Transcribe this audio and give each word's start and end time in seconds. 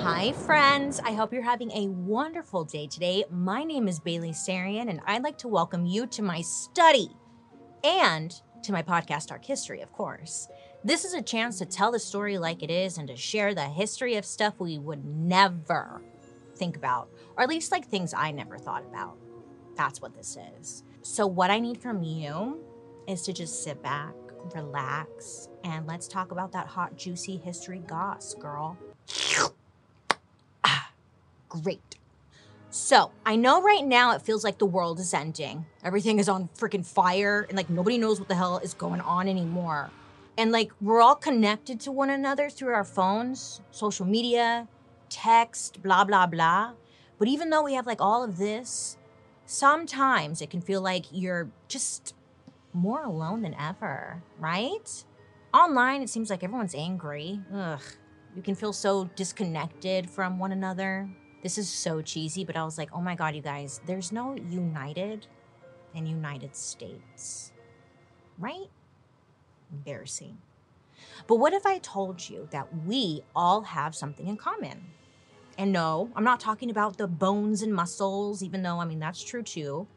Hi, 0.00 0.32
friends. 0.32 1.00
I 1.00 1.12
hope 1.12 1.32
you're 1.32 1.42
having 1.42 1.72
a 1.72 1.88
wonderful 1.88 2.62
day 2.64 2.86
today. 2.86 3.24
My 3.30 3.64
name 3.64 3.88
is 3.88 3.98
Bailey 3.98 4.30
Sarian, 4.30 4.88
and 4.88 5.00
I'd 5.06 5.24
like 5.24 5.38
to 5.38 5.48
welcome 5.48 5.86
you 5.86 6.06
to 6.06 6.22
my 6.22 6.40
study 6.40 7.10
and 7.82 8.32
to 8.62 8.70
my 8.72 8.82
podcast, 8.82 9.26
Dark 9.26 9.44
History, 9.44 9.80
of 9.80 9.92
course. 9.92 10.46
This 10.84 11.04
is 11.04 11.14
a 11.14 11.22
chance 11.22 11.58
to 11.58 11.66
tell 11.66 11.90
the 11.90 11.98
story 11.98 12.38
like 12.38 12.62
it 12.62 12.70
is 12.70 12.98
and 12.98 13.08
to 13.08 13.16
share 13.16 13.54
the 13.54 13.68
history 13.68 14.14
of 14.14 14.24
stuff 14.24 14.54
we 14.60 14.78
would 14.78 15.04
never 15.04 16.00
think 16.54 16.76
about, 16.76 17.08
or 17.36 17.42
at 17.42 17.48
least 17.48 17.72
like 17.72 17.86
things 17.86 18.14
I 18.14 18.30
never 18.30 18.56
thought 18.56 18.84
about. 18.84 19.16
That's 19.76 20.00
what 20.00 20.14
this 20.14 20.38
is. 20.56 20.84
So, 21.10 21.26
what 21.26 21.50
I 21.50 21.58
need 21.58 21.80
from 21.80 22.02
you 22.02 22.58
is 23.06 23.22
to 23.22 23.32
just 23.32 23.64
sit 23.64 23.82
back, 23.82 24.12
relax, 24.54 25.48
and 25.64 25.86
let's 25.86 26.06
talk 26.06 26.32
about 26.32 26.52
that 26.52 26.66
hot, 26.66 26.98
juicy 26.98 27.38
history 27.38 27.78
goss, 27.86 28.34
girl. 28.34 28.76
Ah, 30.62 30.92
great. 31.48 31.96
So, 32.68 33.10
I 33.24 33.36
know 33.36 33.62
right 33.62 33.86
now 33.86 34.14
it 34.14 34.20
feels 34.20 34.44
like 34.44 34.58
the 34.58 34.66
world 34.66 35.00
is 35.00 35.14
ending. 35.14 35.64
Everything 35.82 36.18
is 36.18 36.28
on 36.28 36.50
freaking 36.54 36.84
fire, 36.84 37.46
and 37.48 37.56
like 37.56 37.70
nobody 37.70 37.96
knows 37.96 38.18
what 38.18 38.28
the 38.28 38.34
hell 38.34 38.58
is 38.58 38.74
going 38.74 39.00
on 39.00 39.28
anymore. 39.28 39.90
And 40.36 40.52
like 40.52 40.72
we're 40.78 41.00
all 41.00 41.16
connected 41.16 41.80
to 41.80 41.90
one 41.90 42.10
another 42.10 42.50
through 42.50 42.74
our 42.74 42.84
phones, 42.84 43.62
social 43.70 44.04
media, 44.04 44.68
text, 45.08 45.82
blah, 45.82 46.04
blah, 46.04 46.26
blah. 46.26 46.74
But 47.18 47.28
even 47.28 47.48
though 47.48 47.62
we 47.62 47.72
have 47.74 47.86
like 47.86 48.02
all 48.02 48.22
of 48.22 48.36
this, 48.36 48.97
sometimes 49.48 50.42
it 50.42 50.50
can 50.50 50.60
feel 50.60 50.82
like 50.82 51.06
you're 51.10 51.50
just 51.68 52.14
more 52.74 53.02
alone 53.02 53.40
than 53.40 53.54
ever, 53.54 54.22
right? 54.38 55.04
Online, 55.54 56.02
it 56.02 56.10
seems 56.10 56.28
like 56.28 56.44
everyone's 56.44 56.74
angry. 56.74 57.40
Ugh. 57.52 57.80
You 58.36 58.42
can 58.42 58.54
feel 58.54 58.74
so 58.74 59.08
disconnected 59.16 60.10
from 60.10 60.38
one 60.38 60.52
another. 60.52 61.08
This 61.42 61.56
is 61.56 61.68
so 61.68 62.02
cheesy, 62.02 62.44
but 62.44 62.56
I 62.56 62.64
was 62.64 62.76
like, 62.76 62.90
oh 62.92 63.00
my 63.00 63.14
God, 63.14 63.34
you 63.34 63.40
guys, 63.40 63.80
there's 63.86 64.12
no 64.12 64.36
United 64.36 65.26
and 65.94 66.06
United 66.06 66.54
States, 66.54 67.52
right? 68.38 68.68
Embarrassing. 69.72 70.36
But 71.26 71.36
what 71.36 71.54
if 71.54 71.64
I 71.64 71.78
told 71.78 72.28
you 72.28 72.48
that 72.50 72.84
we 72.84 73.22
all 73.34 73.62
have 73.62 73.94
something 73.94 74.26
in 74.28 74.36
common? 74.36 74.90
And 75.58 75.72
no, 75.72 76.08
I'm 76.14 76.22
not 76.24 76.38
talking 76.38 76.70
about 76.70 76.96
the 76.96 77.08
bones 77.08 77.62
and 77.62 77.74
muscles, 77.74 78.44
even 78.44 78.62
though, 78.62 78.78
I 78.78 78.84
mean, 78.84 79.00
that's 79.00 79.22
true 79.22 79.42
too. 79.42 79.88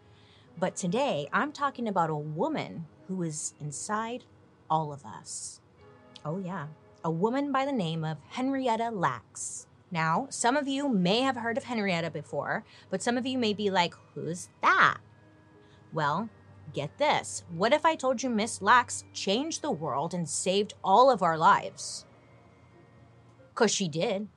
But 0.60 0.76
today, 0.76 1.28
I'm 1.32 1.52
talking 1.52 1.88
about 1.88 2.10
a 2.10 2.16
woman 2.16 2.88
who 3.08 3.22
is 3.22 3.54
inside 3.62 4.24
all 4.72 4.92
of 4.92 5.06
us. 5.06 5.62
Oh, 6.26 6.40
yeah. 6.40 6.66
A 7.04 7.12
woman 7.12 7.52
by 7.52 7.66
the 7.66 7.72
name 7.72 8.04
of 8.04 8.18
Henrietta 8.30 8.90
Lacks. 8.90 9.68
Now, 9.92 10.28
some 10.30 10.58
of 10.58 10.68
you 10.68 10.90
may 10.90 11.22
have 11.22 11.36
heard 11.36 11.58
of 11.58 11.66
Henrietta 11.66 12.10
before, 12.10 12.64
but 12.90 13.04
some 13.04 13.18
of 13.18 13.28
you 13.28 13.38
may 13.38 13.54
be 13.54 13.70
like, 13.70 13.94
who's 14.16 14.50
that? 14.62 14.98
Well, 15.94 16.30
get 16.74 16.98
this. 16.98 17.44
What 17.54 17.74
if 17.74 17.86
I 17.86 17.96
told 17.96 18.24
you 18.24 18.30
Miss 18.30 18.62
Lacks 18.62 19.04
changed 19.14 19.62
the 19.62 19.72
world 19.72 20.14
and 20.14 20.28
saved 20.28 20.74
all 20.84 21.12
of 21.12 21.22
our 21.22 21.38
lives? 21.38 22.06
Because 23.50 23.72
she 23.72 23.88
did. 23.88 24.28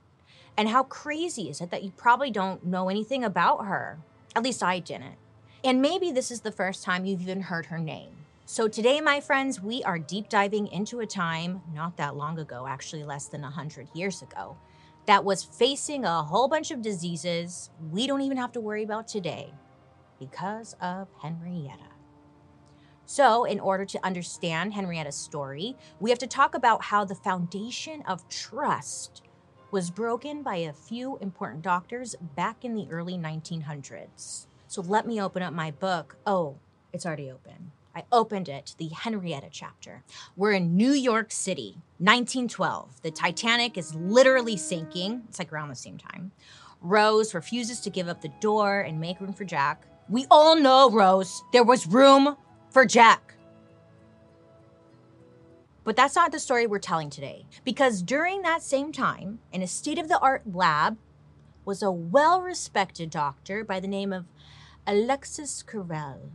And 0.56 0.68
how 0.68 0.84
crazy 0.84 1.48
is 1.48 1.60
it 1.60 1.70
that 1.70 1.82
you 1.82 1.90
probably 1.90 2.30
don't 2.30 2.64
know 2.64 2.88
anything 2.88 3.24
about 3.24 3.66
her? 3.66 3.98
At 4.36 4.42
least 4.42 4.62
I 4.62 4.78
didn't. 4.78 5.16
And 5.64 5.82
maybe 5.82 6.12
this 6.12 6.30
is 6.30 6.42
the 6.42 6.52
first 6.52 6.84
time 6.84 7.04
you've 7.04 7.22
even 7.22 7.42
heard 7.42 7.66
her 7.66 7.78
name. 7.78 8.10
So, 8.46 8.68
today, 8.68 9.00
my 9.00 9.20
friends, 9.20 9.62
we 9.62 9.82
are 9.84 9.98
deep 9.98 10.28
diving 10.28 10.66
into 10.68 11.00
a 11.00 11.06
time 11.06 11.62
not 11.72 11.96
that 11.96 12.14
long 12.14 12.38
ago, 12.38 12.66
actually 12.68 13.02
less 13.02 13.26
than 13.26 13.40
100 13.40 13.88
years 13.94 14.20
ago, 14.20 14.58
that 15.06 15.24
was 15.24 15.42
facing 15.42 16.04
a 16.04 16.22
whole 16.22 16.46
bunch 16.46 16.70
of 16.70 16.82
diseases 16.82 17.70
we 17.90 18.06
don't 18.06 18.20
even 18.20 18.36
have 18.36 18.52
to 18.52 18.60
worry 18.60 18.82
about 18.82 19.08
today 19.08 19.54
because 20.18 20.76
of 20.82 21.08
Henrietta. 21.22 21.88
So, 23.06 23.44
in 23.44 23.60
order 23.60 23.86
to 23.86 24.04
understand 24.04 24.74
Henrietta's 24.74 25.16
story, 25.16 25.76
we 25.98 26.10
have 26.10 26.18
to 26.20 26.26
talk 26.26 26.54
about 26.54 26.84
how 26.84 27.04
the 27.04 27.14
foundation 27.14 28.02
of 28.02 28.28
trust 28.28 29.22
was 29.74 29.90
broken 29.90 30.40
by 30.44 30.54
a 30.54 30.72
few 30.72 31.16
important 31.16 31.60
doctors 31.60 32.14
back 32.36 32.64
in 32.64 32.76
the 32.76 32.86
early 32.92 33.14
1900s. 33.14 34.46
So 34.68 34.80
let 34.82 35.04
me 35.04 35.20
open 35.20 35.42
up 35.42 35.52
my 35.52 35.72
book. 35.72 36.14
Oh, 36.24 36.58
it's 36.92 37.04
already 37.04 37.28
open. 37.28 37.72
I 37.92 38.04
opened 38.12 38.48
it, 38.48 38.76
the 38.78 38.90
Henrietta 38.90 39.48
chapter. 39.50 40.04
We're 40.36 40.52
in 40.52 40.76
New 40.76 40.92
York 40.92 41.32
City, 41.32 41.78
1912. 41.98 43.02
The 43.02 43.10
Titanic 43.10 43.76
is 43.76 43.96
literally 43.96 44.56
sinking. 44.56 45.24
It's 45.28 45.40
like 45.40 45.52
around 45.52 45.70
the 45.70 45.74
same 45.74 45.98
time. 45.98 46.30
Rose 46.80 47.34
refuses 47.34 47.80
to 47.80 47.90
give 47.90 48.06
up 48.06 48.22
the 48.22 48.32
door 48.40 48.82
and 48.82 49.00
make 49.00 49.20
room 49.20 49.32
for 49.32 49.44
Jack. 49.44 49.88
We 50.08 50.24
all 50.30 50.54
know, 50.54 50.88
Rose, 50.88 51.42
there 51.52 51.64
was 51.64 51.88
room 51.88 52.36
for 52.70 52.86
Jack. 52.86 53.33
But 55.84 55.96
that's 55.96 56.16
not 56.16 56.32
the 56.32 56.40
story 56.40 56.66
we're 56.66 56.78
telling 56.78 57.10
today. 57.10 57.44
Because 57.62 58.02
during 58.02 58.42
that 58.42 58.62
same 58.62 58.90
time, 58.90 59.40
in 59.52 59.62
a 59.62 59.66
state 59.66 59.98
of 59.98 60.08
the 60.08 60.18
art 60.18 60.42
lab, 60.52 60.96
was 61.64 61.82
a 61.82 61.92
well 61.92 62.40
respected 62.40 63.10
doctor 63.10 63.64
by 63.64 63.80
the 63.80 63.88
name 63.88 64.12
of 64.12 64.24
Alexis 64.86 65.62
Carrel. 65.62 66.30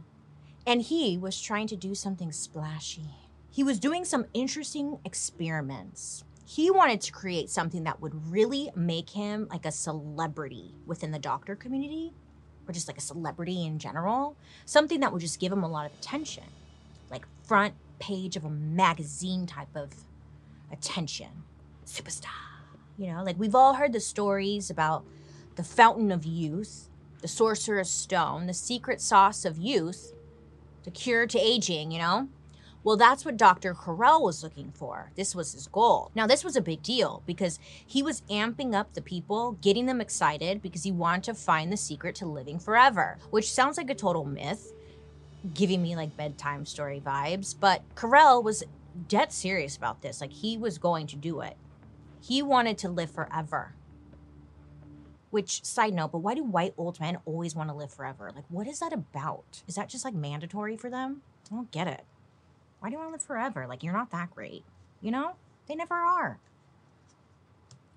And 0.65 0.83
he 0.83 1.17
was 1.17 1.41
trying 1.41 1.67
to 1.67 1.75
do 1.75 1.95
something 1.95 2.31
splashy. 2.31 3.09
He 3.51 3.63
was 3.63 3.79
doing 3.79 4.05
some 4.05 4.25
interesting 4.33 4.99
experiments. 5.03 6.23
He 6.45 6.69
wanted 6.69 7.01
to 7.01 7.11
create 7.11 7.49
something 7.49 7.83
that 7.83 8.01
would 8.01 8.31
really 8.31 8.69
make 8.75 9.11
him 9.11 9.47
like 9.49 9.65
a 9.65 9.71
celebrity 9.71 10.75
within 10.85 11.11
the 11.11 11.19
doctor 11.19 11.55
community, 11.55 12.13
or 12.67 12.73
just 12.73 12.87
like 12.87 12.97
a 12.97 13.01
celebrity 13.01 13.65
in 13.65 13.79
general. 13.79 14.35
Something 14.65 14.99
that 14.99 15.11
would 15.11 15.21
just 15.21 15.39
give 15.39 15.51
him 15.51 15.63
a 15.63 15.69
lot 15.69 15.87
of 15.87 15.93
attention, 15.93 16.45
like 17.09 17.25
front 17.43 17.73
page 17.99 18.35
of 18.35 18.45
a 18.45 18.49
magazine 18.49 19.45
type 19.45 19.75
of 19.75 19.89
attention. 20.71 21.43
Superstar. 21.85 22.29
You 22.97 23.13
know, 23.13 23.23
like 23.23 23.39
we've 23.39 23.55
all 23.55 23.75
heard 23.75 23.93
the 23.93 23.99
stories 23.99 24.69
about 24.69 25.05
the 25.55 25.63
fountain 25.63 26.11
of 26.11 26.25
youth, 26.25 26.89
the 27.21 27.27
sorcerer's 27.27 27.89
stone, 27.89 28.47
the 28.47 28.53
secret 28.53 29.01
sauce 29.01 29.45
of 29.45 29.57
youth, 29.57 30.13
the 30.83 30.91
cure 30.91 31.27
to 31.27 31.39
aging, 31.39 31.91
you 31.91 31.99
know? 31.99 32.29
Well, 32.83 32.95
that's 32.95 33.25
what 33.25 33.35
Dr. 33.35 33.73
Carrel 33.73 34.23
was 34.23 34.41
looking 34.41 34.71
for. 34.71 35.11
This 35.15 35.35
was 35.35 35.51
his 35.51 35.67
goal. 35.67 36.11
Now, 36.15 36.27
this 36.27 36.45
was 36.45 36.55
a 36.55 36.61
big 36.61 36.81
deal 36.81 37.21
because 37.25 37.59
he 37.85 38.01
was 38.01 38.21
amping 38.29 38.73
up 38.73 38.93
the 38.93 39.01
people, 39.01 39.57
getting 39.61 39.85
them 39.85 39.99
excited 39.99 40.61
because 40.61 40.83
he 40.83 40.91
wanted 40.91 41.25
to 41.25 41.33
find 41.33 41.71
the 41.71 41.77
secret 41.77 42.15
to 42.15 42.25
living 42.25 42.57
forever, 42.57 43.17
which 43.31 43.51
sounds 43.51 43.77
like 43.77 43.89
a 43.89 43.95
total 43.95 44.23
myth 44.23 44.71
giving 45.53 45.81
me 45.81 45.95
like 45.95 46.17
bedtime 46.17 46.65
story 46.65 47.01
vibes. 47.03 47.55
But 47.57 47.83
Carrel 47.95 48.43
was 48.43 48.63
dead 49.07 49.31
serious 49.31 49.77
about 49.77 50.01
this. 50.01 50.21
Like 50.21 50.33
he 50.33 50.57
was 50.57 50.77
going 50.77 51.07
to 51.07 51.15
do 51.15 51.41
it. 51.41 51.57
He 52.21 52.41
wanted 52.41 52.77
to 52.79 52.89
live 52.89 53.11
forever. 53.11 53.73
Which, 55.29 55.63
side 55.63 55.93
note, 55.93 56.11
but 56.11 56.19
why 56.19 56.33
do 56.33 56.43
white 56.43 56.73
old 56.75 56.99
men 56.99 57.19
always 57.25 57.55
want 57.55 57.69
to 57.69 57.75
live 57.75 57.93
forever? 57.93 58.31
Like, 58.35 58.45
what 58.49 58.67
is 58.67 58.79
that 58.79 58.93
about? 58.93 59.61
Is 59.67 59.75
that 59.75 59.87
just 59.87 60.03
like 60.03 60.15
mandatory 60.15 60.75
for 60.75 60.89
them? 60.89 61.21
I 61.51 61.55
don't 61.55 61.71
get 61.71 61.87
it. 61.87 62.03
Why 62.79 62.89
do 62.89 62.93
you 62.93 62.97
want 62.97 63.09
to 63.09 63.13
live 63.13 63.21
forever? 63.21 63.67
Like, 63.67 63.83
you're 63.83 63.93
not 63.93 64.09
that 64.11 64.31
great. 64.31 64.63
You 65.01 65.11
know? 65.11 65.35
They 65.67 65.75
never 65.75 65.93
are. 65.93 66.39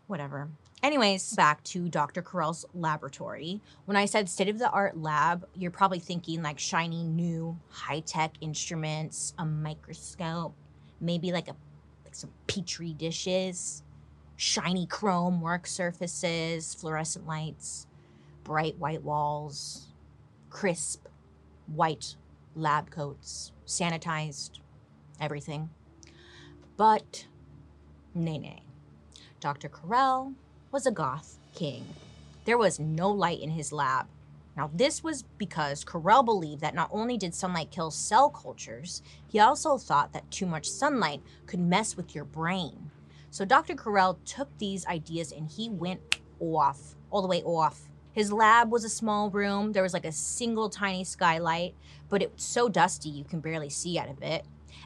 Whatever. 0.09 0.51
Anyways, 0.83 1.35
back 1.35 1.63
to 1.65 1.89
Dr. 1.89 2.23
Carrel's 2.23 2.65
laboratory. 2.75 3.61
When 3.85 3.97
I 3.97 4.05
said 4.05 4.29
state 4.29 4.49
of 4.49 4.59
the 4.59 4.69
art 4.71 4.99
lab, 4.99 5.47
you're 5.55 5.71
probably 5.71 6.01
thinking 6.01 6.43
like 6.43 6.59
shiny 6.59 7.05
new 7.05 7.57
high 7.69 8.01
tech 8.01 8.33
instruments, 8.41 9.33
a 9.39 9.45
microscope, 9.45 10.55
maybe 11.01 11.31
like 11.31 11.47
a 11.47 11.55
like 12.05 12.17
some 12.17 12.33
petri 12.49 12.95
dishes, 12.95 13.85
shiny 14.35 14.87
chrome 14.87 15.41
work 15.41 15.69
surfaces, 15.69 16.75
fluorescent 16.75 17.29
lights, 17.29 17.87
bright 18.43 18.77
white 18.79 19.05
walls, 19.05 19.87
crisp 20.51 21.07
white 21.67 22.17
lab 22.57 22.91
coats, 22.91 23.53
sanitized, 23.67 24.59
everything. 25.21 25.71
But, 26.77 27.29
nay, 28.17 28.39
nay. 28.39 28.63
Dr. 29.39 29.69
Carrel 29.69 30.35
was 30.73 30.87
a 30.87 30.91
goth 30.91 31.39
king. 31.55 31.85
There 32.47 32.57
was 32.57 32.81
no 32.81 33.11
light 33.11 33.41
in 33.41 33.51
his 33.51 33.73
lab. 33.73 34.07
Now, 34.57 34.71
this 34.75 35.05
was 35.05 35.23
because 35.37 35.85
Carrel 35.85 36.23
believed 36.23 36.63
that 36.63 36.75
not 36.75 36.89
only 36.91 37.19
did 37.19 37.35
sunlight 37.35 37.71
kill 37.71 37.91
cell 37.91 38.31
cultures, 38.31 39.03
he 39.29 39.39
also 39.39 39.77
thought 39.77 40.13
that 40.13 40.31
too 40.31 40.47
much 40.47 40.69
sunlight 40.69 41.23
could 41.47 41.61
mess 41.61 41.97
with 41.97 42.15
your 42.15 42.25
brain. 42.25 42.91
So, 43.31 43.45
Dr. 43.45 43.75
Carrel 43.75 44.19
took 44.25 44.49
these 44.59 44.87
ideas 44.87 45.31
and 45.31 45.49
he 45.49 45.69
went 45.69 46.21
off, 46.41 46.97
all 47.11 47.23
the 47.23 47.29
way 47.29 47.43
off. 47.43 47.89
His 48.13 48.33
lab 48.33 48.71
was 48.71 48.85
a 48.85 48.91
small 48.91 49.31
room. 49.31 49.73
There 49.73 49.83
was 49.83 49.95
like 49.95 50.05
a 50.05 50.13
single 50.13 50.69
tiny 50.69 51.05
skylight, 51.05 51.75
but 52.09 52.23
it 52.23 52.33
was 52.33 52.43
so 52.43 52.69
dusty 52.69 53.09
you 53.09 53.25
can 53.25 53.41
barely 53.41 53.71
see 53.71 53.99
out 53.99 54.11
of 54.11 54.23
it. 54.23 54.45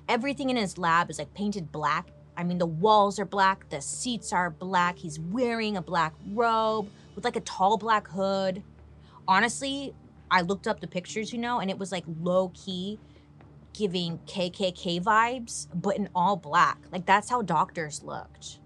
Everything 0.08 0.50
in 0.50 0.56
his 0.56 0.78
lab 0.78 1.10
is 1.10 1.18
like 1.18 1.34
painted 1.34 1.72
black. 1.72 2.08
I 2.36 2.44
mean, 2.44 2.58
the 2.58 2.66
walls 2.66 3.18
are 3.18 3.24
black, 3.24 3.68
the 3.70 3.80
seats 3.80 4.32
are 4.32 4.50
black. 4.50 4.98
He's 4.98 5.18
wearing 5.18 5.76
a 5.76 5.82
black 5.82 6.14
robe 6.32 6.88
with 7.14 7.24
like 7.24 7.36
a 7.36 7.40
tall 7.40 7.78
black 7.78 8.08
hood. 8.08 8.62
Honestly, 9.26 9.94
I 10.30 10.42
looked 10.42 10.66
up 10.66 10.80
the 10.80 10.86
pictures, 10.86 11.32
you 11.32 11.38
know, 11.38 11.60
and 11.60 11.70
it 11.70 11.78
was 11.78 11.92
like 11.92 12.04
low 12.20 12.50
key 12.54 12.98
giving 13.72 14.18
KKK 14.26 15.02
vibes, 15.02 15.68
but 15.74 15.96
in 15.96 16.08
all 16.14 16.36
black. 16.36 16.78
Like 16.92 17.06
that's 17.06 17.28
how 17.28 17.42
doctors 17.42 18.02
looked. 18.02 18.58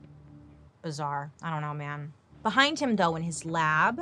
Bizarre. 0.82 1.32
I 1.42 1.50
don't 1.50 1.62
know, 1.62 1.74
man. 1.74 2.12
Behind 2.42 2.78
him, 2.78 2.96
though, 2.96 3.16
in 3.16 3.22
his 3.22 3.44
lab, 3.44 4.00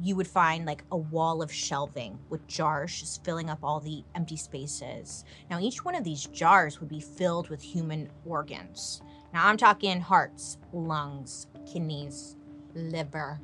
you 0.00 0.16
would 0.16 0.28
find 0.28 0.64
like 0.64 0.84
a 0.92 0.96
wall 0.96 1.42
of 1.42 1.52
shelving 1.52 2.18
with 2.30 2.46
jars 2.46 2.98
just 2.98 3.24
filling 3.24 3.50
up 3.50 3.58
all 3.62 3.80
the 3.80 4.04
empty 4.14 4.36
spaces. 4.36 5.24
Now, 5.50 5.60
each 5.60 5.84
one 5.84 5.94
of 5.94 6.04
these 6.04 6.26
jars 6.26 6.80
would 6.80 6.88
be 6.88 7.00
filled 7.00 7.48
with 7.48 7.62
human 7.62 8.08
organs. 8.24 9.02
Now, 9.32 9.46
I'm 9.46 9.56
talking 9.56 10.00
hearts, 10.00 10.58
lungs, 10.72 11.46
kidneys, 11.70 12.36
liver, 12.74 13.40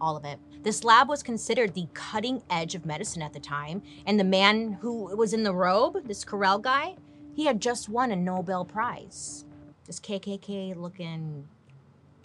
all 0.00 0.16
of 0.16 0.24
it. 0.24 0.38
This 0.62 0.84
lab 0.84 1.08
was 1.08 1.22
considered 1.22 1.74
the 1.74 1.88
cutting 1.94 2.42
edge 2.50 2.74
of 2.74 2.86
medicine 2.86 3.22
at 3.22 3.32
the 3.32 3.40
time, 3.40 3.82
and 4.06 4.18
the 4.18 4.24
man 4.24 4.72
who 4.72 5.16
was 5.16 5.32
in 5.32 5.42
the 5.42 5.54
robe, 5.54 6.06
this 6.06 6.24
Carrel 6.24 6.58
guy, 6.58 6.96
he 7.34 7.46
had 7.46 7.60
just 7.60 7.88
won 7.88 8.10
a 8.10 8.16
Nobel 8.16 8.64
Prize. 8.64 9.44
This 9.86 9.98
KKK 9.98 10.76
looking 10.76 11.48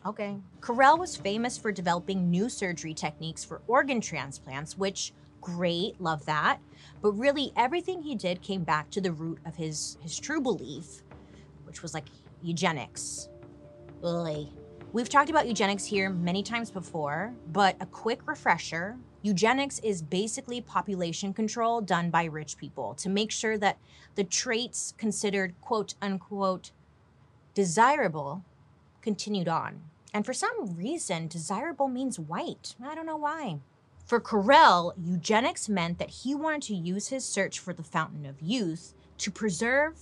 Okay. 0.07 0.37
Carrel 0.61 0.97
was 0.97 1.17
famous 1.17 1.57
for 1.57 1.69
developing 1.69 2.29
new 2.29 2.47
surgery 2.47 2.93
techniques 2.93 3.43
for 3.43 3.61
organ 3.67 3.99
transplants, 3.99 4.77
which 4.77 5.11
great, 5.41 5.99
love 5.99 6.25
that. 6.27 6.59
But 7.01 7.11
really 7.11 7.51
everything 7.57 8.01
he 8.01 8.15
did 8.15 8.41
came 8.41 8.63
back 8.63 8.89
to 8.91 9.01
the 9.01 9.11
root 9.11 9.39
of 9.45 9.57
his 9.57 9.97
his 10.01 10.17
true 10.17 10.39
belief, 10.39 11.03
which 11.65 11.81
was 11.81 11.93
like 11.93 12.05
eugenics. 12.41 13.27
Ugh. 14.01 14.47
We've 14.93 15.09
talked 15.09 15.29
about 15.29 15.45
eugenics 15.45 15.83
here 15.83 16.09
many 16.09 16.41
times 16.41 16.71
before, 16.71 17.33
but 17.51 17.75
a 17.81 17.85
quick 17.85 18.25
refresher 18.25 18.97
eugenics 19.23 19.79
is 19.79 20.01
basically 20.01 20.61
population 20.61 21.33
control 21.33 21.81
done 21.81 22.09
by 22.09 22.23
rich 22.23 22.55
people 22.55 22.93
to 22.93 23.09
make 23.09 23.29
sure 23.29 23.57
that 23.57 23.77
the 24.15 24.23
traits 24.23 24.93
considered 24.97 25.53
quote 25.59 25.95
unquote 26.01 26.71
desirable 27.53 28.45
continued 29.01 29.49
on. 29.49 29.81
And 30.13 30.25
for 30.25 30.33
some 30.33 30.75
reason, 30.75 31.27
desirable 31.27 31.87
means 31.87 32.19
white. 32.19 32.75
I 32.83 32.95
don't 32.95 33.05
know 33.05 33.17
why. 33.17 33.59
For 34.05 34.19
Carrel, 34.19 34.93
eugenics 34.97 35.67
meant 35.67 35.99
that 35.99 36.09
he 36.09 36.33
wanted 36.33 36.61
to 36.63 36.75
use 36.75 37.09
his 37.09 37.25
search 37.25 37.59
for 37.59 37.73
the 37.73 37.83
fountain 37.83 38.25
of 38.25 38.41
youth 38.41 38.93
to 39.17 39.31
preserve 39.31 39.97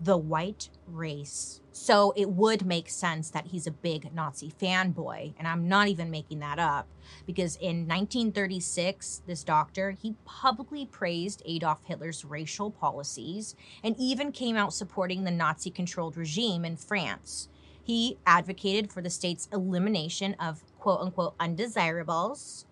the 0.00 0.18
white 0.18 0.68
race. 0.86 1.60
So 1.72 2.12
it 2.16 2.28
would 2.30 2.66
make 2.66 2.88
sense 2.88 3.30
that 3.30 3.46
he's 3.46 3.66
a 3.66 3.70
big 3.70 4.14
Nazi 4.14 4.50
fanboy. 4.50 5.34
And 5.38 5.48
I'm 5.48 5.68
not 5.68 5.88
even 5.88 6.10
making 6.10 6.40
that 6.40 6.58
up 6.58 6.86
because 7.26 7.56
in 7.56 7.88
1936, 7.88 9.22
this 9.26 9.44
doctor, 9.44 9.92
he 9.92 10.16
publicly 10.24 10.86
praised 10.86 11.42
Adolf 11.46 11.80
Hitler's 11.84 12.24
racial 12.24 12.70
policies 12.70 13.54
and 13.82 13.96
even 13.98 14.32
came 14.32 14.56
out 14.56 14.74
supporting 14.74 15.24
the 15.24 15.30
Nazi 15.30 15.70
controlled 15.70 16.16
regime 16.16 16.64
in 16.64 16.76
France. 16.76 17.48
He 17.86 18.18
advocated 18.26 18.92
for 18.92 19.00
the 19.00 19.10
state's 19.10 19.48
elimination 19.52 20.34
of 20.40 20.64
quote 20.80 21.00
unquote 21.00 21.36
undesirables. 21.38 22.66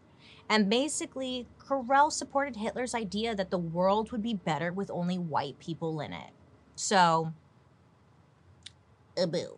And 0.49 0.69
basically, 0.69 1.46
Carrel 1.69 2.11
supported 2.11 2.56
Hitler's 2.56 2.96
idea 2.96 3.32
that 3.37 3.52
the 3.52 3.58
world 3.58 4.11
would 4.11 4.25
be 4.25 4.34
better 4.34 4.72
with 4.72 4.90
only 4.90 5.16
white 5.16 5.61
people 5.61 6.00
in 6.00 6.12
it. 6.12 6.31
So, 6.75 7.32
a 9.16 9.28
boo. 9.28 9.56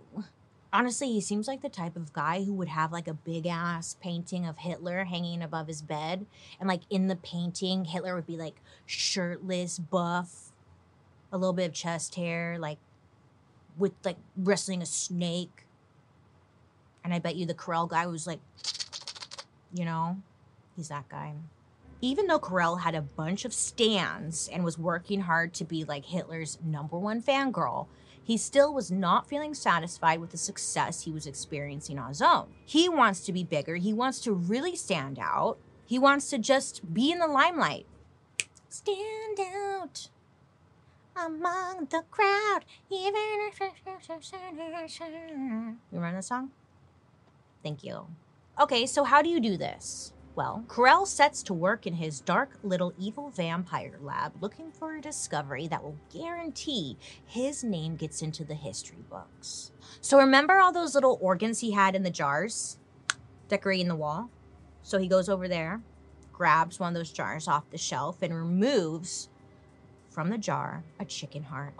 Honestly, 0.74 1.10
he 1.10 1.22
seems 1.22 1.48
like 1.48 1.62
the 1.62 1.70
type 1.70 1.96
of 1.96 2.12
guy 2.12 2.44
who 2.44 2.52
would 2.52 2.68
have 2.68 2.92
like 2.92 3.08
a 3.08 3.14
big 3.14 3.46
ass 3.46 3.96
painting 3.98 4.44
of 4.44 4.58
Hitler 4.58 5.04
hanging 5.04 5.42
above 5.42 5.68
his 5.68 5.80
bed. 5.80 6.26
And 6.60 6.68
like 6.68 6.82
in 6.90 7.06
the 7.06 7.16
painting, 7.16 7.86
Hitler 7.86 8.14
would 8.14 8.26
be 8.26 8.36
like 8.36 8.60
shirtless, 8.84 9.78
buff, 9.78 10.52
a 11.32 11.38
little 11.38 11.54
bit 11.54 11.68
of 11.68 11.72
chest 11.72 12.16
hair, 12.16 12.58
like 12.58 12.76
with 13.76 13.92
like 14.04 14.16
wrestling 14.36 14.82
a 14.82 14.86
snake. 14.86 15.64
And 17.04 17.14
I 17.14 17.18
bet 17.18 17.36
you 17.36 17.46
the 17.46 17.54
Carrel 17.54 17.86
guy 17.86 18.06
was 18.06 18.26
like, 18.26 18.40
you 19.72 19.84
know, 19.84 20.18
he's 20.74 20.88
that 20.88 21.08
guy. 21.08 21.34
Even 22.00 22.26
though 22.26 22.38
Carrel 22.38 22.76
had 22.76 22.94
a 22.94 23.02
bunch 23.02 23.44
of 23.44 23.54
stands 23.54 24.48
and 24.48 24.64
was 24.64 24.78
working 24.78 25.20
hard 25.22 25.54
to 25.54 25.64
be 25.64 25.84
like 25.84 26.04
Hitler's 26.04 26.58
number 26.64 26.98
one 26.98 27.22
fangirl, 27.22 27.86
he 28.22 28.36
still 28.36 28.74
was 28.74 28.90
not 28.90 29.28
feeling 29.28 29.54
satisfied 29.54 30.20
with 30.20 30.30
the 30.30 30.36
success 30.36 31.02
he 31.02 31.12
was 31.12 31.26
experiencing 31.26 31.98
on 31.98 32.08
his 32.08 32.20
own. 32.20 32.48
He 32.64 32.88
wants 32.88 33.20
to 33.20 33.32
be 33.32 33.44
bigger, 33.44 33.76
he 33.76 33.92
wants 33.92 34.20
to 34.22 34.32
really 34.32 34.74
stand 34.76 35.18
out, 35.18 35.58
he 35.86 35.98
wants 35.98 36.28
to 36.30 36.38
just 36.38 36.92
be 36.92 37.12
in 37.12 37.20
the 37.20 37.28
limelight. 37.28 37.86
Stand 38.68 39.38
out 39.40 40.08
among 41.18 41.88
the 41.90 42.02
crowd, 42.10 42.60
even 42.90 43.48
if 43.48 43.60
You 45.90 45.92
remember 45.92 46.18
the 46.18 46.22
song? 46.22 46.50
Thank 47.62 47.84
you. 47.84 48.06
Okay, 48.60 48.86
so 48.86 49.04
how 49.04 49.22
do 49.22 49.28
you 49.28 49.40
do 49.40 49.56
this? 49.56 50.12
Well, 50.36 50.66
Carrel 50.68 51.06
sets 51.06 51.42
to 51.44 51.54
work 51.54 51.86
in 51.86 51.94
his 51.94 52.20
dark 52.20 52.58
little 52.62 52.92
evil 52.98 53.30
vampire 53.30 53.98
lab 54.02 54.34
looking 54.42 54.70
for 54.70 54.94
a 54.94 55.00
discovery 55.00 55.66
that 55.68 55.82
will 55.82 55.96
guarantee 56.12 56.98
his 57.24 57.64
name 57.64 57.96
gets 57.96 58.20
into 58.20 58.44
the 58.44 58.54
history 58.54 59.02
books. 59.08 59.72
So 60.02 60.18
remember 60.18 60.58
all 60.58 60.72
those 60.72 60.94
little 60.94 61.18
organs 61.22 61.60
he 61.60 61.70
had 61.70 61.94
in 61.94 62.02
the 62.02 62.10
jars 62.10 62.76
decorating 63.48 63.88
the 63.88 63.96
wall? 63.96 64.28
So 64.82 64.98
he 64.98 65.08
goes 65.08 65.30
over 65.30 65.48
there, 65.48 65.80
grabs 66.34 66.78
one 66.78 66.88
of 66.88 66.94
those 66.94 67.12
jars 67.12 67.48
off 67.48 67.70
the 67.70 67.78
shelf, 67.78 68.18
and 68.20 68.34
removes 68.34 69.30
from 70.16 70.30
the 70.30 70.38
jar 70.38 70.82
a 70.98 71.04
chicken 71.04 71.42
heart. 71.42 71.74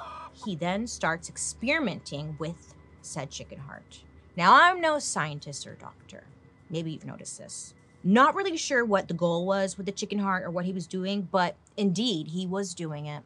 He 0.45 0.57
then 0.57 0.87
starts 0.87 1.31
experimenting 1.31 2.37
with 2.39 2.75
said 3.01 3.31
chicken 3.31 3.59
heart. 3.59 4.03
Now, 4.37 4.61
I'm 4.61 4.79
no 4.83 4.99
scientist 4.99 5.67
or 5.67 5.75
doctor. 5.75 6.25
Maybe 6.69 6.91
you've 6.91 7.07
noticed 7.07 7.39
this. 7.39 7.73
Not 8.05 8.35
really 8.35 8.59
sure 8.59 8.85
what 8.85 9.09
the 9.09 9.15
goal 9.15 9.47
was 9.47 9.79
with 9.79 9.87
the 9.87 9.93
chicken 9.93 10.19
heart 10.19 10.45
or 10.45 10.51
what 10.51 10.67
he 10.67 10.75
was 10.75 10.87
doing, 10.87 11.27
but 11.33 11.57
indeed, 11.79 12.29
he 12.29 12.47
was 12.47 12.75
doing 12.75 13.07
it. 13.07 13.23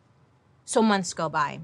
So 0.65 0.81
months 0.81 1.13
go 1.13 1.29
by. 1.29 1.59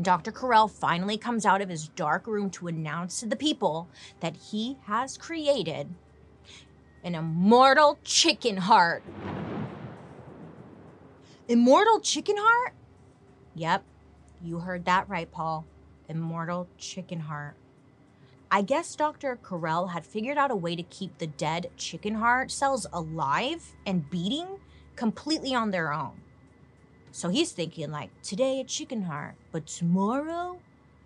Dr. 0.00 0.30
Carrel 0.30 0.68
finally 0.68 1.18
comes 1.18 1.44
out 1.44 1.60
of 1.60 1.68
his 1.68 1.88
dark 1.88 2.28
room 2.28 2.50
to 2.50 2.68
announce 2.68 3.18
to 3.18 3.26
the 3.26 3.34
people 3.34 3.88
that 4.20 4.36
he 4.36 4.78
has 4.84 5.18
created 5.18 5.92
an 7.02 7.16
immortal 7.16 7.98
chicken 8.04 8.58
heart 8.58 9.02
Immortal 11.46 12.00
Chicken 12.00 12.36
Heart? 12.38 12.72
Yep, 13.54 13.84
you 14.42 14.60
heard 14.60 14.86
that 14.86 15.10
right, 15.10 15.30
Paul. 15.30 15.66
Immortal 16.08 16.68
Chicken 16.78 17.20
Heart. 17.20 17.56
I 18.50 18.62
guess 18.62 18.96
Dr. 18.96 19.36
Carrel 19.36 19.88
had 19.88 20.06
figured 20.06 20.38
out 20.38 20.50
a 20.50 20.56
way 20.56 20.74
to 20.74 20.82
keep 20.84 21.18
the 21.18 21.26
dead 21.26 21.70
chicken 21.76 22.14
heart 22.14 22.50
cells 22.50 22.86
alive 22.94 23.74
and 23.84 24.08
beating 24.08 24.58
completely 24.96 25.54
on 25.54 25.70
their 25.70 25.92
own. 25.92 26.22
So 27.10 27.28
he's 27.28 27.52
thinking, 27.52 27.90
like, 27.90 28.10
today 28.22 28.60
a 28.60 28.64
chicken 28.64 29.02
heart, 29.02 29.34
but 29.52 29.66
tomorrow 29.66 30.60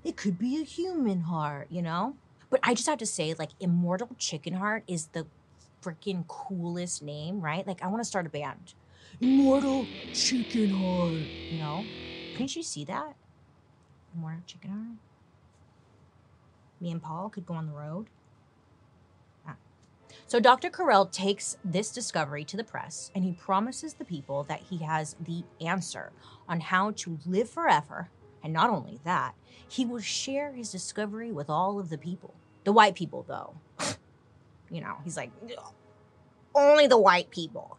it 0.05 0.17
could 0.17 0.39
be 0.39 0.61
a 0.61 0.65
human 0.65 1.23
heart, 1.23 1.67
you 1.69 1.83
know? 1.83 2.15
But 2.49 2.61
I 2.63 2.75
just 2.75 2.89
have 2.89 2.99
to 2.99 3.07
say, 3.07 3.35
like, 3.35 3.51
Immortal 3.59 4.11
Chicken 4.19 4.55
Heart 4.55 4.85
is 4.87 5.07
the 5.09 5.27
freaking 5.83 6.27
coolest 6.29 7.03
name, 7.03 7.41
right? 7.41 7.67
Like, 7.67 7.83
I 7.83 7.89
want 7.89 8.01
to 8.01 8.09
start 8.09 8.27
a 8.27 8.31
band. 8.31 8.75
Immortal 9.21 9.85
Chicken 10.15 10.71
Heart. 10.71 11.59
Know? 11.59 11.85
Couldn't 12.33 12.55
you 12.55 12.63
see 12.63 12.85
that? 12.85 13.17
Immortal 14.15 14.43
Chicken 14.47 14.71
Heart? 14.71 14.99
Me 16.81 16.93
and 16.93 17.03
Paul 17.03 17.29
could 17.29 17.45
go 17.45 17.55
on 17.55 17.67
the 17.67 17.73
road. 17.73 18.07
Ah. 19.45 19.57
So 20.29 20.39
Dr. 20.39 20.71
Carrel 20.71 21.07
takes 21.07 21.57
this 21.65 21.91
discovery 21.91 22.45
to 22.45 22.57
the 22.57 22.63
press 22.63 23.11
and 23.13 23.25
he 23.25 23.33
promises 23.33 23.95
the 23.95 24.05
people 24.05 24.45
that 24.45 24.61
he 24.61 24.79
has 24.79 25.17
the 25.19 25.43
answer 25.61 26.13
on 26.49 26.61
how 26.61 26.93
to 26.93 27.19
live 27.27 27.51
forever. 27.51 28.11
And 28.45 28.53
not 28.53 28.71
only 28.71 29.01
that, 29.03 29.35
he 29.67 29.85
will 29.85 30.01
share 30.01 30.53
his 30.53 30.71
discovery 30.71 31.33
with 31.33 31.51
all 31.51 31.81
of 31.81 31.91
the 31.91 31.99
people. 31.99 32.35
The 32.63 32.73
white 32.73 32.95
people, 32.95 33.25
though. 33.27 33.55
you 34.71 34.81
know, 34.81 34.99
he's 35.03 35.17
like, 35.17 35.33
only 36.55 36.87
the 36.87 36.99
white 36.99 37.31
people. 37.31 37.79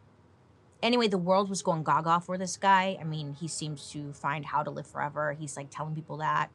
Anyway, 0.81 1.07
the 1.07 1.17
world 1.17 1.50
was 1.50 1.62
going 1.62 1.83
gaga 1.83 2.21
for 2.21 2.38
this 2.38 2.55
guy. 2.57 2.98
I 3.00 3.03
mean, 3.03 3.33
he 3.33 3.48
seems 3.48 3.89
to 3.91 4.13
find 4.13 4.45
how 4.45 4.63
to 4.63 4.69
live 4.69 4.88
forever. 4.88 5.33
He's 5.33 5.57
like 5.57 5.69
telling 5.69 5.95
people 5.95 6.17
that. 6.17 6.50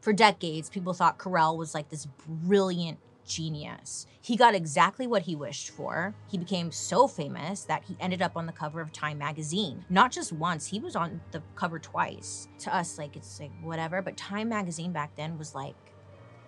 For 0.00 0.12
decades, 0.12 0.68
people 0.68 0.92
thought 0.92 1.18
Carrel 1.18 1.56
was 1.56 1.74
like 1.74 1.88
this 1.88 2.06
brilliant 2.26 2.98
genius. 3.26 4.06
He 4.20 4.36
got 4.36 4.54
exactly 4.54 5.06
what 5.06 5.22
he 5.22 5.34
wished 5.36 5.70
for. 5.70 6.14
He 6.28 6.38
became 6.38 6.70
so 6.72 7.06
famous 7.08 7.64
that 7.64 7.84
he 7.84 7.96
ended 8.00 8.20
up 8.20 8.36
on 8.36 8.46
the 8.46 8.52
cover 8.52 8.80
of 8.80 8.92
Time 8.92 9.18
magazine. 9.18 9.84
Not 9.88 10.12
just 10.12 10.32
once, 10.32 10.66
he 10.66 10.78
was 10.78 10.96
on 10.96 11.20
the 11.30 11.42
cover 11.54 11.78
twice. 11.78 12.48
To 12.60 12.74
us, 12.74 12.98
like, 12.98 13.16
it's 13.16 13.40
like 13.40 13.52
whatever, 13.62 14.02
but 14.02 14.16
Time 14.16 14.48
magazine 14.48 14.92
back 14.92 15.14
then 15.16 15.38
was 15.38 15.54
like 15.54 15.74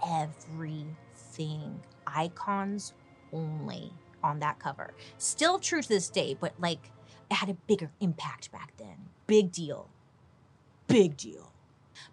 everything. 0.06 1.80
Icons 2.06 2.92
only 3.32 3.92
on 4.26 4.40
that 4.40 4.59
cover. 4.59 4.92
Still 5.16 5.59
true 5.59 5.80
to 5.80 5.88
this 5.88 6.11
day, 6.11 6.37
but 6.38 6.52
like, 6.59 6.90
it 7.30 7.35
had 7.35 7.49
a 7.49 7.54
bigger 7.54 7.90
impact 8.00 8.52
back 8.52 8.73
then. 8.76 9.09
Big 9.26 9.50
deal. 9.52 9.88
Big 10.87 11.16
deal. 11.16 11.52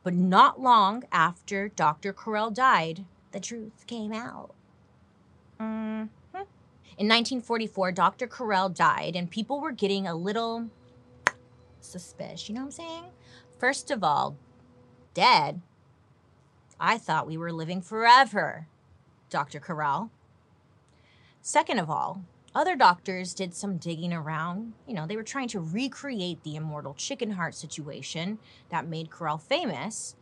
But 0.04 0.14
not 0.14 0.62
long 0.62 1.04
after 1.12 1.70
Dr. 1.70 2.14
Carrel 2.14 2.50
died, 2.50 3.06
the 3.32 3.40
truth 3.40 3.86
came 3.88 4.14
out. 4.14 4.52
Mm-hmm. 5.60 6.08
In 6.96 7.08
1944, 7.08 7.92
Dr. 7.92 8.28
Carrel 8.28 8.70
died, 8.70 9.16
and 9.16 9.30
people 9.30 9.60
were 9.60 9.72
getting 9.72 10.06
a 10.08 10.14
little 10.16 10.70
suspicious. 11.82 12.48
You 12.48 12.56
know 12.56 12.62
what 12.62 12.66
I'm 12.68 12.72
saying? 12.72 13.04
First 13.58 13.90
of 13.90 14.04
all, 14.04 14.36
dead. 15.14 15.62
I 16.80 16.98
thought 16.98 17.28
we 17.28 17.38
were 17.38 17.52
living 17.52 17.82
forever, 17.82 18.68
Dr. 19.30 19.60
Carrel. 19.60 20.12
Second 21.46 21.78
of 21.78 21.90
all, 21.90 22.24
other 22.56 22.78
doctors 22.78 23.34
did 23.34 23.54
some 23.54 23.76
digging 23.76 24.14
around. 24.14 24.72
You 24.88 24.94
know, 24.94 25.06
they 25.06 25.18
were 25.18 25.24
trying 25.24 25.50
to 25.50 25.60
recreate 25.60 26.42
the 26.44 26.56
immortal 26.56 26.94
chicken 26.94 27.32
heart 27.32 27.54
situation 27.54 28.40
that 28.70 28.88
made 28.88 29.12
Carrel 29.12 29.38
famous 29.38 30.16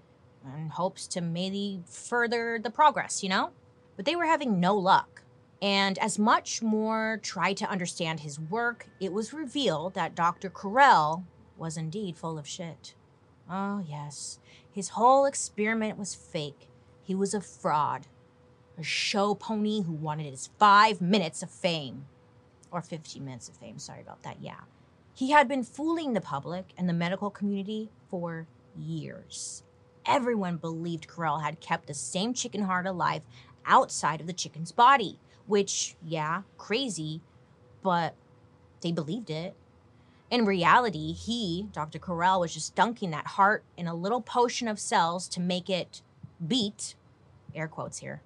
in 0.57 0.69
hopes 0.69 1.05
to 1.09 1.21
maybe 1.21 1.83
further 1.85 2.57
the 2.57 2.71
progress, 2.71 3.21
you 3.21 3.29
know? 3.29 3.51
But 3.95 4.05
they 4.05 4.15
were 4.15 4.25
having 4.25 4.59
no 4.59 4.75
luck. 4.75 5.21
And 5.61 5.99
as 5.99 6.17
much 6.17 6.63
more 6.63 7.19
tried 7.21 7.57
to 7.57 7.69
understand 7.69 8.21
his 8.21 8.39
work, 8.39 8.87
it 8.99 9.13
was 9.13 9.31
revealed 9.31 9.93
that 9.93 10.15
Dr. 10.15 10.49
Carrel 10.49 11.23
was 11.55 11.77
indeed 11.77 12.17
full 12.17 12.39
of 12.39 12.47
shit. 12.47 12.95
Oh, 13.47 13.85
yes. 13.87 14.39
His 14.71 14.89
whole 14.89 15.25
experiment 15.25 15.99
was 15.99 16.15
fake. 16.15 16.67
He 17.03 17.13
was 17.13 17.35
a 17.35 17.41
fraud. 17.41 18.07
A 18.81 18.83
show 18.83 19.35
pony 19.35 19.83
who 19.83 19.93
wanted 19.93 20.25
his 20.25 20.49
five 20.59 20.99
minutes 20.99 21.41
of 21.43 21.49
fame. 21.49 22.05
Or 22.71 22.81
15 22.81 23.23
minutes 23.23 23.47
of 23.47 23.55
fame, 23.55 23.77
sorry 23.77 24.01
about 24.01 24.23
that, 24.23 24.37
yeah. 24.41 24.61
He 25.13 25.31
had 25.31 25.47
been 25.47 25.63
fooling 25.63 26.13
the 26.13 26.21
public 26.21 26.73
and 26.77 26.89
the 26.89 26.93
medical 26.93 27.29
community 27.29 27.89
for 28.09 28.47
years 28.77 29.63
everyone 30.05 30.57
believed 30.57 31.07
Carrel 31.07 31.39
had 31.39 31.59
kept 31.59 31.87
the 31.87 31.93
same 31.93 32.33
chicken 32.33 32.63
heart 32.63 32.85
alive 32.85 33.23
outside 33.65 34.21
of 34.21 34.27
the 34.27 34.33
chicken's 34.33 34.71
body, 34.71 35.19
which, 35.47 35.95
yeah, 36.03 36.41
crazy, 36.57 37.21
but 37.81 38.15
they 38.81 38.91
believed 38.91 39.29
it. 39.29 39.55
In 40.29 40.45
reality, 40.45 41.11
he, 41.11 41.67
Dr. 41.73 41.99
Carrel, 41.99 42.39
was 42.39 42.53
just 42.53 42.73
dunking 42.73 43.11
that 43.11 43.27
heart 43.27 43.63
in 43.75 43.87
a 43.87 43.93
little 43.93 44.21
potion 44.21 44.67
of 44.67 44.79
cells 44.79 45.27
to 45.29 45.41
make 45.41 45.69
it 45.69 46.01
beat, 46.45 46.95
air 47.53 47.67
quotes 47.67 47.99
here, 47.99 48.21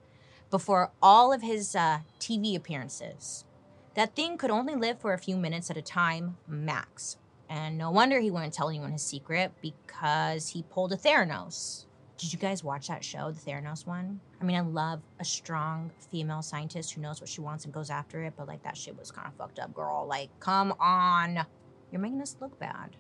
before 0.55 0.89
all 1.01 1.33
of 1.33 1.41
his 1.41 1.75
uh, 1.75 2.00
TV 2.17 2.55
appearances. 2.55 3.43
That 3.95 4.15
thing 4.15 4.38
could 4.38 4.51
only 4.51 4.74
live 4.74 5.01
for 5.01 5.12
a 5.12 5.17
few 5.17 5.35
minutes 5.35 5.69
at 5.69 5.75
a 5.75 5.81
time, 5.81 6.38
max. 6.47 7.17
And 7.50 7.77
no 7.77 7.91
wonder 7.91 8.21
he 8.21 8.31
wouldn't 8.31 8.53
tell 8.53 8.69
anyone 8.69 8.93
his 8.93 9.01
secret 9.01 9.51
because 9.62 10.47
he 10.47 10.63
pulled 10.63 10.93
a 10.93 10.95
Theranos. 10.95 11.88
Did 12.17 12.31
you 12.31 12.39
guys 12.39 12.63
watch 12.63 12.88
that 12.88 13.03
show, 13.03 13.31
the 13.31 13.51
Theranos 13.51 13.85
one? 13.85 14.21
I 14.39 14.45
mean, 14.45 14.55
I 14.55 14.62
love 14.62 15.01
a 15.19 15.25
strong 15.25 15.91
female 16.09 16.41
scientist 16.41 16.93
who 16.93 17.01
knows 17.01 17.19
what 17.19 17.29
she 17.29 17.41
wants 17.41 17.65
and 17.65 17.74
goes 17.74 17.89
after 17.89 18.24
it, 18.24 18.35
but 18.38 18.47
like 18.47 18.63
that 18.63 18.77
shit 18.77 18.97
was 18.97 19.12
kind 19.12 19.27
of 19.27 19.33
fucked 19.33 19.59
up, 19.59 19.74
girl. 19.74 20.07
Like, 20.07 20.29
come 20.39 20.74
on. 20.79 21.45
You're 21.91 22.00
making 22.00 22.21
us 22.21 22.38
look 22.39 22.57
bad. 22.57 22.95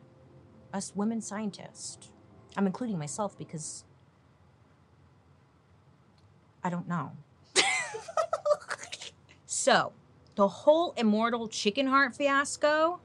Us 0.73 0.91
women 0.93 1.21
scientists. 1.21 2.11
I'm 2.57 2.67
including 2.67 2.99
myself 2.99 3.37
because 3.37 3.85
I 6.65 6.69
don't 6.69 6.89
know. 6.89 7.13
So, 9.65 9.93
the 10.35 10.47
whole 10.47 10.93
immortal 10.95 11.47
chicken 11.47 11.87
heart 11.87 12.15
fiasco 12.15 12.99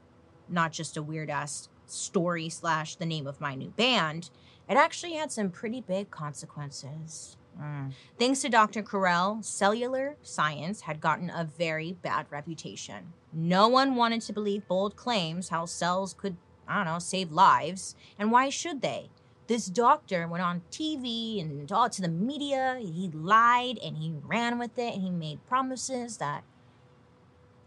not 0.47 0.71
just 0.71 0.95
a 0.95 1.01
weird 1.01 1.31
ass 1.31 1.69
story 1.87 2.49
slash 2.49 2.97
the 2.97 3.05
name 3.07 3.25
of 3.25 3.41
my 3.41 3.55
new 3.55 3.69
band, 3.71 4.29
it 4.69 4.77
actually 4.77 5.13
had 5.13 5.31
some 5.31 5.49
pretty 5.49 5.81
big 5.81 6.11
consequences. 6.11 7.35
Mm. 7.59 7.93
Thanks 8.19 8.41
to 8.41 8.49
Dr. 8.49 8.83
Carrel, 8.83 9.39
cellular 9.41 10.17
science 10.21 10.81
had 10.81 11.01
gotten 11.01 11.31
a 11.31 11.49
very 11.57 11.93
bad 11.93 12.27
reputation. 12.29 13.13
No 13.33 13.67
one 13.67 13.95
wanted 13.95 14.21
to 14.21 14.33
believe 14.33 14.67
bold 14.67 14.95
claims 14.95 15.49
how 15.49 15.65
cells 15.65 16.13
could, 16.13 16.37
I 16.67 16.75
don't 16.75 16.93
know, 16.93 16.99
save 16.99 17.31
lives. 17.31 17.95
And 18.19 18.31
why 18.31 18.49
should 18.49 18.83
they? 18.83 19.09
This 19.51 19.65
doctor 19.65 20.29
went 20.29 20.41
on 20.41 20.61
TV 20.71 21.41
and 21.41 21.69
all 21.73 21.89
to 21.89 22.01
the 22.01 22.07
media. 22.07 22.77
He 22.79 23.11
lied 23.13 23.79
and 23.83 23.97
he 23.97 24.13
ran 24.23 24.57
with 24.57 24.79
it 24.79 24.93
and 24.93 25.03
he 25.03 25.09
made 25.09 25.45
promises 25.45 26.15
that 26.19 26.45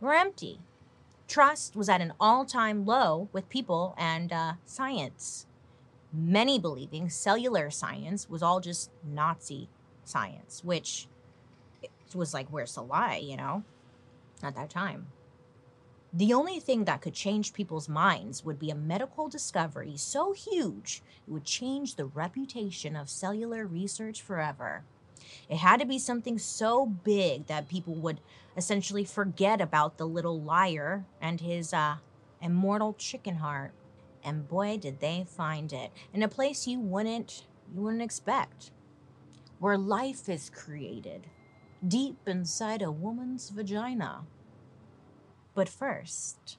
were 0.01 0.15
empty. 0.15 0.61
Trust 1.29 1.77
was 1.77 1.91
at 1.91 2.01
an 2.01 2.15
all 2.19 2.47
time 2.47 2.87
low 2.87 3.29
with 3.35 3.51
people 3.51 3.95
and 3.99 4.33
uh, 4.33 4.55
science. 4.65 5.45
Many 6.11 6.59
believing 6.59 7.11
cellular 7.11 7.69
science 7.71 8.31
was 8.31 8.43
all 8.43 8.61
just 8.61 8.91
Nazi 9.07 9.69
science, 10.05 10.65
which 10.65 11.07
was 12.15 12.33
like, 12.33 12.49
where's 12.49 12.77
the 12.77 12.83
lie, 12.83 13.21
you 13.23 13.37
know, 13.37 13.63
at 14.43 14.55
that 14.55 14.71
time. 14.71 15.09
The 16.17 16.33
only 16.33 16.61
thing 16.61 16.85
that 16.85 17.03
could 17.03 17.13
change 17.13 17.53
people's 17.53 17.89
minds 17.89 18.45
would 18.45 18.61
be 18.61 18.71
a 18.71 18.77
medical 18.77 19.27
discovery 19.29 19.97
so 19.97 20.33
huge 20.33 21.03
it 21.27 21.31
would 21.33 21.45
change 21.45 21.97
the 21.97 22.05
reputation 22.05 22.95
of 22.95 23.11
cellular 23.11 23.67
research 23.67 24.23
forever. 24.23 24.85
It 25.49 25.57
had 25.57 25.81
to 25.81 25.87
be 25.87 25.99
something 25.99 26.39
so 26.39 26.87
big 26.87 27.49
that 27.49 27.69
people 27.69 27.97
would 27.97 28.21
essentially 28.57 29.05
forget 29.05 29.61
about 29.61 29.99
the 29.99 30.07
little 30.07 30.41
liar 30.41 31.05
and 31.21 31.41
his 31.41 31.75
uh, 31.75 31.97
immortal 32.41 32.93
chicken 32.93 33.37
heart. 33.37 33.73
And 34.23 34.49
boy, 34.49 34.79
did 34.79 35.01
they 35.01 35.27
find 35.29 35.73
it 35.73 35.91
in 36.13 36.23
a 36.23 36.29
place 36.29 36.69
you 36.69 36.79
wouldn't 36.79 37.45
you 37.75 37.81
wouldn't 37.81 38.03
expect, 38.03 38.71
where 39.59 39.77
life 39.77 40.29
is 40.29 40.49
created 40.49 41.27
deep 41.87 42.17
inside 42.27 42.83
a 42.83 42.91
woman's 42.91 43.51
vagina. 43.51 44.25
But 45.55 45.69
first, 45.69 46.59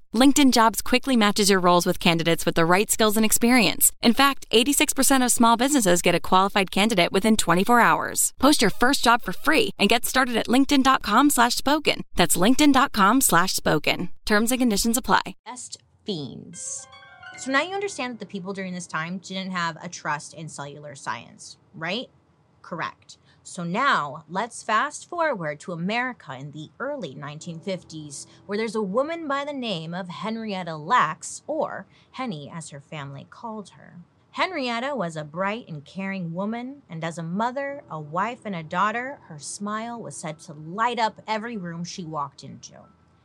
LinkedIn 0.13 0.51
Jobs 0.51 0.81
quickly 0.81 1.15
matches 1.15 1.49
your 1.49 1.61
roles 1.61 1.85
with 1.85 1.97
candidates 1.97 2.45
with 2.45 2.55
the 2.55 2.65
right 2.65 2.91
skills 2.91 3.15
and 3.15 3.25
experience. 3.25 3.93
In 4.01 4.13
fact, 4.13 4.45
86% 4.51 5.23
of 5.23 5.31
small 5.31 5.55
businesses 5.55 6.01
get 6.01 6.15
a 6.15 6.19
qualified 6.19 6.69
candidate 6.69 7.13
within 7.13 7.37
24 7.37 7.79
hours. 7.79 8.33
Post 8.37 8.61
your 8.61 8.71
first 8.71 9.03
job 9.05 9.21
for 9.21 9.31
free 9.31 9.71
and 9.79 9.89
get 9.89 10.05
started 10.05 10.35
at 10.35 10.47
linkedin.com 10.47 11.29
slash 11.29 11.55
spoken. 11.55 12.03
That's 12.17 12.35
linkedin.com 12.35 13.21
slash 13.21 13.53
spoken. 13.53 14.09
Terms 14.25 14.51
and 14.51 14.59
conditions 14.59 14.97
apply. 14.97 15.21
Best 15.45 15.77
fiends. 16.05 16.87
So 17.37 17.49
now 17.51 17.61
you 17.61 17.73
understand 17.73 18.13
that 18.13 18.19
the 18.19 18.25
people 18.25 18.51
during 18.51 18.73
this 18.73 18.87
time 18.87 19.19
didn't 19.19 19.51
have 19.51 19.77
a 19.81 19.87
trust 19.87 20.33
in 20.33 20.49
cellular 20.49 20.93
science, 20.93 21.57
right? 21.73 22.07
Correct. 22.61 23.17
So 23.43 23.63
now 23.63 24.23
let's 24.29 24.61
fast 24.61 25.09
forward 25.09 25.59
to 25.61 25.71
America 25.71 26.37
in 26.39 26.51
the 26.51 26.69
early 26.79 27.15
1950s, 27.15 28.27
where 28.45 28.57
there's 28.57 28.75
a 28.75 28.83
woman 28.83 29.27
by 29.27 29.45
the 29.45 29.53
name 29.53 29.95
of 29.95 30.09
Henrietta 30.09 30.75
Lacks, 30.75 31.41
or 31.47 31.87
Henny 32.11 32.51
as 32.53 32.69
her 32.69 32.79
family 32.79 33.25
called 33.29 33.71
her. 33.71 33.95
Henrietta 34.31 34.95
was 34.95 35.17
a 35.17 35.23
bright 35.23 35.67
and 35.67 35.83
caring 35.83 36.33
woman, 36.33 36.83
and 36.87 37.03
as 37.03 37.17
a 37.17 37.23
mother, 37.23 37.83
a 37.89 37.99
wife, 37.99 38.45
and 38.45 38.55
a 38.55 38.63
daughter, 38.63 39.19
her 39.23 39.39
smile 39.39 39.99
was 39.99 40.15
said 40.15 40.39
to 40.39 40.53
light 40.53 40.99
up 40.99 41.19
every 41.27 41.57
room 41.57 41.83
she 41.83 42.05
walked 42.05 42.43
into. 42.43 42.75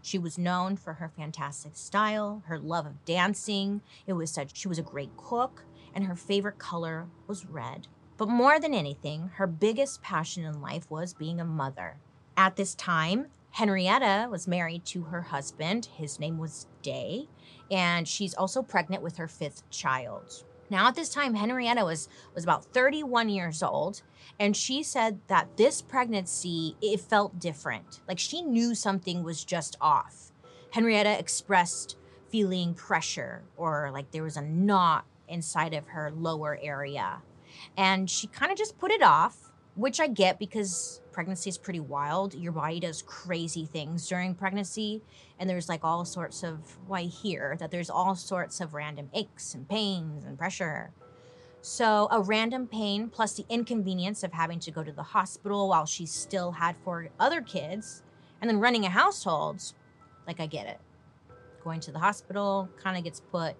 She 0.00 0.18
was 0.18 0.38
known 0.38 0.76
for 0.76 0.94
her 0.94 1.10
fantastic 1.14 1.76
style, 1.76 2.42
her 2.46 2.58
love 2.58 2.86
of 2.86 3.04
dancing. 3.04 3.82
It 4.06 4.14
was 4.14 4.30
said 4.30 4.50
she 4.54 4.66
was 4.66 4.78
a 4.78 4.82
great 4.82 5.16
cook, 5.16 5.64
and 5.94 6.04
her 6.04 6.16
favorite 6.16 6.58
color 6.58 7.06
was 7.26 7.44
red. 7.44 7.86
But 8.16 8.28
more 8.28 8.58
than 8.58 8.72
anything, 8.72 9.30
her 9.34 9.46
biggest 9.46 10.02
passion 10.02 10.44
in 10.44 10.60
life 10.60 10.90
was 10.90 11.12
being 11.12 11.40
a 11.40 11.44
mother. 11.44 11.98
At 12.36 12.56
this 12.56 12.74
time, 12.74 13.26
Henrietta 13.50 14.28
was 14.30 14.48
married 14.48 14.84
to 14.86 15.04
her 15.04 15.22
husband. 15.22 15.88
His 15.96 16.18
name 16.18 16.38
was 16.38 16.66
Day, 16.82 17.28
and 17.70 18.06
she's 18.06 18.34
also 18.34 18.62
pregnant 18.62 19.02
with 19.02 19.16
her 19.16 19.28
fifth 19.28 19.68
child. 19.70 20.44
Now, 20.68 20.88
at 20.88 20.94
this 20.94 21.10
time, 21.10 21.34
Henrietta 21.34 21.84
was, 21.84 22.08
was 22.34 22.44
about 22.44 22.64
31 22.66 23.28
years 23.28 23.62
old, 23.62 24.02
and 24.40 24.56
she 24.56 24.82
said 24.82 25.20
that 25.28 25.56
this 25.56 25.80
pregnancy, 25.80 26.76
it 26.82 27.00
felt 27.00 27.38
different. 27.38 28.00
Like 28.08 28.18
she 28.18 28.42
knew 28.42 28.74
something 28.74 29.22
was 29.22 29.44
just 29.44 29.76
off. 29.80 30.32
Henrietta 30.70 31.18
expressed 31.18 31.96
feeling 32.30 32.74
pressure 32.74 33.44
or 33.56 33.90
like 33.92 34.10
there 34.10 34.24
was 34.24 34.36
a 34.36 34.42
knot 34.42 35.04
inside 35.28 35.72
of 35.72 35.86
her 35.88 36.10
lower 36.10 36.58
area. 36.60 37.22
And 37.76 38.08
she 38.08 38.26
kind 38.26 38.50
of 38.52 38.58
just 38.58 38.78
put 38.78 38.90
it 38.90 39.02
off, 39.02 39.52
which 39.74 40.00
I 40.00 40.06
get 40.06 40.38
because 40.38 41.00
pregnancy 41.12 41.48
is 41.48 41.58
pretty 41.58 41.80
wild. 41.80 42.34
Your 42.34 42.52
body 42.52 42.80
does 42.80 43.02
crazy 43.02 43.66
things 43.66 44.08
during 44.08 44.34
pregnancy. 44.34 45.02
And 45.38 45.48
there's 45.48 45.68
like 45.68 45.84
all 45.84 46.04
sorts 46.04 46.42
of, 46.42 46.60
I 46.90 47.02
hear 47.02 47.56
that 47.58 47.70
there's 47.70 47.90
all 47.90 48.14
sorts 48.14 48.60
of 48.60 48.74
random 48.74 49.10
aches 49.14 49.54
and 49.54 49.68
pains 49.68 50.24
and 50.24 50.38
pressure. 50.38 50.92
So, 51.68 52.06
a 52.12 52.20
random 52.20 52.68
pain 52.68 53.08
plus 53.08 53.32
the 53.32 53.44
inconvenience 53.48 54.22
of 54.22 54.32
having 54.32 54.60
to 54.60 54.70
go 54.70 54.84
to 54.84 54.92
the 54.92 55.02
hospital 55.02 55.68
while 55.68 55.84
she 55.84 56.06
still 56.06 56.52
had 56.52 56.76
four 56.84 57.08
other 57.18 57.40
kids 57.40 58.04
and 58.40 58.48
then 58.48 58.60
running 58.60 58.84
a 58.84 58.88
household, 58.88 59.60
like, 60.28 60.38
I 60.38 60.46
get 60.46 60.66
it. 60.68 60.78
Going 61.64 61.80
to 61.80 61.90
the 61.90 61.98
hospital 61.98 62.68
kind 62.80 62.96
of 62.96 63.02
gets 63.02 63.18
put 63.18 63.56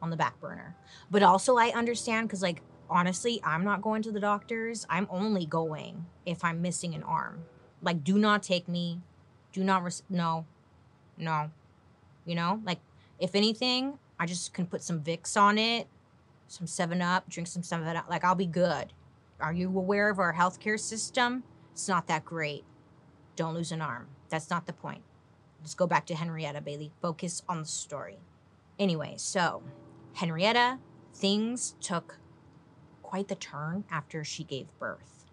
on 0.00 0.10
the 0.10 0.16
back 0.16 0.38
burner. 0.40 0.76
But 1.10 1.24
also, 1.24 1.56
I 1.56 1.70
understand 1.70 2.28
because, 2.28 2.40
like, 2.40 2.62
honestly, 2.92 3.40
I'm 3.42 3.64
not 3.64 3.82
going 3.82 4.02
to 4.02 4.12
the 4.12 4.20
doctors. 4.20 4.86
I'm 4.88 5.08
only 5.10 5.46
going 5.46 6.06
if 6.26 6.44
I'm 6.44 6.62
missing 6.62 6.94
an 6.94 7.02
arm. 7.02 7.44
Like, 7.80 8.04
do 8.04 8.18
not 8.18 8.42
take 8.42 8.68
me. 8.68 9.00
Do 9.52 9.64
not, 9.64 9.82
res- 9.82 10.02
no, 10.08 10.46
no. 11.16 11.50
You 12.24 12.34
know, 12.36 12.60
like, 12.64 12.78
if 13.18 13.34
anything, 13.34 13.98
I 14.20 14.26
just 14.26 14.54
can 14.54 14.66
put 14.66 14.82
some 14.82 15.00
Vicks 15.00 15.36
on 15.36 15.58
it, 15.58 15.88
some 16.46 16.66
7 16.66 17.02
Up, 17.02 17.28
drink 17.28 17.48
some 17.48 17.62
7 17.62 17.96
Up. 17.96 18.08
Like, 18.08 18.24
I'll 18.24 18.34
be 18.34 18.46
good. 18.46 18.92
Are 19.40 19.52
you 19.52 19.66
aware 19.66 20.08
of 20.08 20.18
our 20.18 20.34
healthcare 20.34 20.78
system? 20.78 21.42
It's 21.72 21.88
not 21.88 22.06
that 22.06 22.24
great. 22.24 22.64
Don't 23.34 23.54
lose 23.54 23.72
an 23.72 23.80
arm. 23.80 24.08
That's 24.28 24.50
not 24.50 24.66
the 24.66 24.72
point. 24.72 25.02
Let's 25.60 25.74
go 25.74 25.86
back 25.86 26.06
to 26.06 26.14
Henrietta 26.14 26.60
Bailey. 26.60 26.92
Focus 27.00 27.42
on 27.48 27.60
the 27.60 27.66
story. 27.66 28.18
Anyway, 28.78 29.14
so 29.16 29.62
Henrietta, 30.14 30.78
things 31.14 31.74
took 31.80 32.18
quite 33.12 33.28
the 33.28 33.34
turn 33.34 33.84
after 33.90 34.24
she 34.24 34.42
gave 34.42 34.78
birth. 34.78 35.26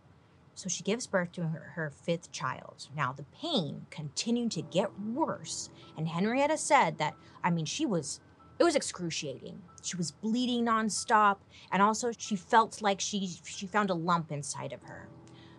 So 0.53 0.67
she 0.67 0.83
gives 0.83 1.07
birth 1.07 1.31
to 1.31 1.43
her, 1.43 1.71
her, 1.75 1.89
fifth 1.89 2.29
child. 2.29 2.89
Now 2.93 3.13
the 3.13 3.23
pain 3.23 3.85
continued 3.89 4.51
to 4.51 4.61
get 4.61 4.99
worse, 4.99 5.69
and 5.95 6.05
Henrietta 6.05 6.57
said 6.57 6.97
that 6.97 7.13
I 7.41 7.51
mean 7.51 7.63
she 7.63 7.85
was 7.85 8.19
it 8.59 8.65
was 8.65 8.75
excruciating. 8.75 9.61
She 9.81 9.95
was 9.95 10.11
bleeding 10.11 10.65
nonstop, 10.65 11.37
and 11.71 11.81
also 11.81 12.11
she 12.17 12.35
felt 12.35 12.81
like 12.81 12.99
she 12.99 13.29
she 13.45 13.65
found 13.65 13.89
a 13.89 13.93
lump 13.93 14.29
inside 14.29 14.73
of 14.73 14.83
her. 14.83 15.07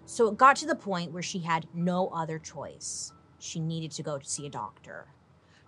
So 0.05 0.29
it 0.29 0.37
got 0.37 0.57
to 0.57 0.67
the 0.67 0.77
point 0.77 1.13
where 1.13 1.23
she 1.23 1.39
had 1.39 1.69
no 1.73 2.09
other 2.09 2.39
choice. 2.39 3.15
She 3.39 3.61
needed 3.61 3.93
to 3.93 4.03
go 4.03 4.19
to 4.19 4.29
see 4.29 4.47
a 4.47 4.51
doctor. 4.51 5.07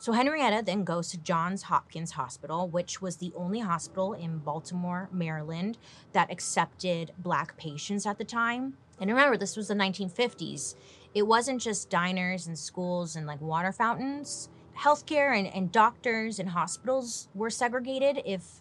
So 0.03 0.11
Henrietta 0.11 0.65
then 0.67 0.83
goes 0.83 1.11
to 1.11 1.17
Johns 1.19 1.63
Hopkins 1.63 2.11
Hospital, 2.11 2.67
which 2.67 3.01
was 3.01 3.19
the 3.19 3.33
only 3.37 3.61
hospital 3.61 4.15
in 4.15 4.39
Baltimore, 4.39 5.09
Maryland 5.13 5.79
that 6.11 6.29
accepted 6.29 7.13
black 7.19 7.57
patients 7.57 8.05
at 8.05 8.19
the 8.19 8.25
time. 8.25 8.77
And 9.01 9.09
remember, 9.09 9.37
this 9.37 9.57
was 9.57 9.69
the 9.69 9.75
1950s. 9.75 10.75
It 11.15 11.23
wasn't 11.23 11.61
just 11.61 11.89
diners 11.89 12.49
and 12.49 12.59
schools 12.59 13.15
and 13.15 13.29
like 13.29 13.41
water 13.41 13.71
fountains. 13.71 14.49
Healthcare 14.77 15.39
and, 15.39 15.47
and 15.47 15.71
doctors 15.71 16.41
and 16.41 16.49
hospitals 16.49 17.29
were 17.33 17.49
segregated 17.49 18.23
if 18.27 18.61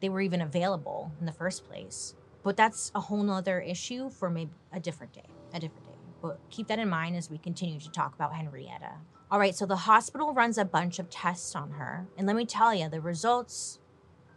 they 0.00 0.08
were 0.08 0.20
even 0.20 0.40
available 0.40 1.12
in 1.20 1.26
the 1.26 1.30
first 1.30 1.68
place. 1.68 2.16
But 2.42 2.56
that's 2.56 2.90
a 2.96 3.00
whole 3.00 3.22
nother 3.22 3.60
issue 3.60 4.10
for 4.10 4.28
maybe 4.28 4.50
a 4.72 4.80
different 4.80 5.12
day. 5.12 5.28
A 5.54 5.60
different 5.60 5.86
day. 5.86 5.94
But 6.20 6.40
keep 6.50 6.66
that 6.66 6.80
in 6.80 6.88
mind 6.88 7.14
as 7.14 7.30
we 7.30 7.38
continue 7.38 7.78
to 7.78 7.90
talk 7.92 8.12
about 8.12 8.34
Henrietta. 8.34 8.94
All 9.30 9.38
right, 9.38 9.54
so 9.54 9.64
the 9.64 9.76
hospital 9.76 10.34
runs 10.34 10.58
a 10.58 10.64
bunch 10.64 10.98
of 10.98 11.08
tests 11.08 11.54
on 11.54 11.70
her, 11.72 12.08
and 12.18 12.26
let 12.26 12.34
me 12.34 12.44
tell 12.44 12.74
you, 12.74 12.88
the 12.88 13.00
results, 13.00 13.78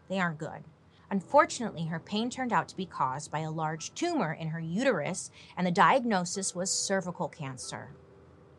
they 0.07 0.19
aren't 0.19 0.37
good. 0.37 0.65
Unfortunately, 1.09 1.85
her 1.85 1.99
pain 1.99 2.29
turned 2.29 2.53
out 2.53 2.67
to 2.67 2.77
be 2.77 2.85
caused 2.85 3.31
by 3.31 3.39
a 3.39 3.49
large 3.49 3.95
tumor 3.95 4.33
in 4.33 4.49
her 4.49 4.59
uterus, 4.59 5.31
and 5.57 5.65
the 5.65 5.71
diagnosis 5.71 6.53
was 6.53 6.71
cervical 6.71 7.27
cancer. 7.27 7.89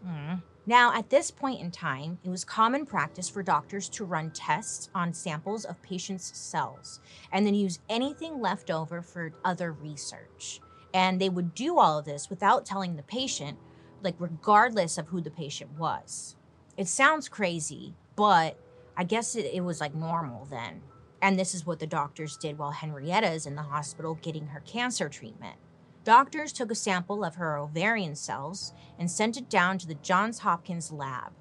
Mm. 0.04 0.42
Now, 0.66 0.92
at 0.92 1.10
this 1.10 1.30
point 1.30 1.60
in 1.60 1.70
time, 1.70 2.18
it 2.24 2.30
was 2.30 2.44
common 2.44 2.84
practice 2.84 3.28
for 3.28 3.42
doctors 3.42 3.88
to 3.90 4.04
run 4.04 4.30
tests 4.32 4.88
on 4.92 5.12
samples 5.12 5.64
of 5.64 5.82
patients' 5.82 6.36
cells 6.36 7.00
and 7.30 7.46
then 7.46 7.54
use 7.54 7.78
anything 7.88 8.40
left 8.40 8.70
over 8.70 9.02
for 9.02 9.32
other 9.44 9.72
research. 9.72 10.60
And 10.92 11.20
they 11.20 11.28
would 11.28 11.54
do 11.54 11.78
all 11.78 11.98
of 11.98 12.06
this 12.06 12.30
without 12.30 12.64
telling 12.64 12.96
the 12.96 13.02
patient 13.02 13.58
like 14.04 14.14
regardless 14.18 14.98
of 14.98 15.08
who 15.08 15.20
the 15.20 15.30
patient 15.30 15.78
was. 15.78 16.36
It 16.76 16.88
sounds 16.88 17.28
crazy, 17.28 17.94
but 18.16 18.58
I 18.96 19.04
guess 19.04 19.34
it, 19.34 19.50
it 19.52 19.62
was 19.62 19.80
like 19.80 19.94
normal 19.94 20.44
then. 20.44 20.82
And 21.22 21.38
this 21.38 21.54
is 21.54 21.64
what 21.64 21.78
the 21.78 21.86
doctors 21.86 22.36
did 22.36 22.58
while 22.58 22.70
Henrietta 22.72 23.30
is 23.30 23.46
in 23.46 23.54
the 23.54 23.62
hospital 23.62 24.18
getting 24.20 24.48
her 24.48 24.60
cancer 24.60 25.08
treatment. 25.08 25.56
Doctors 26.04 26.52
took 26.52 26.70
a 26.70 26.74
sample 26.74 27.24
of 27.24 27.36
her 27.36 27.56
ovarian 27.56 28.14
cells 28.14 28.74
and 28.98 29.10
sent 29.10 29.38
it 29.38 29.48
down 29.48 29.78
to 29.78 29.86
the 29.86 29.94
Johns 29.94 30.40
Hopkins 30.40 30.92
lab. 30.92 31.32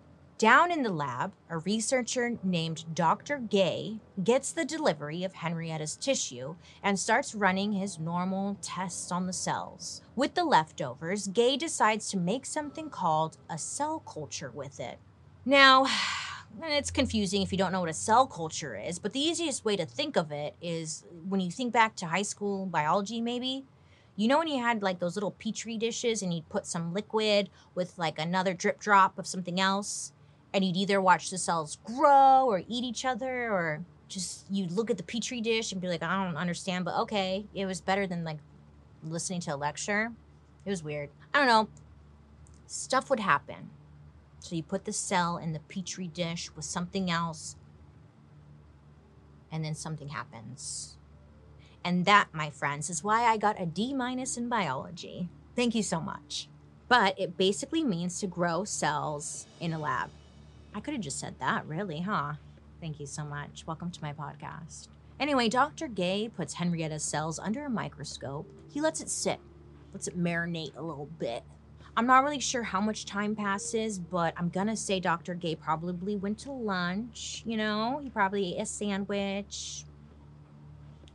Down 0.44 0.74
in 0.74 0.84
the 0.84 0.92
lab, 0.92 1.32
a 1.50 1.60
researcher 1.60 2.38
named 2.44 2.84
Dr. 2.94 3.38
Gay 3.38 4.00
gets 4.22 4.52
the 4.52 4.66
delivery 4.66 5.24
of 5.24 5.36
Henrietta's 5.36 5.96
tissue 5.96 6.56
and 6.84 7.00
starts 7.00 7.34
running 7.34 7.72
his 7.72 7.98
normal 7.98 8.58
tests 8.62 9.10
on 9.10 9.26
the 9.26 9.32
cells. 9.32 10.02
With 10.18 10.34
the 10.34 10.44
leftovers, 10.44 11.28
Gay 11.28 11.56
decides 11.56 12.10
to 12.10 12.18
make 12.18 12.46
something 12.46 12.90
called 12.90 13.38
a 13.50 13.58
cell 13.58 14.00
culture 14.00 14.52
with 14.54 14.82
it. 14.82 15.00
Now, 15.46 15.88
it's 16.64 16.92
confusing 16.92 17.42
if 17.42 17.54
you 17.54 17.58
don't 17.58 17.72
know 17.72 17.80
what 17.80 17.88
a 17.88 17.94
cell 17.94 18.28
culture 18.28 18.76
is, 18.76 19.00
but 19.00 19.14
the 19.14 19.22
easiest 19.22 19.64
way 19.64 19.78
to 19.78 19.86
think 19.86 20.18
of 20.18 20.34
it 20.34 20.58
is 20.62 21.06
when 21.30 21.40
you 21.40 21.52
think 21.52 21.72
back 21.72 21.96
to 21.96 22.08
high 22.08 22.22
school 22.22 22.66
biology, 22.66 23.22
maybe. 23.22 23.64
You 24.18 24.28
know 24.28 24.40
when 24.40 24.50
you 24.50 24.62
had 24.62 24.84
like 24.84 25.00
those 25.00 25.16
little 25.16 25.32
petri 25.32 25.78
dishes 25.78 26.22
and 26.22 26.34
you'd 26.34 26.50
put 26.50 26.68
some 26.68 26.94
liquid 26.94 27.50
with 27.76 27.98
like 27.98 28.20
another 28.20 28.54
drip 28.54 28.82
drop 28.82 29.18
of 29.18 29.26
something 29.26 29.58
else? 29.58 30.12
And 30.54 30.64
you'd 30.64 30.78
either 30.78 31.02
watch 31.02 31.30
the 31.30 31.38
cells 31.38 31.78
grow 31.84 32.46
or 32.46 32.60
eat 32.68 32.84
each 32.84 33.06
other 33.06 33.52
or 33.52 33.84
just 34.08 34.46
you'd 34.52 34.72
look 34.72 34.92
at 34.92 34.98
the 34.98 35.04
petri 35.04 35.42
dish 35.42 35.72
and 35.72 35.82
be 35.82 35.88
like 35.88 36.04
i 36.04 36.24
don't 36.24 36.38
understand 36.38 36.86
but 36.86 36.96
okay 36.96 37.46
it 37.56 37.66
was 37.66 37.82
better 37.82 38.06
than 38.06 38.24
like 38.24 38.38
listening 39.06 39.40
to 39.42 39.56
a 39.56 39.58
lecture. 39.58 40.12
It 40.66 40.70
was 40.70 40.84
weird. 40.84 41.10
I 41.34 41.40
don't 41.40 41.48
know. 41.48 41.68
Stuff 42.68 43.10
would 43.10 43.20
happen. 43.20 43.70
So 44.40 44.56
you 44.56 44.64
put 44.64 44.86
the 44.86 44.94
cell 44.94 45.38
in 45.38 45.54
the 45.54 45.60
petri 45.60 46.08
dish 46.08 46.50
with 46.56 46.66
something 46.66 47.10
else 47.10 47.56
and 49.52 49.64
then 49.64 49.76
something 49.76 50.10
happens. 50.10 50.98
And 51.86 52.06
that 52.06 52.30
my 52.34 52.50
friends 52.50 52.90
is 52.90 53.04
why 53.04 53.24
i 53.24 53.38
got 53.38 53.62
a 53.62 53.66
d 53.66 53.94
minus 53.94 54.38
in 54.38 54.50
biology. 54.50 55.30
Thank 55.56 55.76
you 55.76 55.84
so 55.84 56.00
much. 56.00 56.48
But 56.88 57.18
it 57.20 57.38
basically 57.38 57.84
means 57.84 58.20
to 58.20 58.28
grow 58.28 58.64
cells 58.64 59.48
in 59.60 59.74
a 59.74 59.80
lab 59.80 60.10
I 60.76 60.80
could 60.80 60.96
have 60.96 61.04
just 61.04 61.20
said 61.20 61.36
that, 61.40 61.68
really, 61.68 62.02
huh? 62.02 62.34
Thank 62.82 63.00
you 63.00 63.06
so 63.06 63.24
much. 63.24 63.64
Welcome 63.68 63.92
to 63.92 64.02
my 64.02 64.12
podcast. 64.12 64.88
Anyway, 65.20 65.48
Dr. 65.48 65.88
Gay 65.88 66.30
puts 66.36 66.56
Henrietta's 66.56 67.04
cells 67.04 67.38
under 67.38 67.66
a 67.66 67.70
microscope. 67.70 68.52
He 68.72 68.82
lets 68.82 69.00
it 69.00 69.10
sit, 69.10 69.40
lets 69.94 70.08
it 70.08 70.18
marinate 70.18 70.76
a 70.76 70.82
little 70.82 71.08
bit. 71.20 71.44
I'm 71.96 72.08
not 72.08 72.24
really 72.24 72.40
sure 72.40 72.64
how 72.64 72.82
much 72.82 73.06
time 73.06 73.36
passes, 73.36 74.00
but 74.00 74.34
I'm 74.36 74.50
gonna 74.50 74.76
say 74.76 75.00
Dr. 75.00 75.36
Gay 75.36 75.56
probably 75.56 76.16
went 76.16 76.40
to 76.40 76.52
lunch. 76.52 77.44
You 77.46 77.58
know, 77.58 78.00
he 78.02 78.10
probably 78.10 78.56
ate 78.56 78.62
a 78.62 78.66
sandwich, 78.66 79.86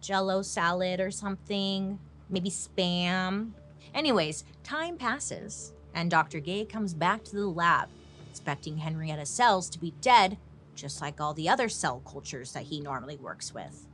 jello 0.01 0.41
salad 0.43 1.01
or 1.01 1.11
something, 1.11 1.99
maybe 2.31 2.49
spam. 2.49 3.51
Anyways, 3.93 4.45
time 4.63 4.97
passes, 4.97 5.73
and 5.95 6.13
Dr. 6.13 6.39
Gay 6.39 6.65
comes 6.65 6.95
back 6.95 7.25
to 7.25 7.35
the 7.35 7.49
lab, 7.49 7.89
expecting 8.29 8.79
Henrietta's 8.79 9.29
cells 9.29 9.69
to 9.71 9.79
be 9.79 9.95
dead, 10.01 10.39
just 10.75 11.01
like 11.01 11.21
all 11.21 11.35
the 11.35 11.49
other 11.49 11.69
cell 11.69 12.01
cultures 12.05 12.53
that 12.53 12.65
he 12.65 12.81
normally 12.81 13.17
works 13.17 13.53
with. 13.53 13.87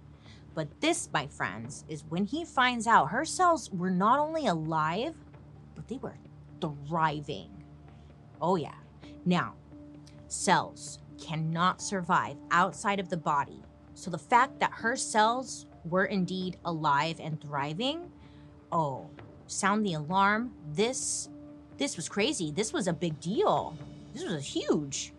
But 0.54 0.80
this, 0.80 1.08
my 1.12 1.26
friends, 1.26 1.84
is 1.88 2.04
when 2.08 2.26
he 2.26 2.44
finds 2.44 2.86
out 2.86 3.10
her 3.10 3.24
cells 3.24 3.70
were 3.70 3.90
not 3.90 4.18
only 4.18 4.46
alive, 4.46 5.14
but 5.74 5.88
they 5.88 5.96
were 5.96 6.16
thriving. 6.60 7.50
Oh, 8.40 8.56
yeah. 8.56 8.74
Now, 9.24 9.54
cells 10.28 11.00
cannot 11.20 11.82
survive 11.82 12.36
outside 12.50 13.00
of 13.00 13.08
the 13.08 13.16
body. 13.16 13.62
So 13.94 14.10
the 14.10 14.18
fact 14.18 14.60
that 14.60 14.72
her 14.72 14.96
cells 14.96 15.66
were 15.84 16.06
indeed 16.06 16.56
alive 16.64 17.20
and 17.20 17.40
thriving, 17.40 18.10
oh, 18.72 19.08
sound 19.46 19.84
the 19.84 19.94
alarm. 19.94 20.52
This 20.72 21.28
this 21.76 21.96
was 21.96 22.08
crazy. 22.08 22.52
This 22.52 22.72
was 22.72 22.86
a 22.86 22.92
big 22.92 23.18
deal. 23.20 23.76
This 24.14 24.24
was 24.24 24.46
huge. 24.46 25.12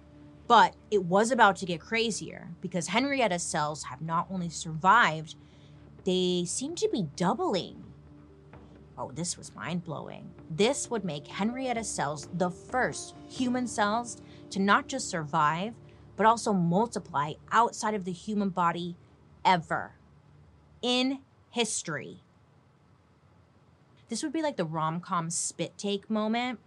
But 0.48 0.76
it 0.90 1.04
was 1.04 1.32
about 1.32 1.58
to 1.58 1.66
get 1.66 1.82
crazier 1.82 2.50
because 2.62 2.88
Henrietta's 2.88 3.44
cells 3.44 3.84
have 3.84 4.02
not 4.02 4.28
only 4.32 4.50
survived, 4.50 5.36
they 6.06 6.46
seem 6.46 6.76
to 6.76 6.90
be 6.90 7.08
doubling. 7.16 7.84
Oh, 8.98 9.12
this 9.12 9.38
was 9.38 9.54
mind 9.54 9.84
blowing. 9.84 10.30
This 10.50 10.90
would 10.90 11.04
make 11.04 11.28
Henrietta's 11.28 11.90
cells 11.90 12.30
the 12.34 12.50
first 12.50 13.16
human 13.28 13.68
cells 13.68 14.22
to 14.52 14.60
not 14.60 14.88
just 14.88 15.10
survive, 15.10 15.74
but 16.16 16.26
also 16.26 16.54
multiply 16.54 17.34
outside 17.52 17.94
of 17.94 18.06
the 18.06 18.12
human 18.12 18.50
body 18.50 18.96
ever 19.44 19.96
in 20.82 21.20
history. 21.50 22.22
This 24.08 24.22
would 24.24 24.32
be 24.32 24.44
like 24.44 24.56
the 24.56 24.66
rom 24.66 25.02
com 25.02 25.30
spit 25.30 25.78
take 25.78 26.10
moment, 26.10 26.60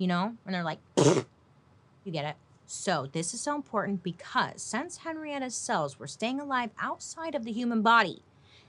you 0.00 0.06
know, 0.06 0.34
And 0.46 0.54
they're 0.54 0.64
like, 0.64 0.78
you 0.96 2.10
get 2.10 2.24
it. 2.24 2.36
So, 2.66 3.08
this 3.12 3.34
is 3.34 3.40
so 3.40 3.54
important 3.54 4.02
because 4.02 4.62
since 4.62 4.98
Henrietta's 4.98 5.54
cells 5.54 5.98
were 5.98 6.06
staying 6.06 6.40
alive 6.40 6.70
outside 6.80 7.34
of 7.34 7.44
the 7.44 7.52
human 7.52 7.82
body, 7.82 8.22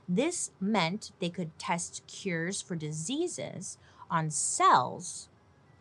this 0.10 0.52
meant 0.60 1.12
they 1.20 1.30
could 1.30 1.58
test 1.58 2.04
cures 2.06 2.62
for 2.62 2.76
diseases 2.76 3.78
on 4.10 4.30
cells 4.30 5.30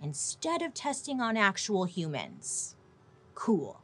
instead 0.00 0.62
of 0.62 0.72
testing 0.72 1.20
on 1.20 1.36
actual 1.36 1.84
humans. 1.84 2.76
Cool. 3.34 3.80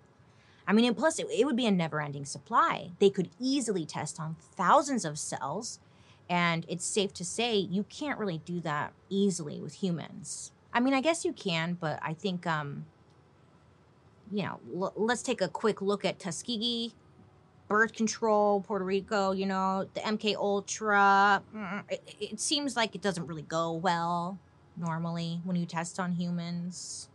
I 0.69 0.73
mean, 0.73 0.85
and 0.85 0.97
plus, 0.97 1.19
it, 1.19 1.27
it 1.35 1.47
would 1.47 1.57
be 1.57 1.67
a 1.67 1.73
never 1.73 2.01
ending 2.01 2.27
supply. 2.27 2.91
They 3.01 3.11
could 3.11 3.31
easily 3.41 3.85
test 3.87 4.21
on 4.21 4.37
thousands 4.41 5.05
of 5.05 5.19
cells, 5.19 5.81
and 6.31 6.65
it's 6.69 6.85
safe 6.85 7.13
to 7.15 7.25
say 7.25 7.57
you 7.57 7.85
can't 7.85 8.21
really 8.21 8.39
do 8.39 8.61
that 8.61 8.93
easily 9.09 9.61
with 9.61 9.75
humans. 9.75 10.53
I 10.77 10.81
mean, 10.81 10.93
I 10.93 11.01
guess 11.01 11.25
you 11.25 11.33
can, 11.33 11.73
but 11.81 11.99
I 12.03 12.13
think, 12.13 12.47
um, 12.47 12.85
you 14.31 14.43
know, 14.43 14.61
l- 14.79 14.93
let's 14.95 15.23
take 15.23 15.41
a 15.41 15.49
quick 15.49 15.81
look 15.81 16.05
at 16.05 16.19
Tuskegee 16.19 16.93
birth 17.67 17.95
control, 17.95 18.61
Puerto 18.61 18.85
Rico, 18.85 19.33
you 19.33 19.47
know, 19.47 19.89
the 19.95 20.01
MK 20.01 20.37
Ultra. 20.37 21.43
Mm, 21.55 21.83
it, 21.89 22.03
it 22.21 22.41
seems 22.41 22.77
like 22.77 22.95
it 22.95 23.01
doesn't 23.01 23.27
really 23.27 23.41
go 23.41 23.73
well 23.73 24.39
normally 24.77 25.41
when 25.45 25.57
you 25.57 25.65
test 25.65 25.99
on 25.99 26.13
humans. 26.13 27.09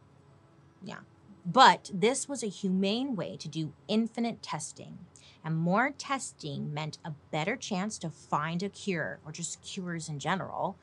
Yeah. 0.84 1.02
But 1.46 1.92
this 1.94 2.28
was 2.28 2.42
a 2.42 2.48
humane 2.48 3.16
way 3.16 3.38
to 3.38 3.48
do 3.48 3.74
infinite 3.88 4.42
testing. 4.42 4.98
And 5.46 5.56
more 5.56 5.92
testing 5.96 6.74
meant 6.74 6.98
a 7.06 7.14
better 7.30 7.56
chance 7.56 8.00
to 8.00 8.10
find 8.10 8.64
a 8.64 8.70
cure 8.70 9.20
or 9.24 9.32
just 9.32 9.62
cures 9.62 10.10
in 10.10 10.18
general. 10.18 10.78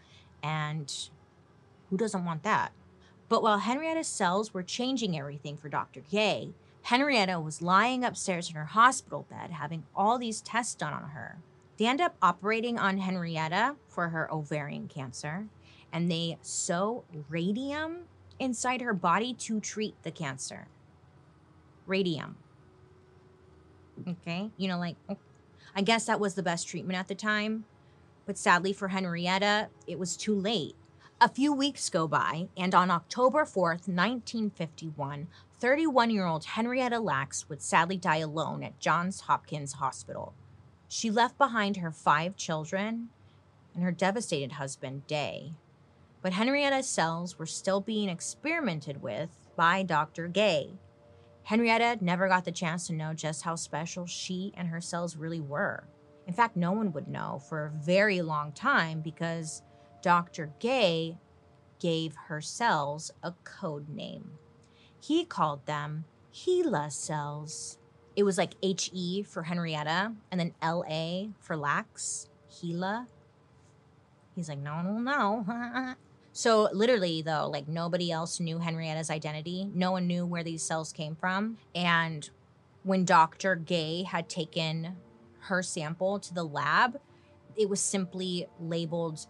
And 0.45 0.93
who 1.91 1.97
doesn't 1.97 2.25
want 2.25 2.43
that? 2.43 2.73
But 3.29 3.43
while 3.43 3.59
Henrietta's 3.59 4.09
cells 4.09 4.55
were 4.55 4.63
changing 4.63 5.19
everything 5.19 5.57
for 5.57 5.69
Dr. 5.69 6.01
Gay, 6.01 6.55
Henrietta 6.83 7.41
was 7.41 7.61
lying 7.61 8.05
upstairs 8.05 8.49
in 8.49 8.57
her 8.57 8.65
hospital 8.65 9.27
bed 9.29 9.51
having 9.51 9.85
all 9.95 10.19
these 10.19 10.41
tests 10.41 10.75
done 10.75 10.93
on 10.93 11.11
her. 11.11 11.39
They 11.77 11.87
end 11.87 12.01
up 12.01 12.17
operating 12.23 12.79
on 12.79 12.99
Henrietta 12.99 13.77
for 13.87 14.09
her 14.09 14.33
ovarian 14.33 14.89
cancer, 14.89 15.47
and 15.93 16.11
they 16.11 16.39
sew 16.43 17.05
radium 17.29 18.05
inside 18.39 18.81
her 18.81 18.95
body 18.95 19.35
to 19.35 19.61
treat 19.61 20.03
the 20.03 20.11
cancer. 20.11 20.69
Radium. 21.87 22.37
Okay, 24.07 24.51
you 24.57 24.69
know, 24.69 24.79
like, 24.79 24.97
oh, 25.09 25.17
I 25.75 25.83
guess 25.83 26.07
that 26.07 26.21
was 26.21 26.35
the 26.35 26.43
best 26.43 26.69
treatment 26.69 26.99
at 26.99 27.09
the 27.09 27.15
time. 27.15 27.65
But 28.27 28.39
sadly 28.39 28.73
for 28.73 28.89
Henrietta, 28.89 29.69
it 29.87 29.99
was 29.99 30.17
too 30.17 30.35
late. 30.35 30.75
A 31.21 31.29
few 31.29 31.53
weeks 31.53 31.91
go 31.91 32.07
by, 32.07 32.47
and 32.57 32.73
on 32.77 32.93
October 32.93 33.45
4th, 33.45 33.89
1951, 33.89 35.27
31 35.59 36.11
year 36.11 36.25
old 36.25 36.45
Henrietta 36.45 37.01
Lacks 37.01 37.49
would 37.49 37.61
sadly 37.61 37.97
die 37.97 38.19
alone 38.19 38.63
at 38.63 38.79
Johns 38.79 39.23
Hopkins 39.23 39.73
Hospital. 39.75 40.33
She 40.87 41.11
left 41.11 41.37
behind 41.37 41.79
her 41.79 41.91
five 41.91 42.37
children 42.37 43.09
and 43.75 43.83
her 43.83 43.91
devastated 43.91 44.53
husband, 44.53 45.09
Day. 45.09 45.55
But 46.23 46.35
Henrietta's 46.35 46.89
cells 46.89 47.37
were 47.37 47.47
still 47.47 47.81
being 47.81 48.09
experimented 48.09 49.03
with 49.03 49.31
by 49.57 49.83
Dr. 49.83 50.29
Gay. 50.29 50.75
Henrietta 51.43 51.99
never 52.01 52.29
got 52.29 52.45
the 52.45 52.53
chance 52.53 52.87
to 52.87 52.93
know 52.93 53.13
just 53.13 53.43
how 53.43 53.57
special 53.57 54.07
she 54.07 54.53
and 54.57 54.69
her 54.69 54.81
cells 54.81 55.17
really 55.17 55.41
were. 55.41 55.83
In 56.29 56.33
fact, 56.33 56.57
no 56.57 56.71
one 56.71 56.93
would 56.93 57.09
know 57.09 57.43
for 57.49 57.67
a 57.67 57.85
very 57.85 58.23
long 58.23 58.53
time 58.53 59.01
because 59.01 59.63
Dr. 60.03 60.53
Gay 60.59 61.19
gave 61.79 62.15
her 62.27 62.41
cells 62.41 63.11
a 63.23 63.33
code 63.45 63.89
name. 63.89 64.33
He 65.01 65.25
called 65.25 65.67
them 65.67 66.05
HeLa 66.35 66.91
cells. 66.93 67.79
It 68.17 68.25
was 68.25 68.39
like 68.39 68.55
HE 68.63 69.25
for 69.25 69.45
Henrietta 69.45 70.13
and 70.31 70.41
then 70.41 70.55
LA 70.63 71.29
for 71.41 71.57
Lacks. 71.57 72.29
HeLa. 72.51 73.07
He's 74.35 74.49
like, 74.49 74.59
no 74.59 74.83
will 74.85 75.01
know. 75.01 75.95
so 76.33 76.69
literally 76.73 77.23
though, 77.23 77.49
like 77.49 77.69
nobody 77.69 78.11
else 78.11 78.41
knew 78.41 78.59
Henrietta's 78.59 79.11
identity. 79.11 79.71
No 79.75 79.93
one 79.93 80.07
knew 80.07 80.27
where 80.27 80.45
these 80.45 80.63
cells 80.63 80.93
came 80.93 81.15
from. 81.17 81.59
And 81.75 82.29
when 82.83 83.05
Dr. 83.05 83.57
Gay 83.57 84.03
had 84.03 84.29
taken 84.29 84.97
her 85.41 85.63
sample 85.63 86.19
to 86.21 86.35
the 86.35 86.45
lab, 86.45 87.01
it 87.57 87.69
was 87.69 87.81
simply 87.81 88.47
labeled 88.61 89.27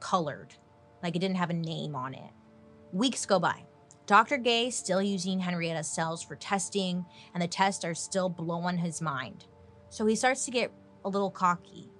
colored. 0.00 0.54
Like 1.02 1.16
it 1.16 1.20
didn't 1.20 1.36
have 1.36 1.50
a 1.50 1.54
name 1.54 1.94
on 1.94 2.14
it. 2.14 2.30
Weeks 2.92 3.26
go 3.26 3.38
by. 3.38 3.64
Dr. 4.06 4.36
Gay 4.36 4.70
still 4.70 5.02
using 5.02 5.40
Henrietta's 5.40 5.88
cells 5.88 6.22
for 6.22 6.36
testing, 6.36 7.04
and 7.34 7.42
the 7.42 7.48
tests 7.48 7.84
are 7.84 7.94
still 7.94 8.28
blowing 8.28 8.78
his 8.78 9.02
mind. 9.02 9.46
So 9.90 10.06
he 10.06 10.14
starts 10.14 10.44
to 10.44 10.52
get 10.52 10.72
a 11.04 11.08
little 11.08 11.30
cocky. 11.30 11.90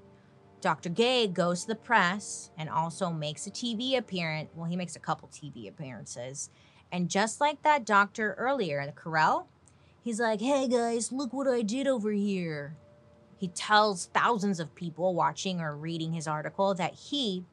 Dr. 0.61 0.89
Gay 0.89 1.27
goes 1.27 1.63
to 1.63 1.69
the 1.69 1.75
press 1.75 2.51
and 2.57 2.69
also 2.69 3.11
makes 3.11 3.47
a 3.47 3.51
TV 3.51 3.97
appearance. 3.97 4.51
Well, 4.55 4.69
he 4.69 4.77
makes 4.77 4.97
a 4.97 5.01
couple 5.01 5.29
TV 5.29 5.69
appearances. 5.69 6.51
And 6.93 7.11
just 7.11 7.41
like 7.41 7.63
that 7.63 7.85
doctor 7.85 8.35
earlier, 8.39 8.85
the 8.87 8.93
Carrel, 8.93 9.49
he's 10.03 10.21
like, 10.21 10.41
hey 10.41 10.69
guys, 10.69 11.13
look 11.13 11.33
what 11.33 11.49
I 11.49 11.63
did 11.63 11.87
over 11.87 12.13
here. 12.13 12.77
He 13.37 13.49
tells 13.49 14.07
thousands 14.07 14.61
of 14.61 14.75
people 14.75 15.15
watching 15.15 15.61
or 15.61 15.77
reading 15.77 16.13
his 16.13 16.27
article 16.27 16.75
that 16.75 16.95
he, 16.95 17.45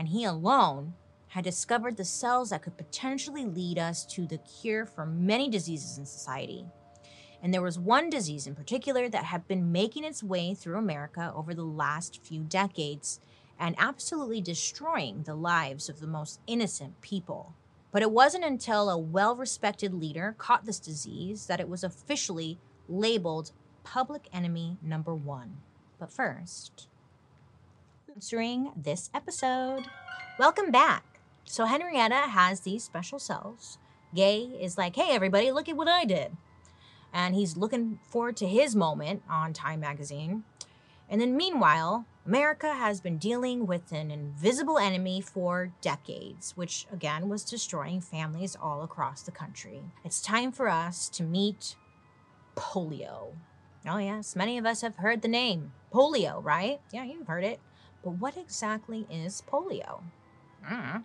and 0.00 0.08
he 0.08 0.24
alone, 0.24 0.94
had 1.28 1.44
discovered 1.44 1.98
the 1.98 2.06
cells 2.06 2.48
that 2.48 2.62
could 2.62 2.78
potentially 2.78 3.44
lead 3.44 3.78
us 3.78 4.06
to 4.06 4.26
the 4.26 4.38
cure 4.38 4.86
for 4.86 5.04
many 5.04 5.46
diseases 5.50 5.98
in 5.98 6.06
society. 6.06 6.64
And 7.42 7.52
there 7.52 7.60
was 7.60 7.78
one 7.78 8.08
disease 8.08 8.46
in 8.46 8.54
particular 8.54 9.10
that 9.10 9.24
had 9.24 9.46
been 9.46 9.70
making 9.70 10.04
its 10.04 10.22
way 10.22 10.54
through 10.54 10.78
America 10.78 11.30
over 11.36 11.52
the 11.52 11.66
last 11.66 12.24
few 12.24 12.44
decades 12.44 13.20
and 13.58 13.74
absolutely 13.76 14.40
destroying 14.40 15.24
the 15.24 15.34
lives 15.34 15.90
of 15.90 16.00
the 16.00 16.06
most 16.06 16.40
innocent 16.46 16.98
people. 17.02 17.54
But 17.92 18.00
it 18.00 18.10
wasn't 18.10 18.44
until 18.44 18.88
a 18.88 18.96
well 18.96 19.36
respected 19.36 19.92
leader 19.92 20.34
caught 20.38 20.64
this 20.64 20.80
disease 20.80 21.44
that 21.44 21.60
it 21.60 21.68
was 21.68 21.84
officially 21.84 22.58
labeled 22.88 23.52
public 23.84 24.30
enemy 24.32 24.78
number 24.80 25.14
one. 25.14 25.58
But 25.98 26.10
first, 26.10 26.88
answering 28.20 28.70
this 28.76 29.08
episode. 29.14 29.84
Welcome 30.38 30.70
back. 30.70 31.20
So 31.46 31.64
Henrietta 31.64 32.28
has 32.28 32.60
these 32.60 32.84
special 32.84 33.18
cells 33.18 33.78
Gay 34.14 34.40
is 34.60 34.76
like, 34.76 34.94
hey, 34.94 35.14
everybody, 35.14 35.50
look 35.50 35.70
at 35.70 35.76
what 35.76 35.88
I 35.88 36.04
did. 36.04 36.36
And 37.14 37.34
he's 37.34 37.56
looking 37.56 37.98
forward 38.10 38.36
to 38.36 38.46
his 38.46 38.76
moment 38.76 39.22
on 39.26 39.54
Time 39.54 39.80
magazine. 39.80 40.44
And 41.08 41.18
then 41.18 41.34
meanwhile, 41.34 42.04
America 42.26 42.74
has 42.74 43.00
been 43.00 43.16
dealing 43.16 43.66
with 43.66 43.90
an 43.90 44.10
invisible 44.10 44.76
enemy 44.76 45.22
for 45.22 45.72
decades, 45.80 46.54
which 46.58 46.86
again 46.92 47.30
was 47.30 47.42
destroying 47.42 48.02
families 48.02 48.54
all 48.54 48.82
across 48.82 49.22
the 49.22 49.30
country. 49.30 49.80
It's 50.04 50.20
time 50.20 50.52
for 50.52 50.68
us 50.68 51.08
to 51.08 51.22
meet 51.22 51.74
polio. 52.54 53.28
Oh, 53.88 53.96
yes, 53.96 54.36
many 54.36 54.58
of 54.58 54.66
us 54.66 54.82
have 54.82 54.96
heard 54.96 55.22
the 55.22 55.28
name 55.28 55.72
polio, 55.90 56.44
right? 56.44 56.82
Yeah, 56.92 57.04
you've 57.04 57.26
heard 57.26 57.44
it. 57.44 57.60
But 58.02 58.12
what 58.12 58.36
exactly 58.36 59.06
is 59.10 59.42
polio? 59.50 60.02
Mm. 60.68 61.04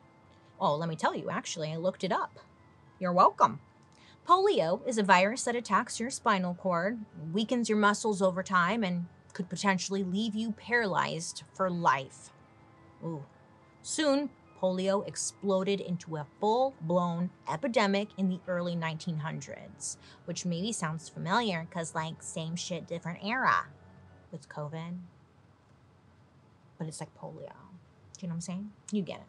Oh, 0.60 0.76
let 0.76 0.90
me 0.90 0.96
tell 0.96 1.16
you, 1.16 1.30
actually, 1.30 1.72
I 1.72 1.76
looked 1.76 2.04
it 2.04 2.12
up. 2.12 2.40
You're 3.00 3.14
welcome. 3.14 3.60
Polio 4.28 4.82
is 4.88 4.98
a 4.98 5.04
virus 5.04 5.44
that 5.44 5.56
attacks 5.56 6.00
your 6.00 6.10
spinal 6.10 6.56
cord, 6.56 7.00
weakens 7.32 7.70
your 7.70 7.78
muscles 7.78 8.22
over 8.22 8.42
time, 8.42 8.84
and 8.84 9.06
could 9.34 9.50
potentially 9.50 10.04
leave 10.04 10.34
you 10.34 10.52
paralyzed 10.54 11.44
for 11.54 11.70
life. 11.70 12.32
Ooh. 13.04 13.26
Soon, 13.84 14.30
polio 14.60 15.08
exploded 15.08 15.82
into 15.82 16.16
a 16.16 16.26
full 16.40 16.74
blown 16.82 17.30
epidemic 17.52 18.08
in 18.18 18.30
the 18.30 18.40
early 18.48 18.76
1900s, 18.76 19.98
which 20.24 20.46
maybe 20.46 20.72
sounds 20.72 21.10
familiar 21.10 21.68
because, 21.70 21.94
like, 21.94 22.24
same 22.24 22.56
shit, 22.56 22.88
different 22.88 23.24
era 23.24 23.66
with 24.32 24.50
COVID. 24.50 24.98
But 26.78 26.88
it's 26.88 27.00
like 27.00 27.16
polio. 27.16 27.54
Do 28.18 28.22
you 28.22 28.28
know 28.28 28.34
what 28.34 28.36
I'm 28.36 28.42
saying? 28.42 28.72
You 28.92 29.02
get 29.02 29.20
it. 29.20 29.28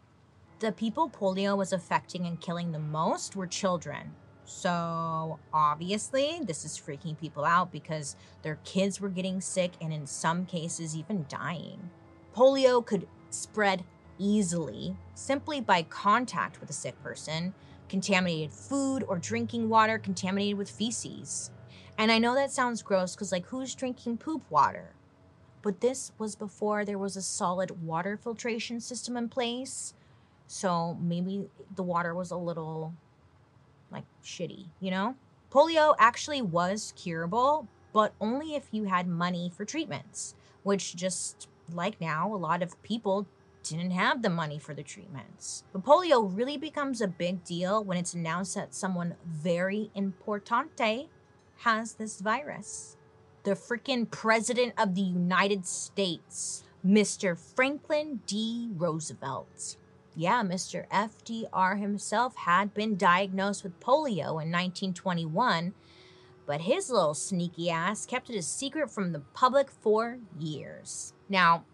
The 0.58 0.72
people 0.72 1.10
polio 1.10 1.56
was 1.56 1.72
affecting 1.72 2.26
and 2.26 2.40
killing 2.40 2.72
the 2.72 2.78
most 2.78 3.36
were 3.36 3.46
children. 3.46 4.14
So, 4.44 5.38
obviously, 5.52 6.38
this 6.42 6.64
is 6.64 6.78
freaking 6.78 7.18
people 7.18 7.44
out 7.44 7.72
because 7.72 8.14
their 8.42 8.58
kids 8.64 9.00
were 9.00 9.08
getting 9.08 9.40
sick 9.40 9.72
and, 9.80 9.92
in 9.92 10.06
some 10.06 10.46
cases, 10.46 10.96
even 10.96 11.26
dying. 11.28 11.90
Polio 12.34 12.84
could 12.84 13.08
spread 13.30 13.84
easily 14.18 14.96
simply 15.14 15.60
by 15.60 15.82
contact 15.82 16.60
with 16.60 16.70
a 16.70 16.72
sick 16.72 17.00
person, 17.02 17.54
contaminated 17.88 18.52
food 18.52 19.04
or 19.08 19.18
drinking 19.18 19.68
water 19.68 19.98
contaminated 19.98 20.56
with 20.56 20.70
feces. 20.70 21.50
And 21.98 22.12
I 22.12 22.18
know 22.18 22.34
that 22.34 22.52
sounds 22.52 22.82
gross 22.82 23.14
because, 23.14 23.32
like, 23.32 23.46
who's 23.46 23.74
drinking 23.74 24.18
poop 24.18 24.42
water? 24.48 24.95
But 25.66 25.80
this 25.80 26.12
was 26.16 26.36
before 26.36 26.84
there 26.84 26.96
was 26.96 27.16
a 27.16 27.22
solid 27.22 27.82
water 27.82 28.16
filtration 28.16 28.78
system 28.78 29.16
in 29.16 29.28
place. 29.28 29.94
So 30.46 30.96
maybe 31.00 31.48
the 31.74 31.82
water 31.82 32.14
was 32.14 32.30
a 32.30 32.36
little 32.36 32.94
like 33.90 34.04
shitty, 34.22 34.66
you 34.78 34.92
know? 34.92 35.16
Polio 35.50 35.96
actually 35.98 36.40
was 36.40 36.92
curable, 36.94 37.66
but 37.92 38.14
only 38.20 38.54
if 38.54 38.68
you 38.70 38.84
had 38.84 39.08
money 39.08 39.50
for 39.52 39.64
treatments, 39.64 40.36
which 40.62 40.94
just 40.94 41.48
like 41.72 42.00
now, 42.00 42.32
a 42.32 42.36
lot 42.36 42.62
of 42.62 42.80
people 42.84 43.26
didn't 43.64 43.90
have 43.90 44.22
the 44.22 44.30
money 44.30 44.60
for 44.60 44.72
the 44.72 44.84
treatments. 44.84 45.64
But 45.72 45.84
polio 45.84 46.30
really 46.32 46.56
becomes 46.56 47.00
a 47.00 47.08
big 47.08 47.42
deal 47.42 47.82
when 47.82 47.98
it's 47.98 48.14
announced 48.14 48.54
that 48.54 48.72
someone 48.72 49.16
very 49.26 49.90
importante 49.96 51.08
has 51.62 51.94
this 51.94 52.20
virus. 52.20 52.95
The 53.46 53.52
freaking 53.52 54.10
president 54.10 54.74
of 54.76 54.94
the 54.94 55.02
United 55.02 55.66
States, 55.66 56.64
Mr. 56.84 57.38
Franklin 57.38 58.20
D. 58.26 58.70
Roosevelt 58.74 59.76
yeah, 60.16 60.42
Mr. 60.42 60.88
FDR 60.88 61.78
himself 61.78 62.34
had 62.36 62.72
been 62.72 62.96
diagnosed 62.96 63.62
with 63.62 63.78
polio 63.80 64.42
in 64.42 64.50
1921, 64.50 65.74
but 66.46 66.62
his 66.62 66.90
little 66.90 67.12
sneaky 67.12 67.68
ass 67.68 68.06
kept 68.06 68.30
it 68.30 68.36
a 68.36 68.42
secret 68.42 68.90
from 68.90 69.12
the 69.12 69.20
public 69.34 69.70
for 69.70 70.18
years. 70.38 71.12
Now, 71.28 71.64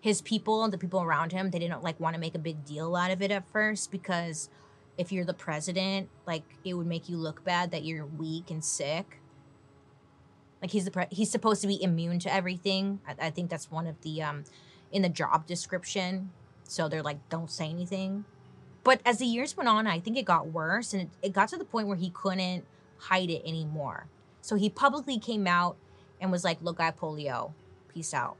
his 0.00 0.20
people 0.20 0.64
and 0.64 0.72
the 0.72 0.78
people 0.78 1.02
around 1.02 1.30
him, 1.30 1.50
they 1.50 1.60
didn't 1.60 1.84
like 1.84 2.00
want 2.00 2.14
to 2.14 2.20
make 2.20 2.34
a 2.34 2.40
big 2.40 2.64
deal 2.64 2.96
out 2.96 3.12
of 3.12 3.22
it 3.22 3.30
at 3.30 3.48
first 3.52 3.92
because 3.92 4.50
if 4.96 5.12
you're 5.12 5.24
the 5.24 5.32
president, 5.32 6.08
like 6.26 6.44
it 6.64 6.74
would 6.74 6.86
make 6.86 7.08
you 7.08 7.16
look 7.16 7.44
bad 7.44 7.70
that 7.70 7.84
you're 7.84 8.06
weak 8.06 8.50
and 8.50 8.64
sick. 8.64 9.20
Like 10.60 10.70
he's 10.70 10.84
the 10.84 11.06
he's 11.10 11.30
supposed 11.30 11.60
to 11.62 11.68
be 11.68 11.82
immune 11.82 12.18
to 12.20 12.32
everything. 12.32 13.00
I, 13.06 13.26
I 13.26 13.30
think 13.30 13.50
that's 13.50 13.70
one 13.70 13.86
of 13.86 14.00
the 14.02 14.22
um 14.22 14.44
in 14.90 15.02
the 15.02 15.08
job 15.08 15.46
description 15.46 16.30
so 16.68 16.88
they're 16.88 17.02
like, 17.02 17.28
don't 17.28 17.50
say 17.50 17.68
anything. 17.68 18.24
But 18.84 19.00
as 19.04 19.18
the 19.18 19.26
years 19.26 19.56
went 19.56 19.68
on, 19.68 19.86
I 19.86 20.00
think 20.00 20.16
it 20.16 20.24
got 20.24 20.48
worse 20.48 20.92
and 20.92 21.02
it, 21.02 21.08
it 21.22 21.32
got 21.32 21.48
to 21.48 21.56
the 21.56 21.64
point 21.64 21.88
where 21.88 21.96
he 21.96 22.10
couldn't 22.10 22.64
hide 22.98 23.30
it 23.30 23.42
anymore. 23.44 24.06
So 24.42 24.56
he 24.56 24.70
publicly 24.70 25.18
came 25.18 25.46
out 25.46 25.76
and 26.20 26.30
was 26.30 26.44
like, 26.44 26.58
look, 26.62 26.78
I 26.78 26.86
have 26.86 26.98
polio. 26.98 27.52
Peace 27.92 28.14
out. 28.14 28.36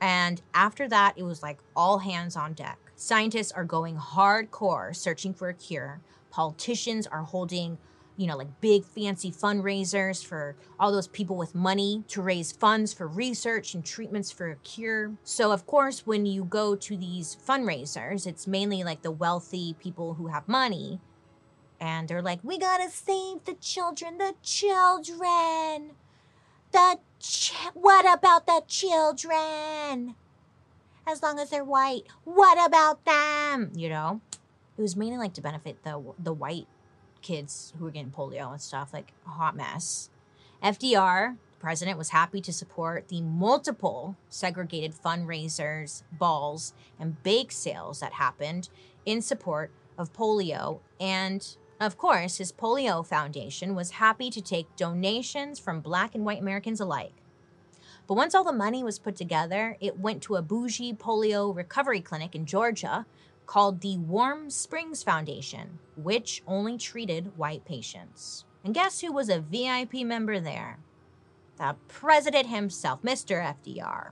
And 0.00 0.40
after 0.54 0.88
that, 0.88 1.14
it 1.16 1.24
was 1.24 1.42
like 1.42 1.58
all 1.74 1.98
hands 1.98 2.36
on 2.36 2.52
deck. 2.52 2.78
Scientists 2.94 3.52
are 3.52 3.64
going 3.64 3.96
hardcore 3.96 4.94
searching 4.94 5.34
for 5.34 5.48
a 5.48 5.54
cure. 5.54 6.00
Politicians 6.30 7.06
are 7.06 7.22
holding 7.22 7.78
you 8.18 8.26
know, 8.26 8.36
like 8.36 8.60
big 8.60 8.84
fancy 8.84 9.30
fundraisers 9.30 10.26
for 10.26 10.56
all 10.78 10.90
those 10.90 11.06
people 11.06 11.36
with 11.36 11.54
money 11.54 12.02
to 12.08 12.20
raise 12.20 12.50
funds 12.50 12.92
for 12.92 13.06
research 13.06 13.74
and 13.74 13.84
treatments 13.84 14.32
for 14.32 14.50
a 14.50 14.56
cure. 14.56 15.12
So, 15.22 15.52
of 15.52 15.66
course, 15.66 16.04
when 16.04 16.26
you 16.26 16.44
go 16.44 16.74
to 16.74 16.96
these 16.96 17.36
fundraisers, 17.36 18.26
it's 18.26 18.48
mainly 18.48 18.82
like 18.82 19.02
the 19.02 19.12
wealthy 19.12 19.76
people 19.78 20.14
who 20.14 20.26
have 20.26 20.48
money. 20.48 21.00
And 21.80 22.08
they're 22.08 22.20
like, 22.20 22.40
we 22.42 22.58
gotta 22.58 22.90
save 22.90 23.44
the 23.44 23.54
children, 23.54 24.18
the 24.18 24.34
children. 24.42 25.92
The 26.72 26.98
ch- 27.20 27.54
what 27.72 28.04
about 28.12 28.46
the 28.46 28.64
children? 28.66 30.16
As 31.06 31.22
long 31.22 31.38
as 31.38 31.50
they're 31.50 31.64
white, 31.64 32.02
what 32.24 32.58
about 32.66 33.04
them? 33.04 33.70
You 33.76 33.90
know, 33.90 34.20
it 34.76 34.82
was 34.82 34.96
mainly 34.96 35.18
like 35.18 35.34
to 35.34 35.40
benefit 35.40 35.84
the 35.84 36.02
the 36.18 36.32
white 36.32 36.66
kids 37.22 37.72
who 37.78 37.84
were 37.84 37.90
getting 37.90 38.10
polio 38.10 38.52
and 38.52 38.60
stuff, 38.60 38.92
like 38.92 39.12
a 39.26 39.30
hot 39.30 39.56
mess. 39.56 40.10
FDR, 40.62 41.36
the 41.52 41.60
president, 41.60 41.98
was 41.98 42.10
happy 42.10 42.40
to 42.40 42.52
support 42.52 43.08
the 43.08 43.20
multiple 43.20 44.16
segregated 44.28 44.94
fundraisers, 44.94 46.02
balls, 46.12 46.72
and 46.98 47.22
bake 47.22 47.52
sales 47.52 48.00
that 48.00 48.14
happened 48.14 48.68
in 49.06 49.22
support 49.22 49.70
of 49.96 50.12
polio. 50.12 50.80
And 51.00 51.46
of 51.80 51.96
course, 51.96 52.38
his 52.38 52.52
polio 52.52 53.06
foundation 53.06 53.74
was 53.74 53.92
happy 53.92 54.30
to 54.30 54.40
take 54.40 54.74
donations 54.76 55.58
from 55.58 55.80
black 55.80 56.14
and 56.14 56.24
white 56.24 56.40
Americans 56.40 56.80
alike. 56.80 57.14
But 58.08 58.14
once 58.14 58.34
all 58.34 58.42
the 58.42 58.52
money 58.52 58.82
was 58.82 58.98
put 58.98 59.16
together, 59.16 59.76
it 59.80 59.98
went 59.98 60.22
to 60.24 60.36
a 60.36 60.42
bougie 60.42 60.94
polio 60.94 61.54
recovery 61.54 62.00
clinic 62.00 62.34
in 62.34 62.46
Georgia 62.46 63.06
called 63.48 63.80
the 63.80 63.96
Warm 63.96 64.50
Springs 64.50 65.02
Foundation, 65.02 65.78
which 65.96 66.42
only 66.46 66.76
treated 66.76 67.36
white 67.38 67.64
patients. 67.64 68.44
And 68.62 68.74
guess 68.74 69.00
who 69.00 69.10
was 69.10 69.30
a 69.30 69.40
VIP 69.40 69.94
member 70.04 70.38
there? 70.38 70.78
The 71.56 71.74
president 71.88 72.48
himself, 72.48 73.02
Mr. 73.02 73.42
FDR. 73.42 74.10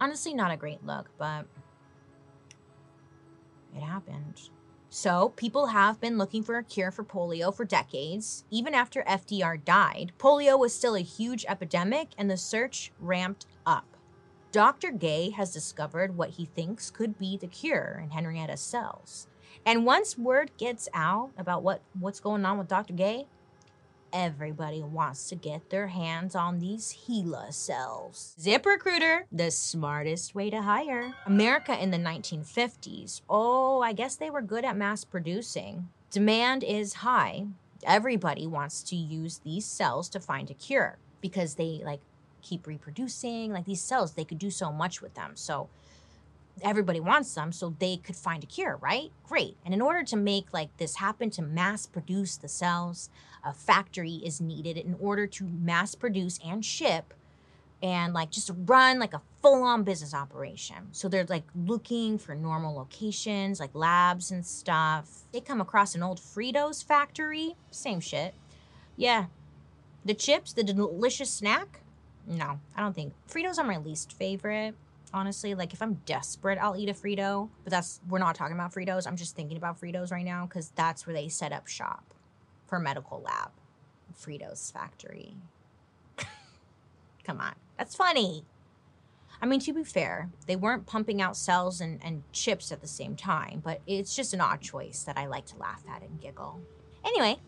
Honestly, 0.00 0.32
not 0.32 0.52
a 0.52 0.56
great 0.56 0.86
look, 0.86 1.10
but 1.18 1.44
it 3.76 3.82
happened. 3.82 4.48
So, 4.88 5.30
people 5.30 5.66
have 5.66 6.00
been 6.00 6.16
looking 6.16 6.44
for 6.44 6.56
a 6.56 6.62
cure 6.62 6.92
for 6.92 7.02
polio 7.02 7.52
for 7.52 7.64
decades. 7.64 8.44
Even 8.50 8.74
after 8.74 9.02
FDR 9.02 9.64
died, 9.64 10.12
polio 10.18 10.56
was 10.56 10.72
still 10.72 10.94
a 10.94 11.00
huge 11.00 11.44
epidemic 11.48 12.10
and 12.16 12.30
the 12.30 12.36
search 12.36 12.92
ramped 13.00 13.46
up. 13.66 13.91
Dr. 14.52 14.90
Gay 14.90 15.30
has 15.30 15.50
discovered 15.50 16.14
what 16.14 16.30
he 16.30 16.44
thinks 16.44 16.90
could 16.90 17.18
be 17.18 17.38
the 17.38 17.46
cure 17.46 17.98
in 18.04 18.10
Henrietta's 18.10 18.60
cells. 18.60 19.26
And 19.64 19.86
once 19.86 20.18
word 20.18 20.50
gets 20.58 20.90
out 20.92 21.30
about 21.38 21.62
what, 21.62 21.80
what's 21.98 22.20
going 22.20 22.44
on 22.44 22.58
with 22.58 22.68
Dr. 22.68 22.92
Gay, 22.92 23.26
everybody 24.12 24.82
wants 24.82 25.30
to 25.30 25.36
get 25.36 25.70
their 25.70 25.86
hands 25.86 26.34
on 26.34 26.58
these 26.58 27.06
HeLa 27.08 27.50
cells. 27.54 28.36
ZipRecruiter, 28.38 29.22
the 29.32 29.50
smartest 29.50 30.34
way 30.34 30.50
to 30.50 30.60
hire. 30.60 31.14
America 31.24 31.82
in 31.82 31.90
the 31.90 31.96
1950s. 31.96 33.22
Oh, 33.30 33.80
I 33.80 33.94
guess 33.94 34.16
they 34.16 34.28
were 34.28 34.42
good 34.42 34.66
at 34.66 34.76
mass 34.76 35.02
producing. 35.02 35.88
Demand 36.10 36.62
is 36.62 36.92
high. 36.92 37.46
Everybody 37.84 38.46
wants 38.46 38.82
to 38.82 38.96
use 38.96 39.38
these 39.38 39.64
cells 39.64 40.10
to 40.10 40.20
find 40.20 40.50
a 40.50 40.54
cure 40.54 40.98
because 41.22 41.54
they 41.54 41.80
like 41.82 42.00
keep 42.42 42.66
reproducing. 42.66 43.52
Like 43.52 43.64
these 43.64 43.80
cells, 43.80 44.12
they 44.12 44.24
could 44.24 44.38
do 44.38 44.50
so 44.50 44.72
much 44.72 45.00
with 45.00 45.14
them. 45.14 45.32
So 45.34 45.68
everybody 46.60 47.00
wants 47.00 47.34
them 47.34 47.52
so 47.52 47.74
they 47.78 47.96
could 47.96 48.16
find 48.16 48.44
a 48.44 48.46
cure, 48.46 48.76
right? 48.80 49.10
Great. 49.26 49.56
And 49.64 49.72
in 49.72 49.80
order 49.80 50.02
to 50.04 50.16
make 50.16 50.52
like 50.52 50.76
this 50.76 50.96
happen 50.96 51.30
to 51.30 51.42
mass 51.42 51.86
produce 51.86 52.36
the 52.36 52.48
cells, 52.48 53.08
a 53.44 53.52
factory 53.52 54.20
is 54.24 54.40
needed 54.40 54.76
in 54.76 54.96
order 55.00 55.26
to 55.26 55.44
mass 55.44 55.94
produce 55.94 56.38
and 56.44 56.64
ship 56.64 57.14
and 57.82 58.14
like 58.14 58.30
just 58.30 58.50
run 58.66 59.00
like 59.00 59.12
a 59.12 59.22
full-on 59.40 59.82
business 59.82 60.14
operation. 60.14 60.76
So 60.92 61.08
they're 61.08 61.24
like 61.24 61.44
looking 61.54 62.16
for 62.16 62.34
normal 62.34 62.76
locations, 62.76 63.58
like 63.58 63.74
labs 63.74 64.30
and 64.30 64.46
stuff. 64.46 65.22
They 65.32 65.40
come 65.40 65.60
across 65.60 65.94
an 65.94 66.02
old 66.02 66.20
Fritos 66.20 66.84
factory, 66.84 67.56
same 67.70 67.98
shit. 67.98 68.34
Yeah. 68.96 69.26
The 70.04 70.14
chips, 70.14 70.52
the 70.52 70.62
delicious 70.62 71.30
snack? 71.30 71.80
No, 72.26 72.60
I 72.76 72.80
don't 72.80 72.94
think 72.94 73.12
Fritos 73.28 73.58
are 73.58 73.64
my 73.64 73.78
least 73.78 74.12
favorite. 74.12 74.74
Honestly, 75.14 75.54
like 75.54 75.72
if 75.74 75.82
I'm 75.82 75.94
desperate, 76.06 76.58
I'll 76.58 76.76
eat 76.76 76.88
a 76.88 76.94
Frito. 76.94 77.48
But 77.64 77.70
that's 77.70 78.00
we're 78.08 78.18
not 78.18 78.34
talking 78.34 78.54
about 78.54 78.72
Fritos. 78.72 79.06
I'm 79.06 79.16
just 79.16 79.36
thinking 79.36 79.56
about 79.56 79.80
Fritos 79.80 80.10
right 80.10 80.24
now 80.24 80.46
because 80.46 80.70
that's 80.74 81.06
where 81.06 81.14
they 81.14 81.28
set 81.28 81.52
up 81.52 81.66
shop 81.66 82.14
for 82.66 82.78
medical 82.78 83.20
lab. 83.20 83.50
Fritos 84.18 84.72
factory. 84.72 85.34
Come 87.24 87.40
on, 87.40 87.54
that's 87.76 87.94
funny. 87.94 88.44
I 89.40 89.46
mean, 89.46 89.58
to 89.60 89.72
be 89.72 89.82
fair, 89.82 90.30
they 90.46 90.54
weren't 90.54 90.86
pumping 90.86 91.20
out 91.20 91.36
cells 91.36 91.80
and, 91.80 91.98
and 92.04 92.22
chips 92.32 92.70
at 92.70 92.80
the 92.80 92.86
same 92.86 93.16
time, 93.16 93.60
but 93.64 93.80
it's 93.88 94.14
just 94.14 94.32
an 94.32 94.40
odd 94.40 94.60
choice 94.60 95.02
that 95.02 95.18
I 95.18 95.26
like 95.26 95.46
to 95.46 95.56
laugh 95.56 95.82
at 95.92 96.02
and 96.02 96.20
giggle. 96.20 96.60
Anyway, 97.04 97.38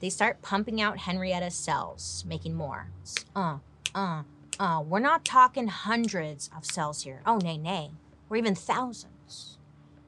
they 0.00 0.08
start 0.08 0.40
pumping 0.40 0.80
out 0.80 0.96
Henrietta's 0.96 1.54
cells, 1.54 2.24
making 2.26 2.54
more. 2.54 2.88
Uh, 3.36 3.58
uh, 3.94 4.22
uh. 4.58 4.82
We're 4.86 5.00
not 5.00 5.24
talking 5.24 5.68
hundreds 5.68 6.50
of 6.56 6.64
cells 6.64 7.02
here. 7.02 7.22
Oh, 7.26 7.38
nay, 7.38 7.58
nay. 7.58 7.90
Or 8.30 8.36
even 8.36 8.54
thousands. 8.54 9.58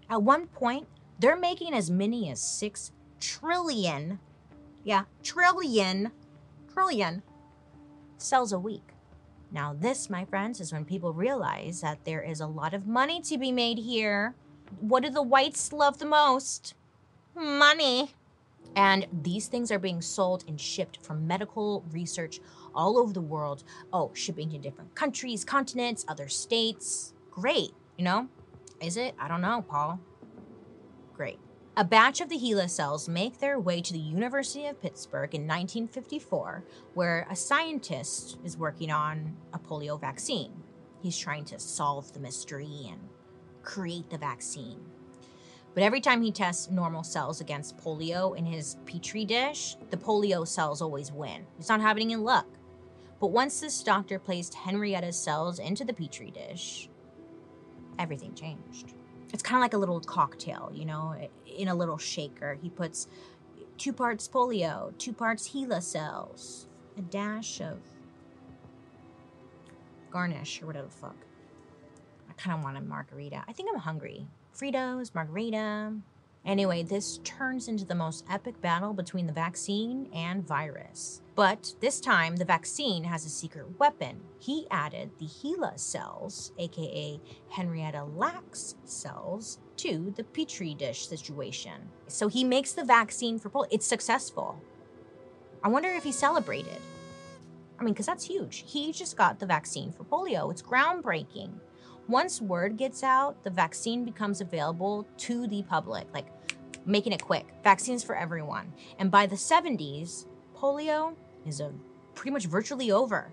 At 0.09 0.23
one 0.23 0.47
point, 0.49 0.87
they're 1.19 1.37
making 1.37 1.75
as 1.75 1.91
many 1.91 2.31
as 2.31 2.41
six 2.41 2.93
trillion, 3.21 4.19
yeah, 4.83 5.05
trillion, 5.23 6.13
trillion 6.73 7.23
cells 8.19 8.53
a 8.53 8.59
week. 8.59 8.83
Now, 9.51 9.75
this, 9.79 10.11
my 10.11 10.25
friends, 10.25 10.61
is 10.61 10.73
when 10.73 10.85
people 10.85 11.13
realize 11.13 11.81
that 11.81 12.05
there 12.05 12.23
is 12.23 12.41
a 12.41 12.47
lot 12.47 12.75
of 12.75 12.87
money 12.87 13.21
to 13.23 13.39
be 13.39 13.53
made 13.53 13.79
here. 13.79 14.35
What 14.81 15.05
do 15.05 15.11
the 15.11 15.23
whites 15.23 15.73
love 15.73 15.99
the 15.99 16.07
most? 16.07 16.75
Money. 17.37 18.11
And 18.75 19.07
these 19.23 19.47
things 19.47 19.71
are 19.71 19.79
being 19.79 20.03
sold 20.03 20.45
and 20.49 20.61
shipped 20.61 20.99
for 21.01 21.15
medical 21.15 21.85
research 21.93 22.41
all 22.75 22.99
over 22.99 23.13
the 23.13 23.21
world. 23.21 23.65
Oh, 23.93 24.11
shipping 24.15 24.51
to 24.51 24.59
different 24.59 24.95
countries, 24.95 25.45
continents, 25.45 26.05
other 26.09 26.29
states. 26.29 27.15
Great, 27.31 27.73
you 27.97 28.05
know? 28.05 28.29
Is 28.81 28.97
it? 28.97 29.15
I 29.19 29.29
don't 29.29 29.41
know, 29.41 29.65
Paul. 29.69 30.01
Great. 31.15 31.39
A 31.77 31.85
batch 31.85 32.21
of 32.21 32.29
the 32.29 32.39
HeLa 32.39 32.71
cells 32.71 33.09
make 33.09 33.39
their 33.39 33.59
way 33.59 33.81
to 33.81 33.93
the 33.93 33.99
University 33.99 34.67
of 34.67 34.81
Pittsburgh 34.81 35.35
in 35.35 35.43
1954, 35.43 36.65
where 36.95 37.27
a 37.29 37.35
scientist 37.35 38.39
is 38.45 38.57
working 38.57 38.93
on 38.93 39.37
a 39.53 39.59
polio 39.59 40.01
vaccine. 40.01 40.53
He's 41.03 41.19
trying 41.19 41.45
to 41.47 41.59
solve 41.59 42.13
the 42.13 42.21
mystery 42.21 42.89
and 42.89 43.01
create 43.63 44.09
the 44.09 44.19
vaccine. 44.19 44.81
But 45.75 45.83
every 45.83 46.01
time 46.01 46.23
he 46.23 46.31
tests 46.31 46.71
normal 46.71 47.03
cells 47.03 47.41
against 47.41 47.77
polio 47.77 48.37
in 48.39 48.47
his 48.47 48.77
petri 48.87 49.25
dish, 49.25 49.77
the 49.91 49.97
polio 49.97 50.47
cells 50.47 50.81
always 50.81 51.11
win. 51.11 51.45
He's 51.57 51.69
not 51.69 51.81
having 51.81 52.13
any 52.13 52.17
luck. 52.17 52.47
But 53.25 53.31
once 53.31 53.61
this 53.61 53.83
doctor 53.83 54.19
placed 54.19 54.53
Henrietta's 54.53 55.19
cells 55.19 55.59
into 55.59 55.83
the 55.83 55.95
petri 55.95 56.31
dish, 56.31 56.91
everything 57.99 58.35
changed 58.35 58.93
it's 59.35 59.43
kind 59.43 59.57
of 59.57 59.63
like 59.63 59.75
a 59.75 59.79
little 59.79 59.99
cocktail, 59.99 60.71
you 60.73 60.85
know, 60.85 61.13
in 61.45 61.67
a 61.67 61.75
little 61.75 61.99
shaker. 61.99 62.57
He 62.63 62.71
puts 62.71 63.09
two 63.79 63.93
parts 63.93 64.29
polio, 64.29 64.97
two 64.97 65.13
parts 65.13 65.49
HeLa 65.49 65.83
cells, 65.83 66.69
a 66.97 67.03
dash 67.03 67.61
of 67.61 67.79
garnish 70.13 70.63
or 70.63 70.67
whatever 70.67 70.87
the 70.87 70.93
fuck. 70.93 71.17
I 72.31 72.33
kind 72.35 72.57
of 72.57 72.63
want 72.63 72.77
a 72.77 72.81
margarita. 72.81 73.43
I 73.49 73.53
think 73.53 73.71
I'm 73.75 73.81
hungry. 73.81 74.29
Fritos, 74.57 75.13
margarita. 75.17 75.95
Anyway, 76.45 76.85
this 76.85 77.19
turns 77.25 77.67
into 77.67 77.85
the 77.85 77.95
most 77.97 78.25
epic 78.31 78.61
battle 78.61 78.93
between 78.93 79.27
the 79.27 79.33
vaccine 79.33 80.09
and 80.15 80.47
virus. 80.47 81.23
But 81.37 81.75
this 81.81 82.01
time, 82.01 82.37
the 82.37 82.45
vaccine 82.45 83.03
has 83.05 83.27
a 83.27 83.29
secret 83.29 83.79
weapon. 83.81 84.21
He 84.39 84.69
added 84.71 85.11
the 85.19 85.27
HeLa 85.27 85.79
cells, 85.79 86.53
aka 86.59 87.21
Henrietta 87.49 88.05
Lacks 88.05 88.77
cells, 88.85 89.59
to 89.79 90.13
the 90.17 90.23
petri 90.23 90.75
dish 90.75 91.09
situation. 91.09 91.91
So 92.07 92.29
he 92.29 92.45
makes 92.45 92.73
the 92.73 92.85
vaccine 92.85 93.41
for 93.41 93.51
polio. 93.51 93.67
It's 93.73 93.87
successful. 93.87 94.61
I 95.65 95.69
wonder 95.69 95.89
if 95.89 96.05
he 96.05 96.13
celebrated. 96.13 96.79
I 97.81 97.83
mean, 97.83 97.95
because 97.95 98.07
that's 98.07 98.25
huge. 98.25 98.65
He 98.69 98.93
just 98.93 99.17
got 99.17 99.41
the 99.41 99.47
vaccine 99.47 99.91
for 99.91 100.05
polio. 100.05 100.53
It's 100.53 100.63
groundbreaking. 100.63 101.51
Once 102.07 102.41
word 102.41 102.77
gets 102.77 103.03
out, 103.03 103.43
the 103.43 103.51
vaccine 103.51 104.05
becomes 104.05 104.41
available 104.41 105.09
to 105.17 105.49
the 105.49 105.63
public, 105.65 106.07
like 106.15 106.27
making 106.87 107.13
it 107.13 107.25
quick. 107.25 107.47
Vaccines 107.65 108.05
for 108.05 108.15
everyone. 108.15 108.73
And 109.01 109.11
by 109.11 109.27
the 109.27 109.37
70s, 109.37 110.27
polio 110.55 111.17
is 111.47 111.61
a, 111.61 111.73
pretty 112.15 112.31
much 112.31 112.47
virtually 112.47 112.91
over. 112.91 113.33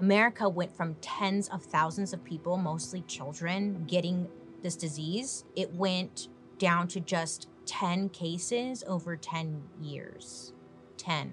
America 0.00 0.48
went 0.48 0.74
from 0.76 0.94
tens 1.00 1.48
of 1.48 1.62
thousands 1.62 2.12
of 2.12 2.22
people, 2.22 2.56
mostly 2.56 3.02
children, 3.02 3.84
getting 3.86 4.28
this 4.62 4.76
disease. 4.76 5.44
It 5.56 5.74
went 5.74 6.28
down 6.58 6.88
to 6.88 7.00
just 7.00 7.48
10 7.66 8.08
cases 8.10 8.84
over 8.86 9.16
10 9.16 9.62
years. 9.80 10.52
10. 10.98 11.32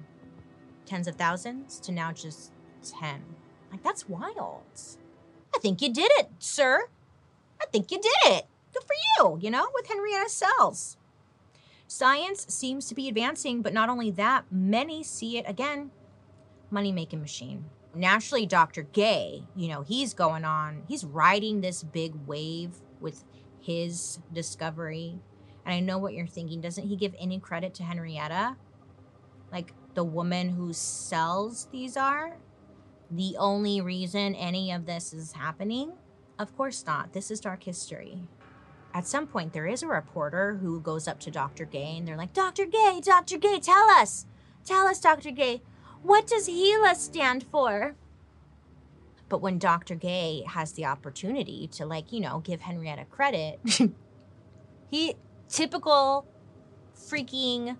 Tens 0.85 1.07
of 1.07 1.15
thousands 1.15 1.79
to 1.81 1.91
now 1.91 2.11
just 2.11 2.51
10. 2.83 3.21
Like, 3.71 3.83
that's 3.83 4.09
wild. 4.09 4.63
I 5.55 5.59
think 5.59 5.81
you 5.81 5.93
did 5.93 6.11
it, 6.15 6.29
sir. 6.39 6.87
I 7.61 7.65
think 7.67 7.91
you 7.91 7.99
did 7.99 8.33
it. 8.33 8.45
Good 8.73 8.83
for 8.83 8.95
you, 9.17 9.39
you 9.41 9.51
know, 9.51 9.67
with 9.73 9.87
Henrietta 9.87 10.29
cells. 10.29 10.97
Science 11.87 12.45
seems 12.49 12.87
to 12.87 12.95
be 12.95 13.07
advancing, 13.07 13.61
but 13.61 13.73
not 13.73 13.89
only 13.89 14.11
that, 14.11 14.45
many 14.51 15.03
see 15.03 15.37
it 15.37 15.45
again 15.47 15.91
money 16.69 16.91
making 16.91 17.21
machine. 17.21 17.65
Naturally, 17.93 18.45
Dr. 18.45 18.83
Gey, 18.83 19.43
you 19.55 19.69
know, 19.69 19.81
he's 19.81 20.13
going 20.13 20.43
on, 20.43 20.83
he's 20.87 21.05
riding 21.05 21.61
this 21.61 21.83
big 21.83 22.13
wave 22.27 22.75
with 22.99 23.23
his 23.61 24.19
discovery. 24.33 25.19
And 25.65 25.73
I 25.73 25.79
know 25.79 25.97
what 25.97 26.13
you're 26.13 26.27
thinking. 26.27 26.61
Doesn't 26.61 26.87
he 26.87 26.95
give 26.95 27.15
any 27.19 27.39
credit 27.39 27.73
to 27.75 27.83
Henrietta? 27.83 28.57
Like 29.51 29.73
the 29.93 30.03
woman 30.03 30.49
who 30.49 30.73
sells 30.73 31.67
these 31.71 31.95
are? 31.95 32.37
the 33.11 33.35
only 33.37 33.81
reason 33.81 34.35
any 34.35 34.71
of 34.71 34.85
this 34.85 35.13
is 35.13 35.33
happening? 35.33 35.93
Of 36.39 36.55
course 36.57 36.85
not. 36.85 37.13
This 37.13 37.31
is 37.31 37.39
dark 37.39 37.63
history. 37.63 38.27
At 38.93 39.07
some 39.07 39.27
point, 39.27 39.53
there 39.53 39.67
is 39.67 39.83
a 39.83 39.87
reporter 39.87 40.55
who 40.61 40.79
goes 40.79 41.07
up 41.07 41.19
to 41.21 41.31
Dr. 41.31 41.65
Gey 41.65 41.97
and 41.97 42.07
they're 42.07 42.17
like, 42.17 42.33
Dr. 42.33 42.65
Gey, 42.65 43.01
Dr. 43.03 43.37
Gey, 43.37 43.59
tell 43.59 43.89
us, 43.89 44.25
tell 44.63 44.87
us, 44.87 44.99
Dr. 44.99 45.31
Gey, 45.31 45.61
what 46.05 46.27
does 46.27 46.47
HeLa 46.47 46.95
stand 46.95 47.43
for? 47.43 47.95
But 49.27 49.41
when 49.41 49.57
Dr. 49.57 49.95
Gey 49.95 50.43
has 50.47 50.73
the 50.73 50.85
opportunity 50.85 51.67
to, 51.73 51.85
like, 51.85 52.13
you 52.13 52.19
know, 52.19 52.39
give 52.39 52.61
Henrietta 52.61 53.05
credit, 53.05 53.59
he, 54.91 55.15
typical 55.49 56.27
freaking, 56.95 57.77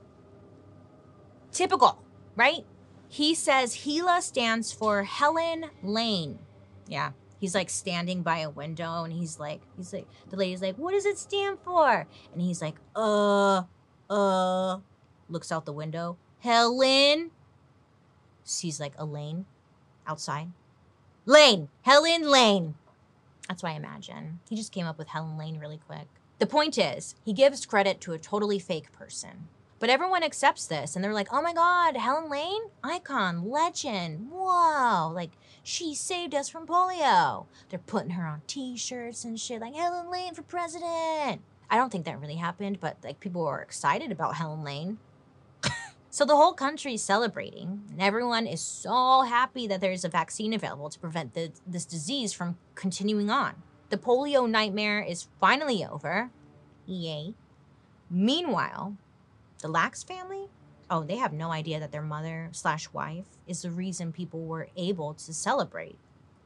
typical, 1.51 2.03
right? 2.35 2.65
He 3.09 3.35
says 3.35 3.77
HeLa 3.77 4.21
stands 4.21 4.73
for 4.73 5.03
Helen 5.03 5.65
Lane. 5.83 6.39
Yeah. 6.87 7.11
He's 7.39 7.53
like 7.53 7.69
standing 7.69 8.23
by 8.23 8.39
a 8.39 8.49
window 8.49 9.03
and 9.03 9.13
he's 9.13 9.39
like, 9.39 9.61
he's 9.77 9.93
like, 9.93 10.07
the 10.29 10.35
lady's 10.35 10.61
like, 10.61 10.77
what 10.77 10.93
does 10.93 11.05
it 11.05 11.19
stand 11.19 11.59
for? 11.63 12.07
And 12.33 12.41
he's 12.41 12.61
like, 12.61 12.75
uh, 12.95 13.63
uh, 14.09 14.79
looks 15.29 15.51
out 15.51 15.65
the 15.65 15.73
window. 15.73 16.17
Helen. 16.39 17.31
Sees 18.45 18.79
like 18.79 18.93
Elaine 18.97 19.45
outside. 20.07 20.51
Lane. 21.25 21.67
Helen 21.81 22.29
Lane. 22.29 22.75
That's 23.49 23.63
what 23.63 23.71
I 23.71 23.75
imagine. 23.75 24.39
He 24.49 24.55
just 24.55 24.71
came 24.71 24.85
up 24.85 24.97
with 24.97 25.09
Helen 25.09 25.37
Lane 25.37 25.59
really 25.59 25.79
quick. 25.85 26.07
The 26.39 26.45
point 26.45 26.77
is, 26.77 27.15
he 27.25 27.33
gives 27.33 27.65
credit 27.65 27.99
to 28.01 28.13
a 28.13 28.19
totally 28.19 28.59
fake 28.59 28.91
person. 28.91 29.47
But 29.79 29.89
everyone 29.89 30.23
accepts 30.23 30.67
this 30.67 30.95
and 30.95 31.03
they're 31.03 31.13
like, 31.13 31.29
oh 31.31 31.41
my 31.41 31.53
God, 31.53 31.97
Helen 31.97 32.29
Lane? 32.29 32.63
Icon, 32.83 33.49
legend, 33.49 34.29
whoa. 34.31 35.11
Like, 35.13 35.31
she 35.63 35.93
saved 35.93 36.33
us 36.33 36.47
from 36.47 36.67
polio. 36.67 37.45
They're 37.69 37.79
putting 37.79 38.11
her 38.11 38.25
on 38.25 38.41
t 38.47 38.77
shirts 38.77 39.25
and 39.25 39.39
shit, 39.39 39.61
like, 39.61 39.75
Helen 39.75 40.09
Lane 40.09 40.33
for 40.33 40.43
president. 40.43 41.41
I 41.69 41.77
don't 41.77 41.91
think 41.91 42.05
that 42.05 42.21
really 42.21 42.35
happened, 42.35 42.79
but 42.79 42.97
like, 43.03 43.19
people 43.19 43.43
were 43.43 43.61
excited 43.61 44.11
about 44.11 44.35
Helen 44.35 44.63
Lane. 44.63 44.99
So 46.15 46.23
the 46.23 46.37
whole 46.37 46.53
country 46.53 46.93
is 46.93 47.03
celebrating, 47.03 47.81
and 47.91 48.01
everyone 48.01 48.47
is 48.47 48.61
so 48.61 49.23
happy 49.23 49.67
that 49.67 49.81
there's 49.81 50.05
a 50.05 50.07
vaccine 50.07 50.53
available 50.53 50.89
to 50.89 50.97
prevent 50.97 51.33
the, 51.33 51.51
this 51.67 51.83
disease 51.83 52.31
from 52.31 52.57
continuing 52.73 53.29
on. 53.29 53.55
The 53.89 53.97
polio 53.97 54.49
nightmare 54.49 55.01
is 55.01 55.27
finally 55.41 55.83
over. 55.83 56.31
Yay. 56.85 57.33
Meanwhile, 58.09 58.95
the 59.59 59.67
Lacks 59.67 60.03
family, 60.03 60.45
oh, 60.89 61.03
they 61.03 61.17
have 61.17 61.33
no 61.33 61.51
idea 61.51 61.81
that 61.81 61.91
their 61.91 62.01
mother 62.01 62.47
slash 62.53 62.87
wife 62.93 63.25
is 63.45 63.63
the 63.63 63.71
reason 63.71 64.13
people 64.13 64.45
were 64.45 64.69
able 64.77 65.15
to 65.15 65.33
celebrate. 65.33 65.97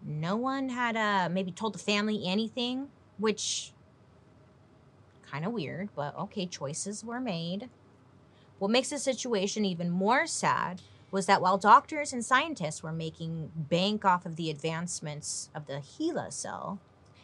No 0.04 0.36
one 0.36 0.70
had 0.70 0.98
uh, 0.98 1.30
maybe 1.32 1.52
told 1.52 1.76
the 1.76 1.78
family 1.78 2.24
anything, 2.26 2.88
which 3.20 3.74
kind 5.30 5.46
of 5.46 5.54
weird, 5.54 5.90
but 5.96 6.18
okay, 6.18 6.48
choices 6.48 7.06
were 7.06 7.20
made. 7.20 7.70
What 8.60 8.72
makes 8.72 8.90
the 8.90 9.00
situation 9.00 9.64
even 9.64 9.90
more 9.90 10.28
sad 10.28 10.82
was 11.12 11.26
that 11.26 11.42
while 11.42 11.58
doctors 11.58 12.12
and 12.12 12.24
scientists 12.24 12.84
were 12.84 12.92
making 12.92 13.52
bank 13.56 14.04
off 14.04 14.26
of 14.26 14.36
the 14.36 14.50
advancements 14.50 15.50
of 15.56 15.66
the 15.66 15.82
HeLa 15.82 16.32
cell, 16.32 16.80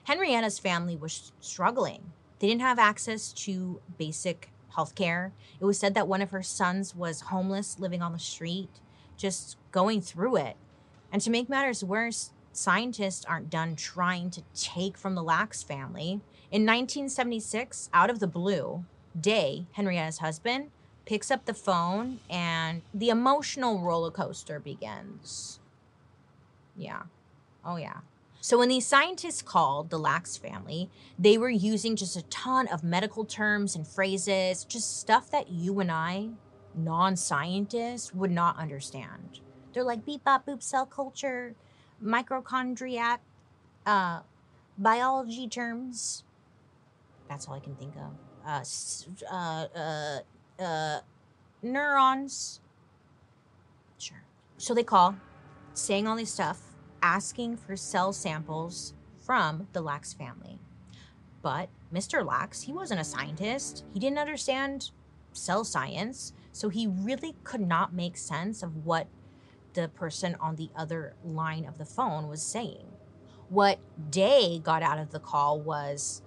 Henrietta's 0.06 0.60
family 0.60 0.96
was 0.96 1.34
struggling. 1.42 2.14
They 2.40 2.48
didn't 2.48 2.62
have 2.62 2.80
access 2.80 3.34
to 3.34 3.82
basic 3.98 4.50
health 4.76 4.96
care. 4.96 5.34
It 5.60 5.66
was 5.66 5.78
said 5.78 5.94
that 5.94 6.08
one 6.08 6.22
of 6.22 6.32
her 6.32 6.42
sons 6.42 6.96
was 6.96 7.22
homeless, 7.22 7.80
living 7.80 8.02
on 8.02 8.14
the 8.14 8.20
street, 8.20 8.70
just 9.18 9.58
going 9.72 10.02
through 10.02 10.38
it. 10.38 10.56
And 11.12 11.22
to 11.22 11.30
make 11.30 11.50
matters 11.50 11.84
worse, 11.84 12.32
scientists 12.54 13.26
aren't 13.26 13.50
done 13.50 13.76
trying 13.76 14.30
to 14.32 14.42
take 14.54 14.98
from 14.98 15.16
the 15.16 15.24
Lacks 15.24 15.64
family. 15.64 16.22
In 16.50 16.66
1976, 16.66 17.90
out 17.94 18.10
of 18.10 18.20
the 18.20 18.28
blue, 18.28 18.86
Day, 19.20 19.66
Henrietta's 19.74 20.18
husband, 20.18 20.72
picks 21.06 21.32
up 21.32 21.46
the 21.46 21.54
phone 21.54 22.20
and 22.30 22.82
the 22.94 23.10
emotional 23.10 23.80
roller 23.80 24.12
coaster 24.12 24.60
begins. 24.60 25.60
Yeah. 26.76 27.04
Oh, 27.64 27.78
yeah. 27.78 28.00
So 28.42 28.60
when 28.60 28.70
these 28.70 28.86
scientists 28.86 29.42
called 29.42 29.90
the 29.90 29.98
Lacks 29.98 30.38
family, 30.38 30.90
they 31.18 31.38
were 31.38 31.50
using 31.50 31.96
just 31.96 32.16
a 32.16 32.22
ton 32.24 32.68
of 32.68 32.84
medical 32.84 33.26
terms 33.26 33.76
and 33.76 33.88
phrases, 33.88 34.64
just 34.66 35.00
stuff 35.00 35.32
that 35.32 35.50
you 35.50 35.80
and 35.80 35.92
I, 35.92 36.30
non 36.76 37.16
scientists, 37.16 38.14
would 38.14 38.30
not 38.30 38.58
understand. 38.60 39.40
They're 39.74 39.84
like 39.84 40.06
beep 40.06 40.24
bop 40.24 40.46
boop 40.46 40.62
cell 40.62 40.86
culture, 40.86 41.56
mitochondriac, 42.04 43.18
uh, 43.86 44.20
biology 44.78 45.48
terms. 45.48 46.24
That's 47.28 47.48
all 47.48 47.56
I 47.56 47.60
can 47.60 47.76
think 47.76 47.96
of. 47.96 48.14
Uh, 48.46 48.64
uh, 49.76 50.20
uh, 50.60 51.00
neurons. 51.62 52.62
Sure. 53.98 54.24
So 54.58 54.74
they 54.74 54.84
call, 54.84 55.16
saying 55.74 56.08
all 56.08 56.16
this 56.16 56.34
stuff, 56.34 56.62
asking 57.02 57.58
for 57.58 57.76
cell 57.76 58.14
samples 58.14 58.94
from 59.20 59.68
the 59.74 59.82
Lacks 59.82 60.14
family. 60.14 60.60
But 61.42 61.70
Mr. 61.94 62.26
Lacks, 62.26 62.62
he 62.62 62.74
wasn't 62.74 63.02
a 63.02 63.06
scientist. 63.06 63.86
He 63.94 64.00
didn't 64.00 64.18
understand 64.18 64.92
cell 65.34 65.64
science, 65.64 66.34
so 66.52 66.70
he 66.70 66.88
really 66.88 67.36
could 67.44 67.62
not 67.62 67.94
make 67.94 68.18
sense 68.18 68.64
of 68.64 68.86
what 68.86 69.08
the 69.74 69.90
person 69.90 70.36
on 70.40 70.56
the 70.56 70.70
other 70.76 71.14
line 71.24 71.66
of 71.66 71.78
the 71.78 71.86
phone 71.86 72.28
was 72.28 72.42
saying. 72.42 72.88
What 73.50 73.80
Day 74.10 74.60
got 74.64 74.82
out 74.82 74.98
of 74.98 75.12
the 75.12 75.20
call 75.20 75.60
was 75.60 76.24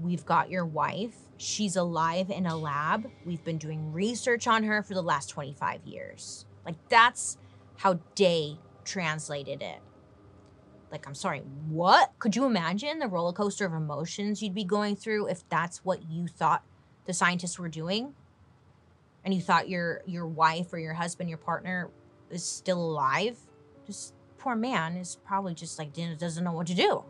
We've 0.00 0.24
got 0.26 0.50
your 0.50 0.66
wife. 0.66 1.14
She's 1.38 1.76
alive 1.76 2.30
in 2.30 2.46
a 2.46 2.56
lab. 2.56 3.10
We've 3.24 3.42
been 3.44 3.58
doing 3.58 3.92
research 3.92 4.46
on 4.46 4.64
her 4.64 4.82
for 4.82 4.94
the 4.94 5.02
last 5.02 5.28
25 5.30 5.86
years. 5.86 6.46
Like, 6.64 6.76
that's 6.88 7.38
how 7.76 8.00
Day 8.14 8.58
translated 8.84 9.62
it. 9.62 9.80
Like, 10.90 11.06
I'm 11.06 11.14
sorry, 11.14 11.40
what? 11.68 12.12
Could 12.18 12.36
you 12.36 12.44
imagine 12.44 12.98
the 12.98 13.08
roller 13.08 13.32
coaster 13.32 13.66
of 13.66 13.72
emotions 13.72 14.42
you'd 14.42 14.54
be 14.54 14.64
going 14.64 14.96
through 14.96 15.28
if 15.28 15.48
that's 15.48 15.84
what 15.84 16.08
you 16.08 16.26
thought 16.26 16.62
the 17.06 17.12
scientists 17.12 17.58
were 17.58 17.68
doing? 17.68 18.14
And 19.24 19.34
you 19.34 19.40
thought 19.40 19.68
your 19.68 20.02
your 20.06 20.26
wife 20.26 20.72
or 20.72 20.78
your 20.78 20.94
husband, 20.94 21.28
your 21.28 21.38
partner 21.38 21.90
is 22.30 22.44
still 22.44 22.80
alive? 22.80 23.36
This 23.86 24.12
poor 24.38 24.54
man 24.54 24.96
is 24.96 25.18
probably 25.24 25.54
just 25.54 25.78
like 25.78 25.92
doesn't 25.92 26.44
know 26.44 26.52
what 26.52 26.68
to 26.68 26.74
do. 26.74 27.04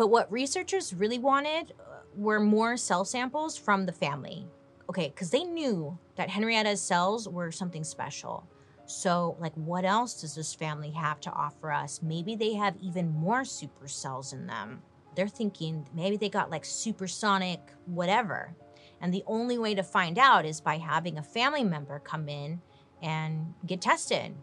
But 0.00 0.06
what 0.06 0.32
researchers 0.32 0.94
really 0.94 1.18
wanted 1.18 1.72
uh, 1.78 1.98
were 2.16 2.40
more 2.40 2.78
cell 2.78 3.04
samples 3.04 3.58
from 3.58 3.84
the 3.84 3.92
family. 3.92 4.46
Okay, 4.88 5.08
because 5.08 5.28
they 5.28 5.44
knew 5.44 5.98
that 6.16 6.30
Henrietta's 6.30 6.80
cells 6.80 7.28
were 7.28 7.52
something 7.52 7.84
special. 7.84 8.48
So, 8.86 9.36
like, 9.38 9.52
what 9.56 9.84
else 9.84 10.22
does 10.22 10.34
this 10.34 10.54
family 10.54 10.90
have 10.92 11.20
to 11.20 11.30
offer 11.30 11.70
us? 11.70 12.00
Maybe 12.02 12.34
they 12.34 12.54
have 12.54 12.78
even 12.80 13.12
more 13.12 13.44
super 13.44 13.88
cells 13.88 14.32
in 14.32 14.46
them. 14.46 14.80
They're 15.16 15.28
thinking 15.28 15.86
maybe 15.94 16.16
they 16.16 16.30
got 16.30 16.50
like 16.50 16.64
supersonic 16.64 17.60
whatever. 17.84 18.54
And 19.02 19.12
the 19.12 19.24
only 19.26 19.58
way 19.58 19.74
to 19.74 19.82
find 19.82 20.18
out 20.18 20.46
is 20.46 20.62
by 20.62 20.78
having 20.78 21.18
a 21.18 21.22
family 21.22 21.62
member 21.62 21.98
come 21.98 22.26
in 22.26 22.62
and 23.02 23.52
get 23.66 23.82
tested. 23.82 24.34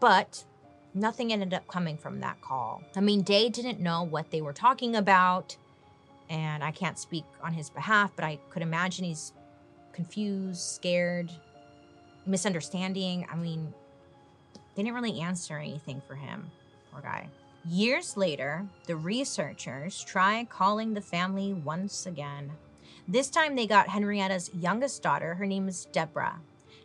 But 0.00 0.46
nothing 0.94 1.32
ended 1.32 1.54
up 1.54 1.66
coming 1.68 1.96
from 1.96 2.20
that 2.20 2.40
call. 2.40 2.82
I 2.96 3.00
mean, 3.00 3.22
Day 3.22 3.48
didn't 3.48 3.80
know 3.80 4.02
what 4.02 4.30
they 4.30 4.40
were 4.40 4.52
talking 4.52 4.96
about, 4.96 5.56
and 6.28 6.62
I 6.62 6.70
can't 6.70 6.98
speak 6.98 7.24
on 7.42 7.52
his 7.52 7.70
behalf, 7.70 8.12
but 8.16 8.24
I 8.24 8.38
could 8.50 8.62
imagine 8.62 9.04
he's 9.04 9.32
confused, 9.92 10.60
scared, 10.60 11.30
misunderstanding. 12.26 13.26
I 13.30 13.36
mean, 13.36 13.72
they 14.74 14.82
didn't 14.82 14.94
really 14.94 15.20
answer 15.20 15.58
anything 15.58 16.00
for 16.06 16.14
him, 16.14 16.50
poor 16.92 17.00
guy. 17.02 17.28
Years 17.68 18.16
later, 18.16 18.66
the 18.86 18.96
researchers 18.96 20.02
try 20.02 20.46
calling 20.48 20.94
the 20.94 21.00
family 21.00 21.52
once 21.52 22.06
again. 22.06 22.52
This 23.06 23.28
time 23.28 23.54
they 23.54 23.66
got 23.66 23.88
Henrietta's 23.88 24.50
youngest 24.54 25.02
daughter. 25.02 25.34
Her 25.34 25.46
name 25.46 25.68
is 25.68 25.86
Deborah. 25.86 26.40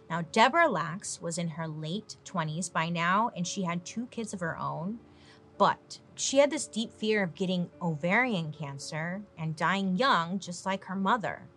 Now, 0.10 0.22
Deborah 0.32 0.70
Lacks 0.70 1.22
was 1.22 1.38
in 1.38 1.50
her 1.50 1.68
late 1.68 2.18
20s 2.26 2.72
by 2.72 2.90
now, 2.90 3.32
and 3.36 3.46
she 3.46 3.64
had 3.64 3.86
two 3.86 4.06
kids 4.08 4.34
of 4.34 4.40
her 4.40 4.58
own. 4.58 5.00
But 5.58 6.00
she 6.16 6.38
had 6.38 6.52
this 6.52 6.68
deep 6.68 6.94
fear 6.94 7.24
of 7.24 7.36
getting 7.36 7.70
ovarian 7.82 8.52
cancer 8.52 9.22
and 9.38 9.56
dying 9.56 9.96
young, 9.96 10.40
just 10.40 10.66
like 10.66 10.84
her 10.86 10.96
mother. 10.96 11.48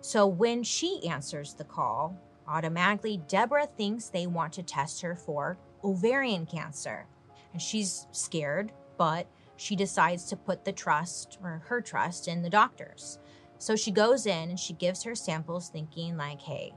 So 0.00 0.26
when 0.26 0.62
she 0.62 1.06
answers 1.08 1.54
the 1.54 1.64
call, 1.64 2.16
automatically 2.46 3.20
Deborah 3.28 3.66
thinks 3.66 4.08
they 4.08 4.26
want 4.26 4.52
to 4.54 4.62
test 4.62 5.00
her 5.02 5.14
for 5.14 5.58
ovarian 5.84 6.46
cancer. 6.46 7.06
And 7.52 7.62
she's 7.62 8.06
scared, 8.12 8.72
but 8.96 9.26
she 9.56 9.76
decides 9.76 10.24
to 10.26 10.36
put 10.36 10.64
the 10.64 10.72
trust 10.72 11.38
or 11.42 11.62
her 11.66 11.80
trust 11.80 12.28
in 12.28 12.42
the 12.42 12.50
doctors. 12.50 13.18
So 13.58 13.74
she 13.74 13.90
goes 13.90 14.26
in 14.26 14.50
and 14.50 14.58
she 14.58 14.72
gives 14.72 15.02
her 15.02 15.14
samples 15.14 15.68
thinking 15.68 16.16
like, 16.16 16.40
"Hey, 16.40 16.74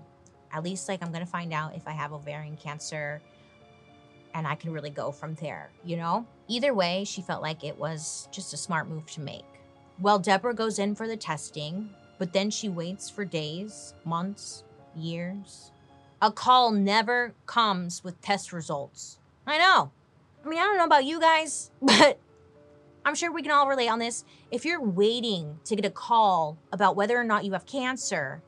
at 0.54 0.64
least 0.64 0.88
like 0.88 1.02
I'm 1.02 1.12
going 1.12 1.26
to 1.26 1.32
find 1.32 1.54
out 1.54 1.76
if 1.76 1.88
I 1.88 1.92
have 1.92 2.14
ovarian 2.14 2.58
cancer 2.58 3.22
and 4.34 4.48
I 4.48 4.56
can 4.56 4.72
really 4.72 4.90
go 4.90 5.12
from 5.12 5.36
there, 5.36 5.72
you 5.84 5.98
know? 5.98 6.26
Either 6.48 6.74
way, 6.74 7.04
she 7.04 7.22
felt 7.22 7.42
like 7.42 7.64
it 7.64 7.78
was 7.78 8.28
just 8.32 8.54
a 8.54 8.58
smart 8.58 8.88
move 8.88 9.06
to 9.12 9.22
make. 9.22 9.46
Well, 10.00 10.20
Deborah 10.20 10.56
goes 10.56 10.80
in 10.80 10.96
for 10.96 11.08
the 11.08 11.18
testing, 11.18 11.90
but 12.18 12.34
then 12.34 12.50
she 12.50 12.70
waits 12.70 13.10
for 13.10 13.26
days, 13.26 13.94
months, 14.06 14.64
years. 14.96 15.72
A 16.22 16.32
call 16.32 16.72
never 16.72 17.34
comes 17.46 18.04
with 18.04 18.22
test 18.22 18.54
results. 18.54 19.20
I 19.46 19.58
know. 19.58 19.92
I 20.46 20.50
mean, 20.50 20.60
I 20.60 20.64
don't 20.64 20.78
know 20.78 20.86
about 20.86 21.06
you 21.06 21.20
guys, 21.20 21.72
but 21.82 22.20
I'm 23.06 23.16
sure 23.16 23.32
we 23.32 23.42
can 23.42 23.52
all 23.52 23.68
relate 23.68 23.90
on 23.90 24.00
this. 24.00 24.24
If 24.52 24.66
you're 24.66 24.82
waiting 24.82 25.60
to 25.66 25.76
get 25.76 25.86
a 25.86 25.90
call 25.90 26.58
about 26.72 26.96
whether 26.96 27.18
or 27.18 27.24
not 27.24 27.46
you 27.46 27.54
have 27.54 27.66
cancer, 27.66 28.42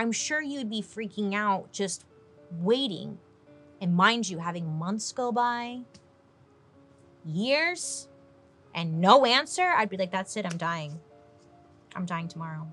I'm 0.00 0.12
sure 0.12 0.40
you'd 0.40 0.70
be 0.70 0.80
freaking 0.80 1.34
out 1.34 1.72
just 1.72 2.06
waiting. 2.52 3.18
And 3.82 3.94
mind 3.94 4.30
you, 4.30 4.38
having 4.38 4.78
months 4.78 5.12
go 5.12 5.30
by, 5.30 5.82
years, 7.26 8.08
and 8.74 8.98
no 8.98 9.26
answer, 9.26 9.74
I'd 9.76 9.90
be 9.90 9.98
like, 9.98 10.10
that's 10.10 10.38
it, 10.38 10.46
I'm 10.46 10.56
dying. 10.56 10.98
I'm 11.94 12.06
dying 12.06 12.28
tomorrow. 12.28 12.66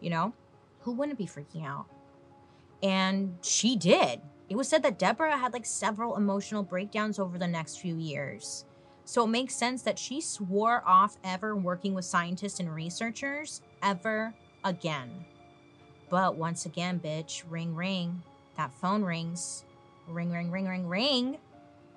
You 0.00 0.10
know? 0.10 0.32
Who 0.80 0.90
wouldn't 0.90 1.16
be 1.16 1.26
freaking 1.26 1.64
out? 1.64 1.86
And 2.82 3.38
she 3.42 3.76
did. 3.76 4.20
It 4.48 4.56
was 4.56 4.68
said 4.68 4.82
that 4.82 4.98
Deborah 4.98 5.38
had 5.38 5.52
like 5.52 5.64
several 5.64 6.16
emotional 6.16 6.64
breakdowns 6.64 7.20
over 7.20 7.38
the 7.38 7.46
next 7.46 7.76
few 7.76 7.94
years. 7.94 8.64
So 9.04 9.22
it 9.22 9.28
makes 9.28 9.54
sense 9.54 9.82
that 9.82 9.96
she 9.96 10.20
swore 10.20 10.82
off 10.84 11.18
ever 11.22 11.54
working 11.54 11.94
with 11.94 12.04
scientists 12.04 12.58
and 12.58 12.74
researchers 12.74 13.62
ever 13.80 14.34
again. 14.64 15.24
But 16.12 16.36
once 16.36 16.66
again, 16.66 17.00
bitch, 17.02 17.42
ring, 17.48 17.74
ring. 17.74 18.22
That 18.58 18.70
phone 18.74 19.02
rings. 19.02 19.64
Ring, 20.06 20.30
ring, 20.30 20.50
ring, 20.50 20.68
ring, 20.68 20.86
ring. 20.86 21.38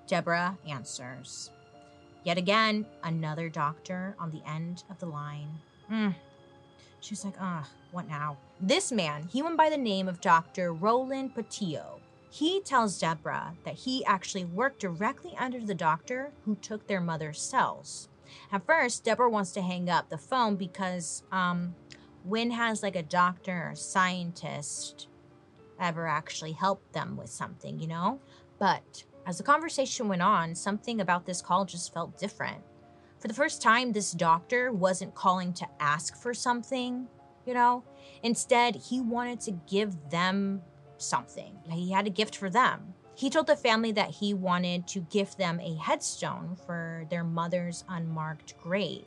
Deborah 0.08 0.58
answers. 0.66 1.52
Yet 2.24 2.38
again, 2.38 2.86
another 3.04 3.50
doctor 3.50 4.16
on 4.18 4.32
the 4.32 4.42
end 4.50 4.86
of 4.90 5.00
the 5.00 5.06
line. 5.06 5.50
Mm. 5.92 6.16
She's 7.02 7.26
like, 7.26 7.36
ah, 7.42 7.68
what 7.92 8.08
now? 8.08 8.38
This 8.62 8.90
man, 8.90 9.28
he 9.34 9.42
went 9.42 9.58
by 9.58 9.70
the 9.70 9.76
name 9.76 10.08
of 10.08 10.22
Dr. 10.22 10.72
Roland 10.72 11.36
Pattillo. 11.36 12.00
He 12.30 12.62
tells 12.62 12.98
Deborah 12.98 13.56
that 13.66 13.76
he 13.76 14.06
actually 14.06 14.46
worked 14.46 14.80
directly 14.80 15.36
under 15.38 15.60
the 15.60 15.76
doctor 15.76 16.32
who 16.46 16.56
took 16.56 16.88
their 16.88 17.02
mother's 17.02 17.42
cells. 17.42 18.08
At 18.52 18.66
first, 18.66 19.04
Deborah 19.04 19.30
wants 19.30 19.52
to 19.52 19.62
hang 19.62 19.90
up 19.90 20.10
the 20.10 20.18
phone 20.18 20.56
because, 20.56 21.24
um, 21.34 21.76
when 22.26 22.52
has 22.52 22.84
like 22.84 22.96
a 22.96 23.04
doctor 23.04 23.70
or 23.72 23.76
scientist 23.76 25.08
ever 25.80 26.08
actually 26.08 26.54
helped 26.54 26.94
them 26.94 27.18
with 27.18 27.30
something, 27.30 27.80
you 27.80 27.88
know? 27.88 28.20
But 28.60 29.04
As 29.26 29.38
the 29.40 29.44
conversation 29.44 30.08
went 30.08 30.22
on, 30.22 30.54
something 30.54 31.02
about 31.02 31.26
this 31.26 31.42
call 31.42 31.66
just 31.66 31.94
felt 31.94 32.20
different. 32.20 32.62
For 33.20 33.28
the 33.28 33.34
first 33.34 33.62
time, 33.62 33.92
this 33.92 34.12
doctor 34.12 34.72
wasn't 34.72 35.16
calling 35.16 35.52
to 35.54 35.68
ask 35.80 36.16
for 36.16 36.34
something, 36.34 37.08
you 37.46 37.56
know? 37.56 37.84
Instead, 38.22 38.76
he 38.76 39.02
wanted 39.02 39.40
to 39.42 39.52
give 39.68 39.96
them 40.12 40.62
something. 40.98 41.58
He 41.72 41.92
had 41.92 42.06
a 42.06 42.12
gift 42.12 42.38
for 42.38 42.52
them. 42.52 42.94
He 43.16 43.32
told 43.32 43.48
the 43.48 43.56
family 43.56 43.92
that 43.94 44.12
he 44.12 44.34
wanted 44.34 44.88
to 44.90 45.00
gift 45.00 45.40
them 45.40 45.60
a 45.60 45.76
headstone 45.76 46.56
for 46.68 47.06
their 47.10 47.24
mother's 47.24 47.84
unmarked 47.90 48.56
grave, 48.62 49.06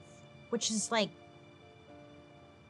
which 0.49 0.71
is 0.71 0.91
like 0.91 1.11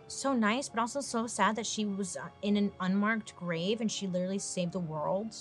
so 0.08 0.32
nice, 0.32 0.68
but 0.68 0.80
also 0.80 1.00
so 1.00 1.26
sad 1.26 1.56
that 1.56 1.66
she 1.66 1.84
was 1.84 2.16
uh, 2.16 2.28
in 2.42 2.56
an 2.56 2.72
unmarked 2.80 3.36
grave 3.36 3.80
and 3.80 3.90
she 3.90 4.06
literally 4.06 4.38
saved 4.38 4.72
the 4.72 4.78
world. 4.78 5.34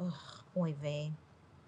Ugh, 0.00 0.12
oy 0.56 0.74
vey. 0.80 1.12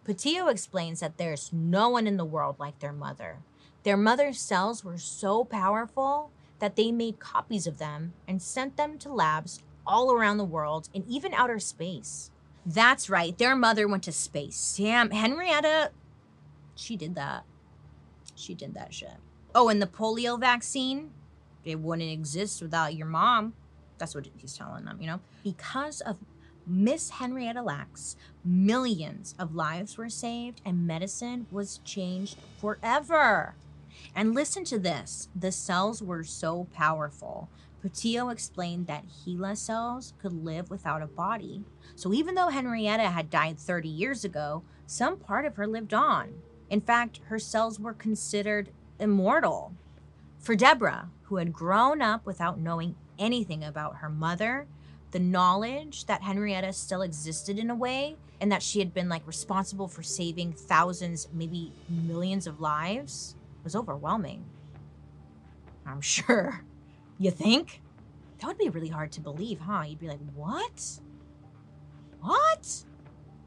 Pattillo 0.06 0.50
explains 0.50 1.00
that 1.00 1.16
there's 1.16 1.52
no 1.52 1.88
one 1.88 2.06
in 2.06 2.16
the 2.16 2.24
world 2.24 2.56
like 2.58 2.78
their 2.80 2.92
mother. 2.92 3.38
Their 3.84 3.96
mother's 3.96 4.40
cells 4.40 4.84
were 4.84 4.98
so 4.98 5.44
powerful 5.44 6.30
that 6.58 6.76
they 6.76 6.92
made 6.92 7.18
copies 7.18 7.66
of 7.66 7.78
them 7.78 8.12
and 8.26 8.40
sent 8.40 8.76
them 8.76 8.98
to 8.98 9.12
labs 9.12 9.60
all 9.86 10.12
around 10.12 10.36
the 10.36 10.44
world 10.44 10.88
and 10.94 11.04
even 11.08 11.34
outer 11.34 11.58
space. 11.58 12.30
That's 12.64 13.10
right, 13.10 13.36
their 13.36 13.56
mother 13.56 13.88
went 13.88 14.04
to 14.04 14.12
space. 14.12 14.76
Damn, 14.76 15.10
Henrietta, 15.10 15.90
she 16.76 16.96
did 16.96 17.14
that. 17.16 17.44
She 18.36 18.54
did 18.54 18.74
that 18.74 18.94
shit. 18.94 19.16
Oh, 19.54 19.68
and 19.68 19.82
the 19.82 19.86
polio 19.86 20.38
vaccine, 20.38 21.10
it 21.64 21.78
wouldn't 21.80 22.10
exist 22.10 22.62
without 22.62 22.94
your 22.94 23.06
mom. 23.06 23.54
That's 23.98 24.14
what 24.14 24.28
he's 24.36 24.56
telling 24.56 24.84
them, 24.84 25.00
you 25.00 25.06
know? 25.06 25.20
Because 25.44 26.00
of 26.00 26.16
Miss 26.66 27.10
Henrietta 27.10 27.62
Lacks, 27.62 28.16
millions 28.44 29.34
of 29.38 29.54
lives 29.54 29.98
were 29.98 30.08
saved 30.08 30.60
and 30.64 30.86
medicine 30.86 31.46
was 31.50 31.78
changed 31.84 32.36
forever. 32.60 33.54
And 34.14 34.34
listen 34.34 34.64
to 34.64 34.78
this 34.78 35.28
the 35.34 35.52
cells 35.52 36.02
were 36.02 36.24
so 36.24 36.66
powerful. 36.72 37.48
Pattillo 37.82 38.32
explained 38.32 38.86
that 38.86 39.06
HeLa 39.08 39.56
cells 39.56 40.14
could 40.20 40.44
live 40.44 40.70
without 40.70 41.02
a 41.02 41.06
body. 41.06 41.64
So 41.96 42.12
even 42.12 42.36
though 42.36 42.48
Henrietta 42.48 43.10
had 43.10 43.28
died 43.28 43.58
30 43.58 43.88
years 43.88 44.24
ago, 44.24 44.62
some 44.86 45.16
part 45.16 45.44
of 45.46 45.56
her 45.56 45.66
lived 45.66 45.92
on. 45.92 46.34
In 46.70 46.80
fact, 46.80 47.20
her 47.24 47.38
cells 47.38 47.80
were 47.80 47.92
considered 47.92 48.70
immortal. 49.00 49.72
For 50.38 50.54
Deborah, 50.54 51.10
who 51.32 51.38
had 51.38 51.50
grown 51.50 52.02
up 52.02 52.26
without 52.26 52.60
knowing 52.60 52.94
anything 53.18 53.64
about 53.64 53.96
her 53.96 54.10
mother, 54.10 54.66
the 55.12 55.18
knowledge 55.18 56.04
that 56.04 56.20
Henrietta 56.20 56.74
still 56.74 57.00
existed 57.00 57.58
in 57.58 57.70
a 57.70 57.74
way 57.74 58.16
and 58.38 58.52
that 58.52 58.62
she 58.62 58.80
had 58.80 58.92
been 58.92 59.08
like 59.08 59.26
responsible 59.26 59.88
for 59.88 60.02
saving 60.02 60.52
thousands, 60.52 61.28
maybe 61.32 61.72
millions 61.88 62.46
of 62.46 62.60
lives 62.60 63.34
was 63.64 63.74
overwhelming. 63.74 64.44
I'm 65.86 66.00
sure. 66.02 66.66
You 67.16 67.30
think? 67.30 67.80
That 68.40 68.48
would 68.48 68.58
be 68.58 68.68
really 68.68 68.90
hard 68.90 69.10
to 69.12 69.22
believe, 69.22 69.58
huh? 69.58 69.84
You'd 69.88 70.00
be 70.00 70.08
like, 70.08 70.20
what? 70.34 71.00
What? 72.20 72.84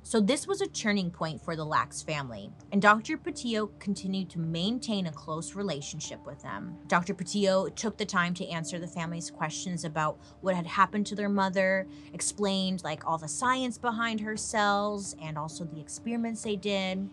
So, 0.08 0.22
this 0.22 0.46
was 0.46 0.62
a 0.62 0.68
turning 0.68 1.10
point 1.10 1.44
for 1.44 1.56
the 1.56 1.66
Lacks 1.66 2.04
family, 2.04 2.52
and 2.72 2.80
Dr. 2.80 3.18
Pattillo 3.18 3.72
continued 3.80 4.30
to 4.30 4.40
maintain 4.40 5.08
a 5.08 5.12
close 5.12 5.56
relationship 5.56 6.24
with 6.28 6.40
them. 6.44 6.78
Dr. 6.88 7.16
Pattillo 7.16 7.74
took 7.74 7.98
the 7.98 8.06
time 8.06 8.36
to 8.36 8.48
answer 8.48 8.78
the 8.78 8.88
family's 8.88 9.32
questions 9.32 9.84
about 9.84 10.20
what 10.42 10.54
had 10.54 10.68
happened 10.68 11.08
to 11.08 11.16
their 11.16 11.28
mother, 11.28 11.88
explained 12.14 12.84
like 12.84 13.08
all 13.08 13.18
the 13.18 13.28
science 13.28 13.80
behind 13.80 14.22
her 14.22 14.38
cells 14.38 15.16
and 15.20 15.40
also 15.40 15.64
the 15.64 15.82
experiments 15.82 16.44
they 16.44 16.56
did, 16.56 17.10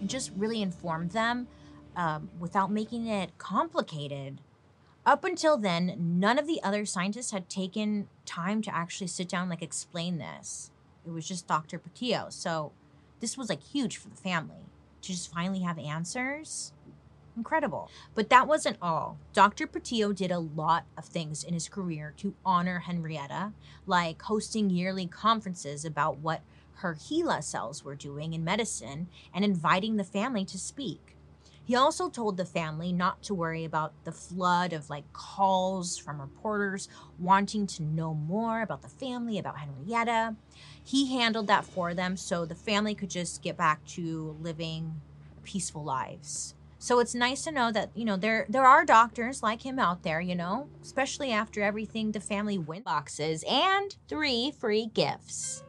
and 0.00 0.08
just 0.08 0.32
really 0.36 0.62
informed 0.62 1.12
them 1.12 1.46
um, 1.94 2.28
without 2.40 2.72
making 2.72 3.06
it 3.06 3.38
complicated. 3.38 4.40
Up 5.06 5.24
until 5.24 5.56
then, 5.56 5.94
none 5.96 6.40
of 6.40 6.48
the 6.48 6.60
other 6.64 6.84
scientists 6.84 7.30
had 7.30 7.48
taken 7.48 8.08
time 8.26 8.62
to 8.62 8.74
actually 8.74 9.06
sit 9.06 9.28
down 9.28 9.48
like 9.48 9.62
explain 9.62 10.18
this. 10.18 10.72
It 11.06 11.10
was 11.10 11.26
just 11.26 11.46
Dr. 11.46 11.78
Pattillo. 11.78 12.32
So 12.32 12.72
this 13.20 13.36
was 13.36 13.48
like 13.48 13.62
huge 13.62 13.96
for 13.96 14.08
the 14.08 14.16
family 14.16 14.66
to 15.02 15.12
just 15.12 15.32
finally 15.32 15.60
have 15.60 15.78
answers. 15.78 16.72
Incredible. 17.36 17.90
But 18.14 18.28
that 18.30 18.46
wasn't 18.46 18.76
all. 18.82 19.18
Dr. 19.32 19.66
Pattillo 19.66 20.14
did 20.14 20.30
a 20.30 20.38
lot 20.38 20.84
of 20.98 21.04
things 21.04 21.44
in 21.44 21.54
his 21.54 21.68
career 21.68 22.12
to 22.18 22.34
honor 22.44 22.80
Henrietta, 22.80 23.52
like 23.86 24.20
hosting 24.22 24.68
yearly 24.68 25.06
conferences 25.06 25.84
about 25.84 26.18
what 26.18 26.42
her 26.74 26.94
HeLa 26.94 27.42
cells 27.42 27.84
were 27.84 27.94
doing 27.94 28.32
in 28.32 28.42
medicine 28.42 29.08
and 29.34 29.44
inviting 29.44 29.96
the 29.96 30.04
family 30.04 30.44
to 30.46 30.58
speak. 30.58 31.16
He 31.62 31.76
also 31.76 32.08
told 32.08 32.36
the 32.36 32.44
family 32.44 32.92
not 32.92 33.22
to 33.22 33.34
worry 33.34 33.64
about 33.64 33.92
the 34.04 34.12
flood 34.12 34.72
of 34.72 34.90
like 34.90 35.12
calls 35.12 35.96
from 35.96 36.20
reporters 36.20 36.88
wanting 37.18 37.66
to 37.68 37.84
know 37.84 38.12
more 38.12 38.62
about 38.62 38.82
the 38.82 38.88
family, 38.88 39.38
about 39.38 39.58
Henrietta. 39.58 40.34
He 40.90 41.16
handled 41.16 41.46
that 41.46 41.64
for 41.64 41.94
them 41.94 42.16
so 42.16 42.44
the 42.44 42.56
family 42.56 42.96
could 42.96 43.10
just 43.10 43.42
get 43.42 43.56
back 43.56 43.84
to 43.88 44.36
living 44.40 45.00
peaceful 45.44 45.84
lives. 45.84 46.56
So 46.80 46.98
it's 46.98 47.14
nice 47.14 47.44
to 47.44 47.52
know 47.52 47.70
that, 47.70 47.90
you 47.94 48.04
know, 48.04 48.16
there 48.16 48.44
there 48.48 48.66
are 48.66 48.84
doctors 48.84 49.40
like 49.40 49.64
him 49.64 49.78
out 49.78 50.02
there, 50.02 50.20
you 50.20 50.34
know, 50.34 50.68
especially 50.82 51.30
after 51.30 51.62
everything 51.62 52.10
the 52.10 52.18
family 52.18 52.58
win 52.58 52.82
boxes 52.82 53.44
and 53.48 53.94
three 54.08 54.50
free 54.58 54.86
gifts. 54.86 55.62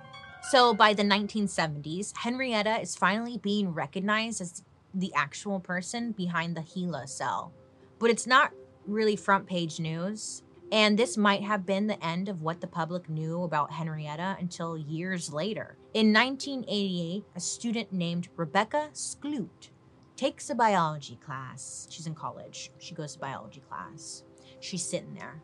So 0.49 0.73
by 0.73 0.95
the 0.95 1.03
1970s, 1.03 2.17
Henrietta 2.17 2.81
is 2.81 2.95
finally 2.95 3.37
being 3.37 3.75
recognized 3.75 4.41
as 4.41 4.63
the 4.91 5.13
actual 5.13 5.59
person 5.59 6.13
behind 6.13 6.57
the 6.57 6.61
HeLa 6.61 7.07
cell. 7.07 7.53
But 7.99 8.09
it's 8.09 8.25
not 8.25 8.53
really 8.87 9.15
front 9.15 9.45
page 9.45 9.79
news. 9.79 10.41
And 10.71 10.97
this 10.97 11.17
might 11.17 11.43
have 11.43 11.65
been 11.65 11.87
the 11.87 12.03
end 12.05 12.29
of 12.29 12.41
what 12.41 12.61
the 12.61 12.67
public 12.67 13.09
knew 13.09 13.43
about 13.43 13.71
Henrietta 13.71 14.37
until 14.39 14.77
years 14.77 15.33
later. 15.33 15.75
In 15.93 16.13
1988, 16.13 17.25
a 17.35 17.39
student 17.41 17.91
named 17.91 18.29
Rebecca 18.37 18.89
Skloot 18.93 19.69
takes 20.15 20.49
a 20.49 20.55
biology 20.55 21.17
class. 21.17 21.87
She's 21.89 22.07
in 22.07 22.15
college. 22.15 22.71
She 22.77 22.95
goes 22.95 23.13
to 23.13 23.19
biology 23.19 23.61
class. 23.67 24.23
She's 24.61 24.85
sitting 24.85 25.15
there. 25.15 25.41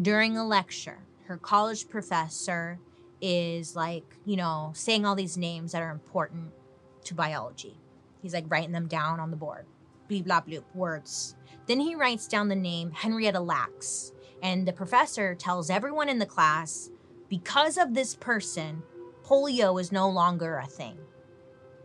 During 0.00 0.38
a 0.38 0.46
lecture, 0.46 1.00
her 1.24 1.36
college 1.36 1.88
professor 1.88 2.78
is 3.20 3.76
like, 3.76 4.16
you 4.24 4.36
know, 4.36 4.72
saying 4.74 5.04
all 5.04 5.16
these 5.16 5.36
names 5.36 5.72
that 5.72 5.82
are 5.82 5.90
important 5.90 6.52
to 7.04 7.14
biology. 7.14 7.76
He's 8.22 8.32
like 8.32 8.44
writing 8.48 8.72
them 8.72 8.86
down 8.86 9.20
on 9.20 9.30
the 9.30 9.36
board. 9.36 9.66
Bleep, 10.08 10.24
blah, 10.24 10.40
bloop, 10.40 10.64
words. 10.74 11.36
Then 11.66 11.80
he 11.80 11.94
writes 11.94 12.28
down 12.28 12.48
the 12.48 12.56
name 12.56 12.92
Henrietta 12.92 13.40
Lacks. 13.40 14.12
And 14.42 14.66
the 14.66 14.72
professor 14.72 15.34
tells 15.34 15.70
everyone 15.70 16.08
in 16.08 16.18
the 16.18 16.26
class 16.26 16.90
because 17.28 17.78
of 17.78 17.94
this 17.94 18.14
person, 18.14 18.82
polio 19.24 19.80
is 19.80 19.92
no 19.92 20.08
longer 20.08 20.58
a 20.58 20.66
thing. 20.66 20.98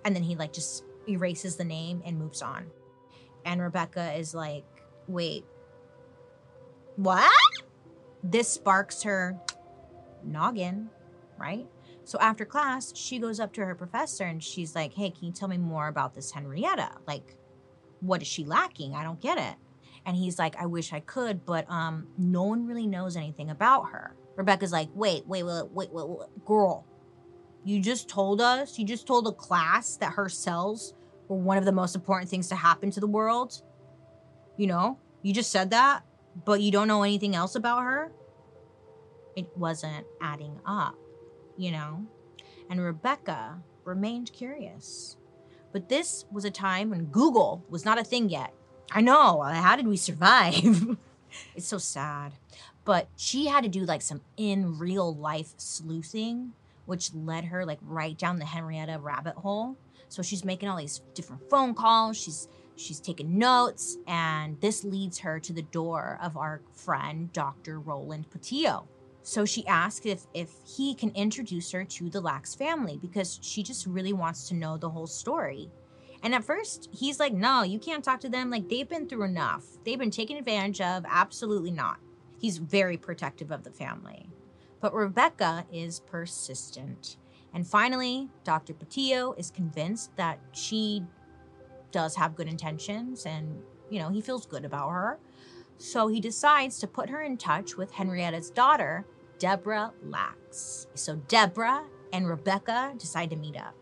And 0.05 0.15
then 0.15 0.23
he 0.23 0.35
like 0.35 0.53
just 0.53 0.83
erases 1.07 1.55
the 1.55 1.63
name 1.63 2.01
and 2.05 2.17
moves 2.17 2.41
on. 2.41 2.67
And 3.45 3.61
Rebecca 3.61 4.13
is 4.13 4.33
like, 4.33 4.65
wait, 5.07 5.45
what? 6.95 7.31
This 8.23 8.47
sparks 8.47 9.01
her 9.03 9.39
noggin, 10.23 10.89
right? 11.39 11.67
So 12.03 12.19
after 12.19 12.45
class, 12.45 12.95
she 12.95 13.19
goes 13.19 13.39
up 13.39 13.53
to 13.53 13.65
her 13.65 13.75
professor 13.75 14.25
and 14.25 14.43
she's 14.43 14.75
like, 14.75 14.93
Hey, 14.93 15.09
can 15.09 15.25
you 15.25 15.31
tell 15.31 15.47
me 15.47 15.57
more 15.57 15.87
about 15.87 16.13
this 16.13 16.31
Henrietta? 16.31 16.89
Like, 17.07 17.35
what 18.01 18.21
is 18.21 18.27
she 18.27 18.43
lacking? 18.43 18.95
I 18.95 19.03
don't 19.03 19.21
get 19.21 19.37
it. 19.37 19.55
And 20.05 20.15
he's 20.15 20.39
like, 20.39 20.55
I 20.55 20.65
wish 20.65 20.93
I 20.93 20.99
could, 20.99 21.45
but 21.45 21.69
um, 21.69 22.07
no 22.17 22.43
one 22.43 22.65
really 22.65 22.87
knows 22.87 23.15
anything 23.15 23.49
about 23.49 23.89
her. 23.89 24.15
Rebecca's 24.35 24.71
like, 24.71 24.89
wait, 24.93 25.25
wait, 25.27 25.43
wait, 25.43 25.71
wait, 25.71 25.93
wait, 25.93 26.07
wait, 26.07 26.45
girl. 26.45 26.85
You 27.63 27.79
just 27.79 28.09
told 28.09 28.41
us, 28.41 28.79
you 28.79 28.85
just 28.85 29.05
told 29.05 29.27
a 29.27 29.31
class 29.31 29.97
that 29.97 30.13
her 30.13 30.27
cells 30.29 30.95
were 31.27 31.37
one 31.37 31.57
of 31.57 31.65
the 31.65 31.71
most 31.71 31.95
important 31.95 32.29
things 32.29 32.47
to 32.49 32.55
happen 32.55 32.89
to 32.91 32.99
the 32.99 33.07
world. 33.07 33.61
You 34.57 34.67
know, 34.67 34.97
you 35.21 35.33
just 35.33 35.51
said 35.51 35.69
that, 35.69 36.03
but 36.45 36.61
you 36.61 36.71
don't 36.71 36.87
know 36.87 37.03
anything 37.03 37.35
else 37.35 37.53
about 37.53 37.83
her. 37.83 38.11
It 39.35 39.47
wasn't 39.55 40.05
adding 40.19 40.59
up 40.65 40.95
you 41.61 41.71
know? 41.71 42.05
And 42.69 42.81
Rebecca 42.81 43.61
remained 43.83 44.33
curious. 44.33 45.17
But 45.71 45.89
this 45.89 46.25
was 46.31 46.43
a 46.43 46.51
time 46.51 46.89
when 46.89 47.05
Google 47.05 47.63
was 47.69 47.85
not 47.85 47.99
a 47.99 48.03
thing 48.03 48.29
yet. 48.29 48.53
I 48.93 48.99
know, 49.01 49.41
how 49.41 49.77
did 49.77 49.87
we 49.87 49.95
survive? 49.95 50.97
it's 51.55 51.67
so 51.67 51.77
sad. 51.77 52.33
But 52.83 53.07
she 53.15 53.47
had 53.47 53.63
to 53.63 53.69
do 53.69 53.85
like 53.85 54.01
some 54.01 54.21
in 54.35 54.77
real 54.77 55.15
life 55.15 55.53
sleuthing, 55.57 56.51
which 56.85 57.13
led 57.13 57.45
her 57.45 57.65
like 57.65 57.79
right 57.81 58.17
down 58.17 58.37
the 58.37 58.45
Henrietta 58.45 58.99
rabbit 58.99 59.35
hole. 59.35 59.77
So 60.09 60.21
she's 60.21 60.43
making 60.43 60.67
all 60.67 60.77
these 60.77 61.01
different 61.13 61.49
phone 61.49 61.73
calls. 61.73 62.17
She's 62.17 62.49
she's 62.75 62.99
taking 62.99 63.37
notes, 63.37 63.97
and 64.07 64.59
this 64.59 64.83
leads 64.83 65.19
her 65.19 65.39
to 65.39 65.53
the 65.53 65.61
door 65.61 66.19
of 66.21 66.35
our 66.35 66.61
friend 66.73 67.31
Dr. 67.31 67.79
Roland 67.79 68.29
Pattillo. 68.29 68.87
So 69.23 69.45
she 69.45 69.65
asks 69.67 70.05
if 70.05 70.25
if 70.33 70.51
he 70.65 70.95
can 70.95 71.11
introduce 71.11 71.71
her 71.71 71.85
to 71.85 72.09
the 72.09 72.19
Lacks 72.19 72.55
family 72.55 72.97
because 73.01 73.39
she 73.41 73.63
just 73.63 73.85
really 73.85 74.13
wants 74.13 74.49
to 74.49 74.55
know 74.55 74.77
the 74.77 74.89
whole 74.89 75.07
story. 75.07 75.69
And 76.24 76.36
at 76.36 76.43
first, 76.43 76.89
he's 76.91 77.19
like, 77.19 77.34
"No, 77.34 77.63
you 77.63 77.80
can't 77.80 78.03
talk 78.03 78.19
to 78.22 78.30
them. 78.30 78.49
Like 78.49 78.69
they've 78.69 78.88
been 78.88 79.07
through 79.07 79.24
enough. 79.24 79.65
They've 79.84 79.99
been 79.99 80.11
taken 80.11 80.38
advantage 80.38 80.82
of. 80.82 81.05
Absolutely 81.07 81.72
not." 81.72 81.99
He's 82.39 82.57
very 82.57 82.97
protective 82.97 83.51
of 83.51 83.63
the 83.63 83.72
family. 83.72 84.30
But 84.80 84.93
Rebecca 84.93 85.65
is 85.72 85.99
persistent. 85.99 87.17
And 87.53 87.67
finally, 87.67 88.30
Dr. 88.43 88.74
Pattillo 88.74 89.38
is 89.38 89.51
convinced 89.51 90.15
that 90.15 90.39
she 90.51 91.03
does 91.91 92.15
have 92.15 92.36
good 92.36 92.47
intentions 92.47 93.26
and, 93.26 93.61
you 93.89 93.99
know, 93.99 94.09
he 94.09 94.22
feels 94.22 94.45
good 94.45 94.65
about 94.65 94.89
her. 94.89 95.19
So 95.78 96.07
he 96.07 96.19
decides 96.19 96.80
to 96.80 96.88
put 96.88 97.09
her 97.09 97.22
in 97.22 97.38
touch 97.38 97.76
with 97.76 97.91
Henrietta's 97.91 98.49
daughter, 98.49 99.05
Deborah 99.38 99.91
Lacks. 100.03 100.88
So 100.93 101.15
Deborah 101.28 101.84
and 102.13 102.28
Rebecca 102.28 102.93
decide 102.97 103.30
to 103.32 103.36
meet 103.36 103.57
up. 103.57 103.76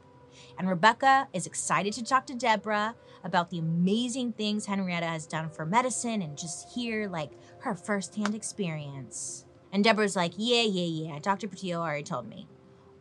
And 0.60 0.68
Rebecca 0.68 1.30
is 1.32 1.48
excited 1.48 1.94
to 1.94 2.04
talk 2.04 2.28
to 2.28 2.36
Deborah 2.36 2.94
about 3.24 3.50
the 3.50 3.60
amazing 3.60 4.34
things 4.34 4.66
Henrietta 4.66 5.06
has 5.06 5.26
done 5.26 5.50
for 5.50 5.66
medicine 5.66 6.22
and 6.22 6.38
just 6.38 6.74
hear 6.76 7.08
like 7.08 7.32
her 7.62 7.74
firsthand 7.74 8.36
experience. 8.36 9.46
And 9.72 9.86
Deborah's 9.86 10.18
like, 10.18 10.34
yeah, 10.36 10.64
yeah, 10.64 11.14
yeah, 11.14 11.20
Dr. 11.20 11.48
Pattillo 11.48 11.78
already 11.78 12.04
told 12.04 12.28
me. 12.28 12.46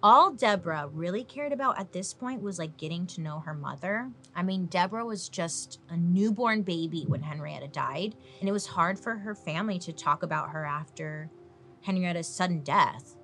All 0.01 0.31
Deborah 0.31 0.89
really 0.93 1.25
cared 1.25 1.53
about 1.53 1.81
at 1.81 1.93
this 1.93 2.15
point 2.15 2.43
was 2.43 2.61
like 2.61 2.77
getting 2.77 3.09
to 3.09 3.21
know 3.21 3.41
her 3.41 3.55
mother. 3.55 4.13
I 4.37 4.45
mean, 4.45 4.67
Deborah 4.67 5.05
was 5.05 5.29
just 5.29 5.81
a 5.89 5.97
newborn 5.97 6.63
baby 6.63 7.07
when 7.09 7.23
Henrietta 7.23 7.67
died, 7.67 8.15
and 8.39 8.49
it 8.49 8.53
was 8.53 8.67
hard 8.67 9.01
for 9.01 9.17
her 9.17 9.35
family 9.35 9.81
to 9.81 9.93
talk 9.93 10.23
about 10.23 10.51
her 10.51 10.65
after 10.65 11.29
Henrietta's 11.81 12.29
sudden 12.29 12.63
death. 12.63 13.17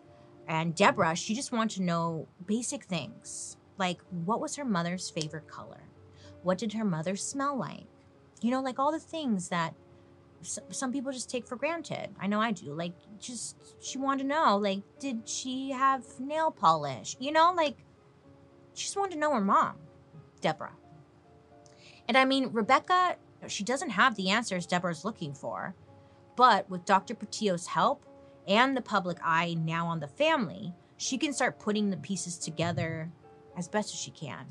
And 0.49 0.74
Deborah, 0.74 1.14
she 1.14 1.37
just 1.37 1.53
wanted 1.53 1.76
to 1.76 1.82
know 1.85 2.26
basic 2.45 2.85
things 2.85 3.57
like 3.79 4.01
what 4.11 4.41
was 4.41 4.57
her 4.57 4.64
mother's 4.64 5.11
favorite 5.11 5.49
color? 5.49 5.83
What 6.43 6.59
did 6.59 6.72
her 6.75 6.85
mother 6.85 7.16
smell 7.16 7.57
like? 7.57 7.87
You 8.41 8.51
know, 8.51 8.61
like 8.61 8.79
all 8.79 8.93
the 8.93 8.99
things 8.99 9.49
that 9.49 9.75
some 10.45 10.93
people 10.93 11.12
just 11.12 11.31
take 11.31 11.47
for 11.47 11.57
granted. 11.57 12.11
I 12.20 12.27
know 12.27 12.41
I 12.41 12.53
do. 12.53 12.72
Like, 12.75 12.93
just 13.18 13.57
she 13.81 13.99
wanted 13.99 14.25
to 14.25 14.29
know, 14.29 14.57
like, 14.57 14.83
did 14.99 15.29
she 15.29 15.70
have 15.70 16.03
nail 16.20 16.51
polish? 16.51 17.16
You 17.18 17.33
know, 17.33 17.53
like, 17.57 17.79
she 18.75 18.85
just 18.85 18.97
wanted 18.97 19.14
to 19.14 19.20
know 19.20 19.33
her 19.33 19.41
mom, 19.41 19.77
Deborah. 20.41 20.77
And 22.09 22.16
I 22.16 22.25
mean, 22.25 22.51
Rebecca, 22.53 23.16
she 23.47 23.64
doesn't 23.64 23.91
have 23.91 24.16
the 24.16 24.31
answers 24.31 24.66
Deborah's 24.66 25.05
looking 25.05 25.33
for, 25.33 25.75
but 26.37 26.68
with 26.68 26.85
Dr. 26.85 27.14
Pattillo's 27.14 27.66
help 27.66 28.05
and 28.47 28.77
the 28.77 28.83
public 28.83 29.18
eye 29.25 29.55
now 29.55 29.87
on 29.87 30.01
the 30.01 30.09
family, 30.09 30.75
she 30.97 31.16
can 31.16 31.33
start 31.33 31.59
putting 31.59 31.91
the 31.91 31.97
pieces 31.97 32.37
together 32.37 33.11
as 33.57 33.69
best 33.69 33.93
as 33.93 34.01
she 34.01 34.11
can. 34.11 34.47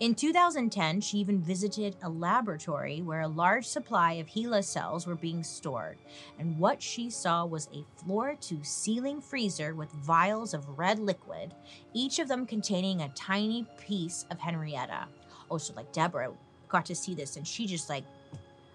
In 0.00 0.14
2010, 0.14 1.00
she 1.00 1.18
even 1.18 1.40
visited 1.40 1.96
a 2.02 2.08
laboratory 2.08 3.00
where 3.00 3.20
a 3.20 3.28
large 3.28 3.64
supply 3.64 4.14
of 4.14 4.26
HeLa 4.26 4.64
cells 4.64 5.06
were 5.06 5.14
being 5.14 5.44
stored, 5.44 5.98
and 6.38 6.58
what 6.58 6.82
she 6.82 7.08
saw 7.08 7.46
was 7.46 7.68
a 7.72 7.84
floor 8.02 8.34
to 8.40 8.64
ceiling 8.64 9.20
freezer 9.20 9.74
with 9.74 9.92
vials 9.92 10.52
of 10.52 10.78
red 10.78 10.98
liquid, 10.98 11.54
each 11.92 12.18
of 12.18 12.26
them 12.26 12.44
containing 12.44 13.02
a 13.02 13.08
tiny 13.10 13.66
piece 13.78 14.26
of 14.30 14.40
Henrietta. 14.40 15.06
Oh, 15.48 15.58
so 15.58 15.72
like 15.74 15.92
Deborah 15.92 16.32
got 16.68 16.86
to 16.86 16.94
see 16.94 17.14
this, 17.14 17.36
and 17.36 17.46
she 17.46 17.64
just 17.66 17.88
like, 17.88 18.04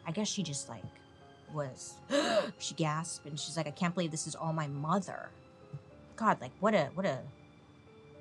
I 0.08 0.12
guess 0.12 0.30
she 0.30 0.42
just 0.42 0.70
like 0.70 0.84
was, 1.54 1.96
she 2.60 2.76
gasped, 2.76 3.26
and 3.26 3.38
she's 3.38 3.58
like, 3.58 3.68
I 3.68 3.72
can't 3.72 3.94
believe 3.94 4.12
this 4.12 4.26
is 4.26 4.36
all 4.36 4.54
my 4.54 4.68
mother. 4.68 5.32
God, 6.16 6.40
like 6.40 6.52
what 6.62 6.74
a, 6.74 6.90
what 6.94 7.06
a, 7.06 7.20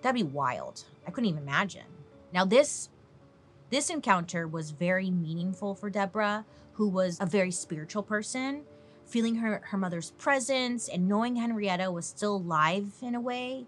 that'd 0.02 0.14
be 0.14 0.22
wild. 0.22 0.84
I 1.06 1.10
couldn't 1.10 1.30
even 1.30 1.42
imagine. 1.42 1.86
Now 2.32 2.44
this 2.44 2.90
this 3.70 3.90
encounter 3.90 4.48
was 4.48 4.70
very 4.70 5.10
meaningful 5.10 5.74
for 5.74 5.90
Deborah, 5.90 6.46
who 6.72 6.88
was 6.88 7.18
a 7.20 7.26
very 7.26 7.50
spiritual 7.50 8.02
person. 8.02 8.62
Feeling 9.04 9.36
her, 9.36 9.62
her 9.64 9.78
mother's 9.78 10.10
presence 10.12 10.88
and 10.88 11.08
knowing 11.08 11.36
Henrietta 11.36 11.90
was 11.90 12.06
still 12.06 12.36
alive 12.36 12.92
in 13.02 13.14
a 13.14 13.20
way, 13.20 13.66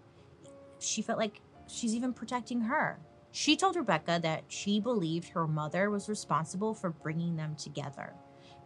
she 0.79 1.01
felt 1.01 1.19
like 1.19 1.41
she's 1.67 1.95
even 1.95 2.13
protecting 2.13 2.61
her. 2.61 2.99
She 3.31 3.55
told 3.55 3.75
Rebecca 3.75 4.19
that 4.21 4.43
she 4.49 4.79
believed 4.79 5.29
her 5.29 5.47
mother 5.47 5.89
was 5.89 6.09
responsible 6.09 6.73
for 6.73 6.89
bringing 6.89 7.37
them 7.37 7.55
together. 7.55 8.13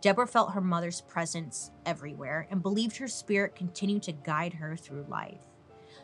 Deborah 0.02 0.28
felt 0.28 0.54
her 0.54 0.62
mother's 0.62 1.02
presence 1.02 1.72
everywhere 1.86 2.48
and 2.50 2.62
believed 2.62 2.98
her 2.98 3.08
spirit 3.08 3.56
continued 3.56 4.04
to 4.04 4.12
guide 4.12 4.54
her 4.54 4.76
through 4.76 5.06
life. 5.10 5.42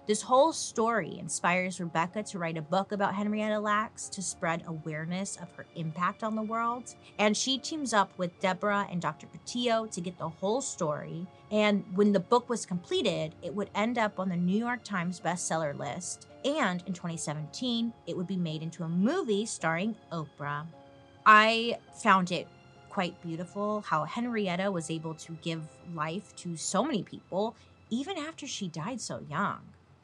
This 0.08 0.24
whole 0.24 0.52
story 0.52 1.20
inspires 1.20 1.80
Rebecca 1.80 2.24
to 2.24 2.40
write 2.40 2.58
a 2.58 2.62
book 2.62 2.92
about 2.92 3.14
Henrietta 3.14 3.60
Lacks 3.60 4.10
to 4.10 4.22
spread 4.24 4.64
awareness 4.66 5.38
of 5.38 5.52
her 5.52 5.68
impact 5.76 6.24
on 6.24 6.36
the 6.36 6.42
world. 6.42 6.96
And 7.20 7.38
she 7.38 7.60
teams 7.60 7.94
up 7.94 8.12
with 8.18 8.38
Deborah 8.40 8.88
and 8.90 9.00
Dr. 9.00 9.28
Pattillo 9.28 9.92
to 9.92 10.02
get 10.02 10.18
the 10.18 10.28
whole 10.28 10.60
story. 10.60 11.28
And 11.52 11.86
when 11.94 12.14
the 12.14 12.20
book 12.20 12.50
was 12.50 12.66
completed, 12.66 13.36
it 13.44 13.54
would 13.54 13.70
end 13.76 14.00
up 14.00 14.20
on 14.20 14.28
the 14.28 14.36
New 14.36 14.58
York 14.58 14.84
Times 14.84 15.20
bestseller 15.20 15.78
list. 15.78 16.28
And 16.44 16.82
in 16.88 16.94
2017, 16.94 17.94
it 18.08 18.18
would 18.18 18.28
be 18.28 18.38
made 18.38 18.64
into 18.64 18.84
a 18.84 18.90
movie 18.90 19.46
starring 19.46 19.96
Oprah. 20.12 20.66
I 21.28 21.78
found 22.02 22.32
it 22.32 22.48
quite 22.90 23.22
beautiful 23.22 23.82
how 23.82 24.06
Henrietta 24.06 24.72
was 24.72 24.90
able 24.90 25.14
to 25.14 25.34
give 25.44 25.62
life 25.94 26.36
to 26.38 26.58
so 26.58 26.84
many 26.84 27.04
people, 27.04 27.56
even 27.92 28.18
after 28.18 28.48
she 28.48 28.68
died 28.68 29.00
so 29.00 29.24
young. 29.30 29.60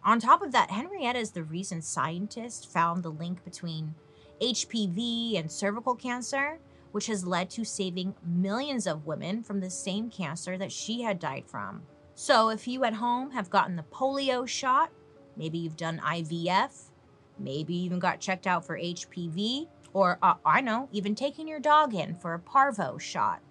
On 0.07 0.21
top 0.21 0.41
of 0.41 0.53
that, 0.53 0.71
Henrietta 0.71 1.19
is 1.19 1.31
the 1.31 1.43
reason 1.43 1.81
scientists 1.81 2.63
found 2.63 3.03
the 3.03 3.11
link 3.11 3.43
between 3.43 3.93
HPV 4.41 5.37
and 5.37 5.51
cervical 5.51 5.95
cancer, 5.95 6.59
which 6.93 7.07
has 7.07 7.27
led 7.27 7.49
to 7.49 7.65
saving 7.65 8.15
millions 8.25 8.87
of 8.87 9.05
women 9.05 9.43
from 9.43 9.59
the 9.59 9.69
same 9.69 10.09
cancer 10.09 10.57
that 10.57 10.71
she 10.71 11.01
had 11.01 11.19
died 11.19 11.43
from. 11.45 11.81
So, 12.15 12.47
if 12.47 12.69
you 12.69 12.85
at 12.85 12.93
home 12.93 13.31
have 13.31 13.49
gotten 13.49 13.75
the 13.75 13.83
polio 13.83 14.47
shot, 14.47 14.91
maybe 15.35 15.57
you've 15.57 15.75
done 15.75 15.99
IVF, 15.99 16.89
maybe 17.37 17.73
you 17.73 17.83
even 17.83 17.99
got 17.99 18.21
checked 18.21 18.47
out 18.47 18.65
for 18.65 18.79
HPV, 18.79 19.67
or 19.91 20.19
uh, 20.21 20.35
I 20.45 20.61
know, 20.61 20.87
even 20.93 21.15
taking 21.15 21.49
your 21.49 21.59
dog 21.59 21.93
in 21.93 22.15
for 22.15 22.33
a 22.33 22.39
parvo 22.39 22.97
shot. 22.97 23.41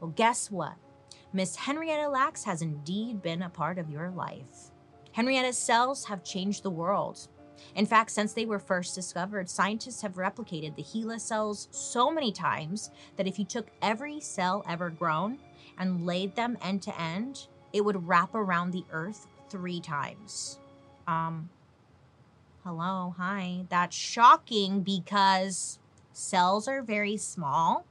Well, 0.00 0.14
guess 0.16 0.50
what? 0.50 0.76
Miss 1.34 1.54
Henrietta 1.54 2.08
Lacks 2.08 2.44
has 2.44 2.62
indeed 2.62 3.20
been 3.20 3.42
a 3.42 3.50
part 3.50 3.76
of 3.76 3.90
your 3.90 4.08
life. 4.08 4.71
Henrietta's 5.12 5.58
cells 5.58 6.04
have 6.06 6.24
changed 6.24 6.62
the 6.62 6.70
world. 6.70 7.28
In 7.74 7.86
fact, 7.86 8.10
since 8.10 8.32
they 8.32 8.44
were 8.44 8.58
first 8.58 8.94
discovered, 8.94 9.48
scientists 9.48 10.02
have 10.02 10.14
replicated 10.14 10.74
the 10.74 10.82
HeLa 10.82 11.20
cells 11.20 11.68
so 11.70 12.10
many 12.10 12.32
times 12.32 12.90
that 13.16 13.26
if 13.26 13.38
you 13.38 13.44
took 13.44 13.68
every 13.80 14.20
cell 14.20 14.64
ever 14.68 14.90
grown 14.90 15.38
and 15.78 16.04
laid 16.04 16.34
them 16.34 16.58
end 16.60 16.82
to 16.82 17.00
end, 17.00 17.46
it 17.72 17.84
would 17.84 18.06
wrap 18.06 18.34
around 18.34 18.70
the 18.70 18.84
earth 18.92 19.26
three 19.48 19.80
times. 19.80 20.58
Um, 21.06 21.48
hello, 22.64 23.14
hi. 23.16 23.64
That's 23.68 23.96
shocking 23.96 24.80
because 24.82 25.78
cells 26.12 26.68
are 26.68 26.82
very 26.82 27.16
small. 27.16 27.86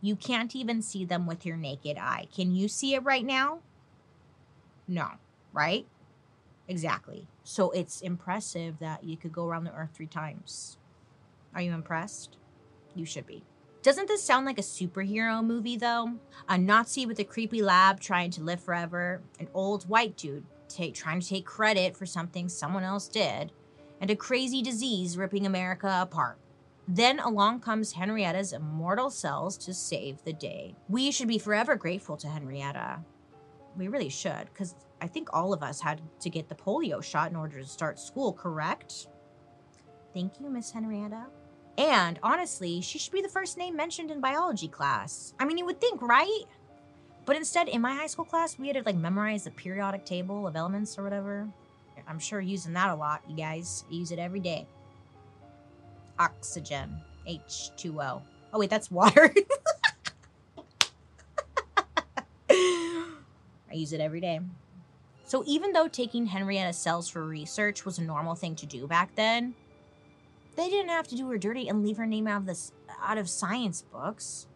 You 0.00 0.16
can't 0.16 0.54
even 0.54 0.82
see 0.82 1.04
them 1.04 1.26
with 1.26 1.46
your 1.46 1.56
naked 1.56 1.96
eye. 1.96 2.28
Can 2.34 2.54
you 2.54 2.68
see 2.68 2.94
it 2.94 3.04
right 3.04 3.24
now? 3.24 3.60
No, 4.86 5.08
right? 5.52 5.86
Exactly. 6.68 7.28
So 7.42 7.70
it's 7.70 8.00
impressive 8.00 8.78
that 8.78 9.04
you 9.04 9.16
could 9.16 9.32
go 9.32 9.46
around 9.46 9.64
the 9.64 9.74
earth 9.74 9.90
three 9.94 10.06
times. 10.06 10.78
Are 11.54 11.60
you 11.60 11.72
impressed? 11.72 12.38
You 12.94 13.04
should 13.04 13.26
be. 13.26 13.44
Doesn't 13.82 14.08
this 14.08 14.22
sound 14.22 14.46
like 14.46 14.58
a 14.58 14.62
superhero 14.62 15.44
movie, 15.44 15.76
though? 15.76 16.14
A 16.48 16.56
Nazi 16.56 17.04
with 17.04 17.18
a 17.18 17.24
creepy 17.24 17.60
lab 17.60 18.00
trying 18.00 18.30
to 18.30 18.42
live 18.42 18.62
forever, 18.62 19.20
an 19.38 19.48
old 19.52 19.86
white 19.88 20.16
dude 20.16 20.44
trying 20.94 21.20
to 21.20 21.28
take 21.28 21.44
credit 21.44 21.96
for 21.96 22.06
something 22.06 22.48
someone 22.48 22.82
else 22.82 23.06
did, 23.06 23.52
and 24.00 24.10
a 24.10 24.16
crazy 24.16 24.60
disease 24.62 25.16
ripping 25.16 25.46
America 25.46 25.98
apart. 26.00 26.38
Then 26.88 27.20
along 27.20 27.60
comes 27.60 27.92
Henrietta's 27.92 28.52
immortal 28.52 29.10
cells 29.10 29.56
to 29.58 29.72
save 29.72 30.22
the 30.24 30.32
day. 30.32 30.74
We 30.88 31.10
should 31.10 31.28
be 31.28 31.38
forever 31.38 31.76
grateful 31.76 32.16
to 32.16 32.28
Henrietta. 32.28 33.00
We 33.76 33.88
really 33.88 34.08
should, 34.08 34.46
because 34.52 34.74
I 35.00 35.06
think 35.06 35.28
all 35.32 35.52
of 35.52 35.62
us 35.62 35.80
had 35.80 36.00
to 36.20 36.30
get 36.30 36.48
the 36.48 36.54
polio 36.54 37.02
shot 37.02 37.30
in 37.30 37.36
order 37.36 37.60
to 37.60 37.66
start 37.66 37.98
school, 37.98 38.32
correct? 38.32 39.08
Thank 40.12 40.40
you, 40.40 40.48
Miss 40.48 40.70
Henrietta. 40.70 41.26
And 41.76 42.20
honestly, 42.22 42.80
she 42.80 42.98
should 42.98 43.12
be 43.12 43.22
the 43.22 43.28
first 43.28 43.58
name 43.58 43.74
mentioned 43.74 44.10
in 44.10 44.20
biology 44.20 44.68
class. 44.68 45.34
I 45.40 45.44
mean, 45.44 45.58
you 45.58 45.66
would 45.66 45.80
think, 45.80 46.00
right? 46.00 46.44
But 47.26 47.36
instead, 47.36 47.68
in 47.68 47.80
my 47.80 47.94
high 47.94 48.06
school 48.06 48.24
class, 48.24 48.58
we 48.58 48.68
had 48.68 48.76
to 48.76 48.82
like 48.84 48.96
memorize 48.96 49.44
the 49.44 49.50
periodic 49.50 50.04
table 50.04 50.46
of 50.46 50.56
elements 50.56 50.96
or 50.98 51.02
whatever. 51.02 51.48
I'm 52.06 52.18
sure 52.18 52.40
using 52.40 52.74
that 52.74 52.90
a 52.90 52.94
lot, 52.94 53.22
you 53.28 53.36
guys. 53.36 53.84
Use 53.90 54.12
it 54.12 54.18
every 54.18 54.40
day. 54.40 54.66
Oxygen, 56.18 56.96
H2O. 57.28 58.22
Oh, 58.52 58.58
wait, 58.58 58.70
that's 58.70 58.90
water. 58.90 59.34
I 63.74 63.78
use 63.78 63.92
it 63.92 64.00
every 64.00 64.20
day. 64.20 64.40
So 65.24 65.42
even 65.46 65.72
though 65.72 65.88
taking 65.88 66.26
Henrietta 66.26 66.72
cells 66.72 67.08
for 67.08 67.24
research 67.24 67.84
was 67.84 67.98
a 67.98 68.02
normal 68.02 68.36
thing 68.36 68.54
to 68.56 68.66
do 68.66 68.86
back 68.86 69.14
then, 69.16 69.54
they 70.56 70.68
didn't 70.68 70.90
have 70.90 71.08
to 71.08 71.16
do 71.16 71.28
her 71.28 71.38
dirty 71.38 71.68
and 71.68 71.84
leave 71.84 71.96
her 71.96 72.06
name 72.06 72.28
out 72.28 72.42
of 72.42 72.46
this 72.46 72.72
out 73.02 73.18
of 73.18 73.28
science 73.28 73.82
books. 73.82 74.46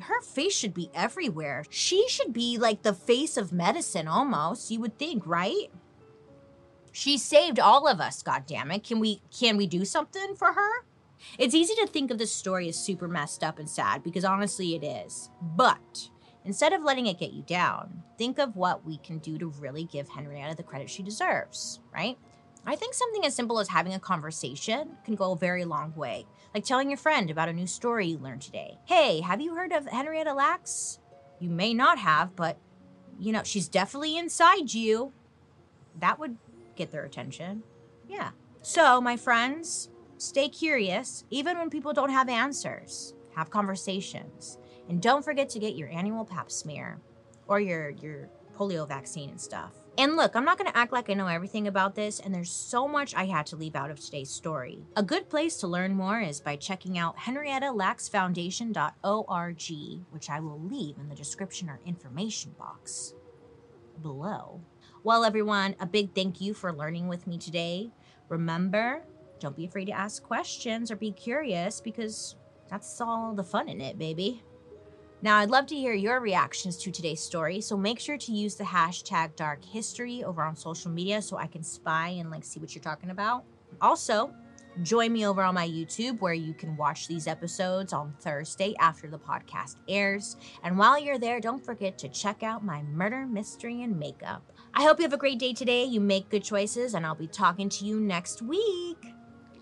Her 0.00 0.20
face 0.22 0.54
should 0.54 0.72
be 0.72 0.90
everywhere. 0.94 1.64
She 1.68 2.08
should 2.08 2.32
be 2.32 2.56
like 2.56 2.82
the 2.82 2.94
face 2.94 3.36
of 3.36 3.52
medicine 3.52 4.06
almost, 4.06 4.70
you 4.70 4.80
would 4.80 4.96
think, 4.96 5.26
right? 5.26 5.70
She 6.92 7.18
saved 7.18 7.58
all 7.58 7.88
of 7.88 8.00
us, 8.00 8.22
goddammit. 8.22 8.86
Can 8.86 9.00
we 9.00 9.22
can 9.36 9.56
we 9.56 9.66
do 9.66 9.84
something 9.84 10.36
for 10.36 10.52
her? 10.52 10.84
It's 11.38 11.54
easy 11.54 11.74
to 11.74 11.86
think 11.86 12.10
of 12.10 12.18
this 12.18 12.32
story 12.32 12.68
as 12.68 12.76
super 12.76 13.08
messed 13.08 13.42
up 13.42 13.58
and 13.58 13.68
sad 13.68 14.02
because 14.02 14.24
honestly 14.24 14.74
it 14.74 14.84
is. 14.84 15.30
But 15.42 16.08
instead 16.44 16.72
of 16.72 16.82
letting 16.82 17.06
it 17.06 17.18
get 17.18 17.32
you 17.32 17.42
down, 17.42 18.02
think 18.18 18.38
of 18.38 18.56
what 18.56 18.84
we 18.84 18.98
can 18.98 19.18
do 19.18 19.38
to 19.38 19.48
really 19.58 19.84
give 19.84 20.08
Henrietta 20.08 20.56
the 20.56 20.62
credit 20.62 20.90
she 20.90 21.02
deserves, 21.02 21.80
right? 21.92 22.18
I 22.66 22.76
think 22.76 22.94
something 22.94 23.24
as 23.24 23.34
simple 23.34 23.58
as 23.58 23.68
having 23.68 23.94
a 23.94 23.98
conversation 23.98 24.90
can 25.04 25.14
go 25.14 25.32
a 25.32 25.36
very 25.36 25.64
long 25.64 25.94
way. 25.94 26.26
Like 26.54 26.64
telling 26.64 26.90
your 26.90 26.98
friend 26.98 27.30
about 27.30 27.48
a 27.48 27.52
new 27.52 27.66
story 27.66 28.08
you 28.08 28.18
learned 28.18 28.42
today. 28.42 28.78
Hey, 28.84 29.20
have 29.20 29.40
you 29.40 29.54
heard 29.54 29.72
of 29.72 29.86
Henrietta 29.86 30.34
Lacks? 30.34 30.98
You 31.38 31.48
may 31.48 31.72
not 31.72 31.98
have, 31.98 32.36
but 32.36 32.58
you 33.18 33.32
know, 33.32 33.42
she's 33.44 33.68
definitely 33.68 34.16
inside 34.16 34.72
you. 34.74 35.12
That 35.98 36.18
would 36.18 36.36
get 36.76 36.90
their 36.90 37.04
attention. 37.04 37.62
Yeah. 38.08 38.30
So, 38.62 39.00
my 39.00 39.16
friends, 39.16 39.88
stay 40.18 40.48
curious, 40.48 41.24
even 41.30 41.58
when 41.58 41.70
people 41.70 41.92
don't 41.92 42.10
have 42.10 42.28
answers. 42.28 43.14
Have 43.36 43.50
conversations. 43.50 44.58
And 44.90 45.00
don't 45.00 45.24
forget 45.24 45.48
to 45.50 45.60
get 45.60 45.76
your 45.76 45.88
annual 45.88 46.24
pap 46.24 46.50
smear 46.50 46.98
or 47.46 47.60
your, 47.60 47.90
your 47.90 48.28
polio 48.56 48.88
vaccine 48.88 49.30
and 49.30 49.40
stuff. 49.40 49.70
And 49.96 50.16
look, 50.16 50.34
I'm 50.34 50.44
not 50.44 50.58
to 50.58 50.76
act 50.76 50.92
like 50.92 51.08
I 51.08 51.14
know 51.14 51.28
everything 51.28 51.68
about 51.68 51.94
this, 51.94 52.18
and 52.18 52.34
there's 52.34 52.50
so 52.50 52.88
much 52.88 53.14
I 53.14 53.26
had 53.26 53.46
to 53.46 53.56
leave 53.56 53.76
out 53.76 53.92
of 53.92 54.00
today's 54.00 54.30
story. 54.30 54.84
A 54.96 55.02
good 55.02 55.28
place 55.28 55.58
to 55.58 55.68
learn 55.68 55.94
more 55.94 56.20
is 56.20 56.40
by 56.40 56.56
checking 56.56 56.98
out 56.98 57.16
henriettalacksfoundation.org, 57.18 60.02
which 60.10 60.28
I 60.28 60.40
will 60.40 60.60
leave 60.60 60.98
in 60.98 61.08
the 61.08 61.14
description 61.14 61.70
or 61.70 61.78
information 61.86 62.56
box 62.58 63.14
below. 64.02 64.60
Well, 65.04 65.24
everyone, 65.24 65.76
a 65.78 65.86
big 65.86 66.16
thank 66.16 66.40
you 66.40 66.52
for 66.52 66.72
learning 66.72 67.06
with 67.06 67.28
me 67.28 67.38
today. 67.38 67.92
Remember, 68.28 69.04
don't 69.38 69.56
be 69.56 69.66
afraid 69.66 69.84
to 69.84 69.92
ask 69.92 70.20
questions 70.20 70.90
or 70.90 70.96
be 70.96 71.12
curious 71.12 71.80
because 71.80 72.34
that's 72.68 73.00
all 73.00 73.34
the 73.34 73.44
fun 73.44 73.68
in 73.68 73.80
it, 73.80 73.96
baby. 73.96 74.42
Now, 75.22 75.36
I'd 75.38 75.50
love 75.50 75.66
to 75.66 75.76
hear 75.76 75.92
your 75.92 76.20
reactions 76.20 76.78
to 76.78 76.90
today's 76.90 77.20
story, 77.20 77.60
so 77.60 77.76
make 77.76 78.00
sure 78.00 78.16
to 78.16 78.32
use 78.32 78.54
the 78.54 78.64
hashtag 78.64 79.36
dark 79.36 79.62
history 79.62 80.24
over 80.24 80.42
on 80.42 80.56
social 80.56 80.90
media 80.90 81.20
so 81.20 81.36
I 81.36 81.46
can 81.46 81.62
spy 81.62 82.08
and 82.08 82.30
like 82.30 82.42
see 82.44 82.58
what 82.58 82.74
you're 82.74 82.82
talking 82.82 83.10
about. 83.10 83.44
Also, 83.82 84.32
join 84.82 85.12
me 85.12 85.26
over 85.26 85.42
on 85.42 85.54
my 85.54 85.68
YouTube 85.68 86.20
where 86.20 86.32
you 86.32 86.54
can 86.54 86.74
watch 86.76 87.06
these 87.06 87.26
episodes 87.26 87.92
on 87.92 88.14
Thursday 88.20 88.74
after 88.80 89.08
the 89.08 89.18
podcast 89.18 89.76
airs. 89.88 90.36
And 90.62 90.78
while 90.78 90.98
you're 90.98 91.18
there, 91.18 91.38
don't 91.38 91.62
forget 91.62 91.98
to 91.98 92.08
check 92.08 92.42
out 92.42 92.64
my 92.64 92.82
murder, 92.82 93.26
mystery, 93.26 93.82
and 93.82 93.98
makeup. 93.98 94.42
I 94.72 94.84
hope 94.84 94.98
you 95.00 95.04
have 95.04 95.12
a 95.12 95.18
great 95.18 95.38
day 95.38 95.52
today. 95.52 95.84
You 95.84 96.00
make 96.00 96.30
good 96.30 96.44
choices, 96.44 96.94
and 96.94 97.04
I'll 97.04 97.14
be 97.14 97.26
talking 97.26 97.68
to 97.68 97.84
you 97.84 98.00
next 98.00 98.40
week. 98.40 99.12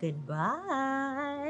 Goodbye. 0.00 1.48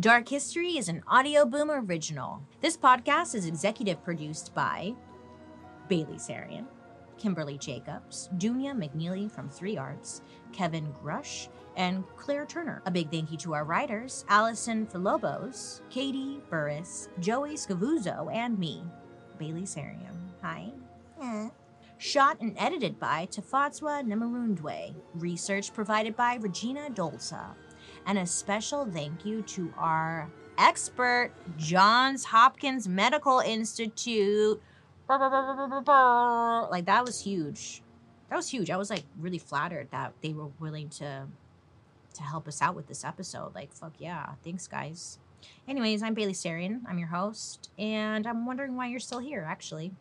Dark 0.00 0.30
History 0.30 0.78
is 0.78 0.88
an 0.88 1.02
Audio 1.08 1.44
Boom 1.44 1.70
original. 1.70 2.42
This 2.62 2.74
podcast 2.74 3.34
is 3.34 3.44
executive 3.44 4.02
produced 4.02 4.54
by 4.54 4.94
Bailey 5.88 6.16
Sarian, 6.16 6.64
Kimberly 7.18 7.58
Jacobs, 7.58 8.30
Dunya 8.38 8.72
McNeely 8.72 9.30
from 9.30 9.50
Three 9.50 9.76
Arts, 9.76 10.22
Kevin 10.52 10.90
Grush, 11.04 11.48
and 11.76 12.02
Claire 12.16 12.46
Turner. 12.46 12.80
A 12.86 12.90
big 12.90 13.10
thank 13.10 13.30
you 13.30 13.36
to 13.38 13.52
our 13.52 13.64
writers, 13.64 14.24
Allison 14.30 14.86
Filobos, 14.86 15.82
Katie 15.90 16.40
Burris, 16.48 17.10
Joey 17.18 17.56
Scavuzzo, 17.56 18.32
and 18.32 18.58
me, 18.58 18.82
Bailey 19.38 19.64
Sarian. 19.64 20.16
Hi. 20.40 20.72
Yeah. 21.20 21.50
Shot 21.98 22.40
and 22.40 22.54
edited 22.56 22.98
by 22.98 23.28
Tafatswa 23.30 24.02
Namarundwe. 24.02 24.94
Research 25.16 25.74
provided 25.74 26.16
by 26.16 26.36
Regina 26.36 26.88
Dolza 26.88 27.54
and 28.10 28.18
a 28.18 28.26
special 28.26 28.84
thank 28.84 29.24
you 29.24 29.40
to 29.42 29.72
our 29.78 30.28
expert, 30.58 31.30
Johns 31.56 32.24
Hopkins 32.24 32.88
Medical 32.88 33.38
Institute. 33.38 34.60
Like 35.08 35.20
that 36.86 37.04
was 37.06 37.22
huge. 37.22 37.82
That 38.28 38.34
was 38.34 38.48
huge. 38.48 38.68
I 38.68 38.76
was 38.76 38.90
like 38.90 39.04
really 39.20 39.38
flattered 39.38 39.92
that 39.92 40.12
they 40.22 40.32
were 40.32 40.48
willing 40.58 40.88
to 40.88 41.28
to 42.14 42.22
help 42.24 42.48
us 42.48 42.60
out 42.60 42.74
with 42.74 42.88
this 42.88 43.04
episode. 43.04 43.54
Like 43.54 43.72
fuck 43.72 43.92
yeah. 43.98 44.30
Thanks 44.42 44.66
guys. 44.66 45.20
Anyways, 45.68 46.02
I'm 46.02 46.14
Bailey 46.14 46.32
Sarian. 46.32 46.80
I'm 46.88 46.98
your 46.98 47.08
host, 47.08 47.70
and 47.78 48.26
I'm 48.26 48.44
wondering 48.44 48.74
why 48.76 48.88
you're 48.88 48.98
still 48.98 49.20
here 49.20 49.46
actually. 49.48 49.92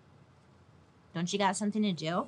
Don't 1.13 1.31
you 1.31 1.37
got 1.37 1.55
something 1.55 1.83
to 1.83 1.93
do? 1.93 2.27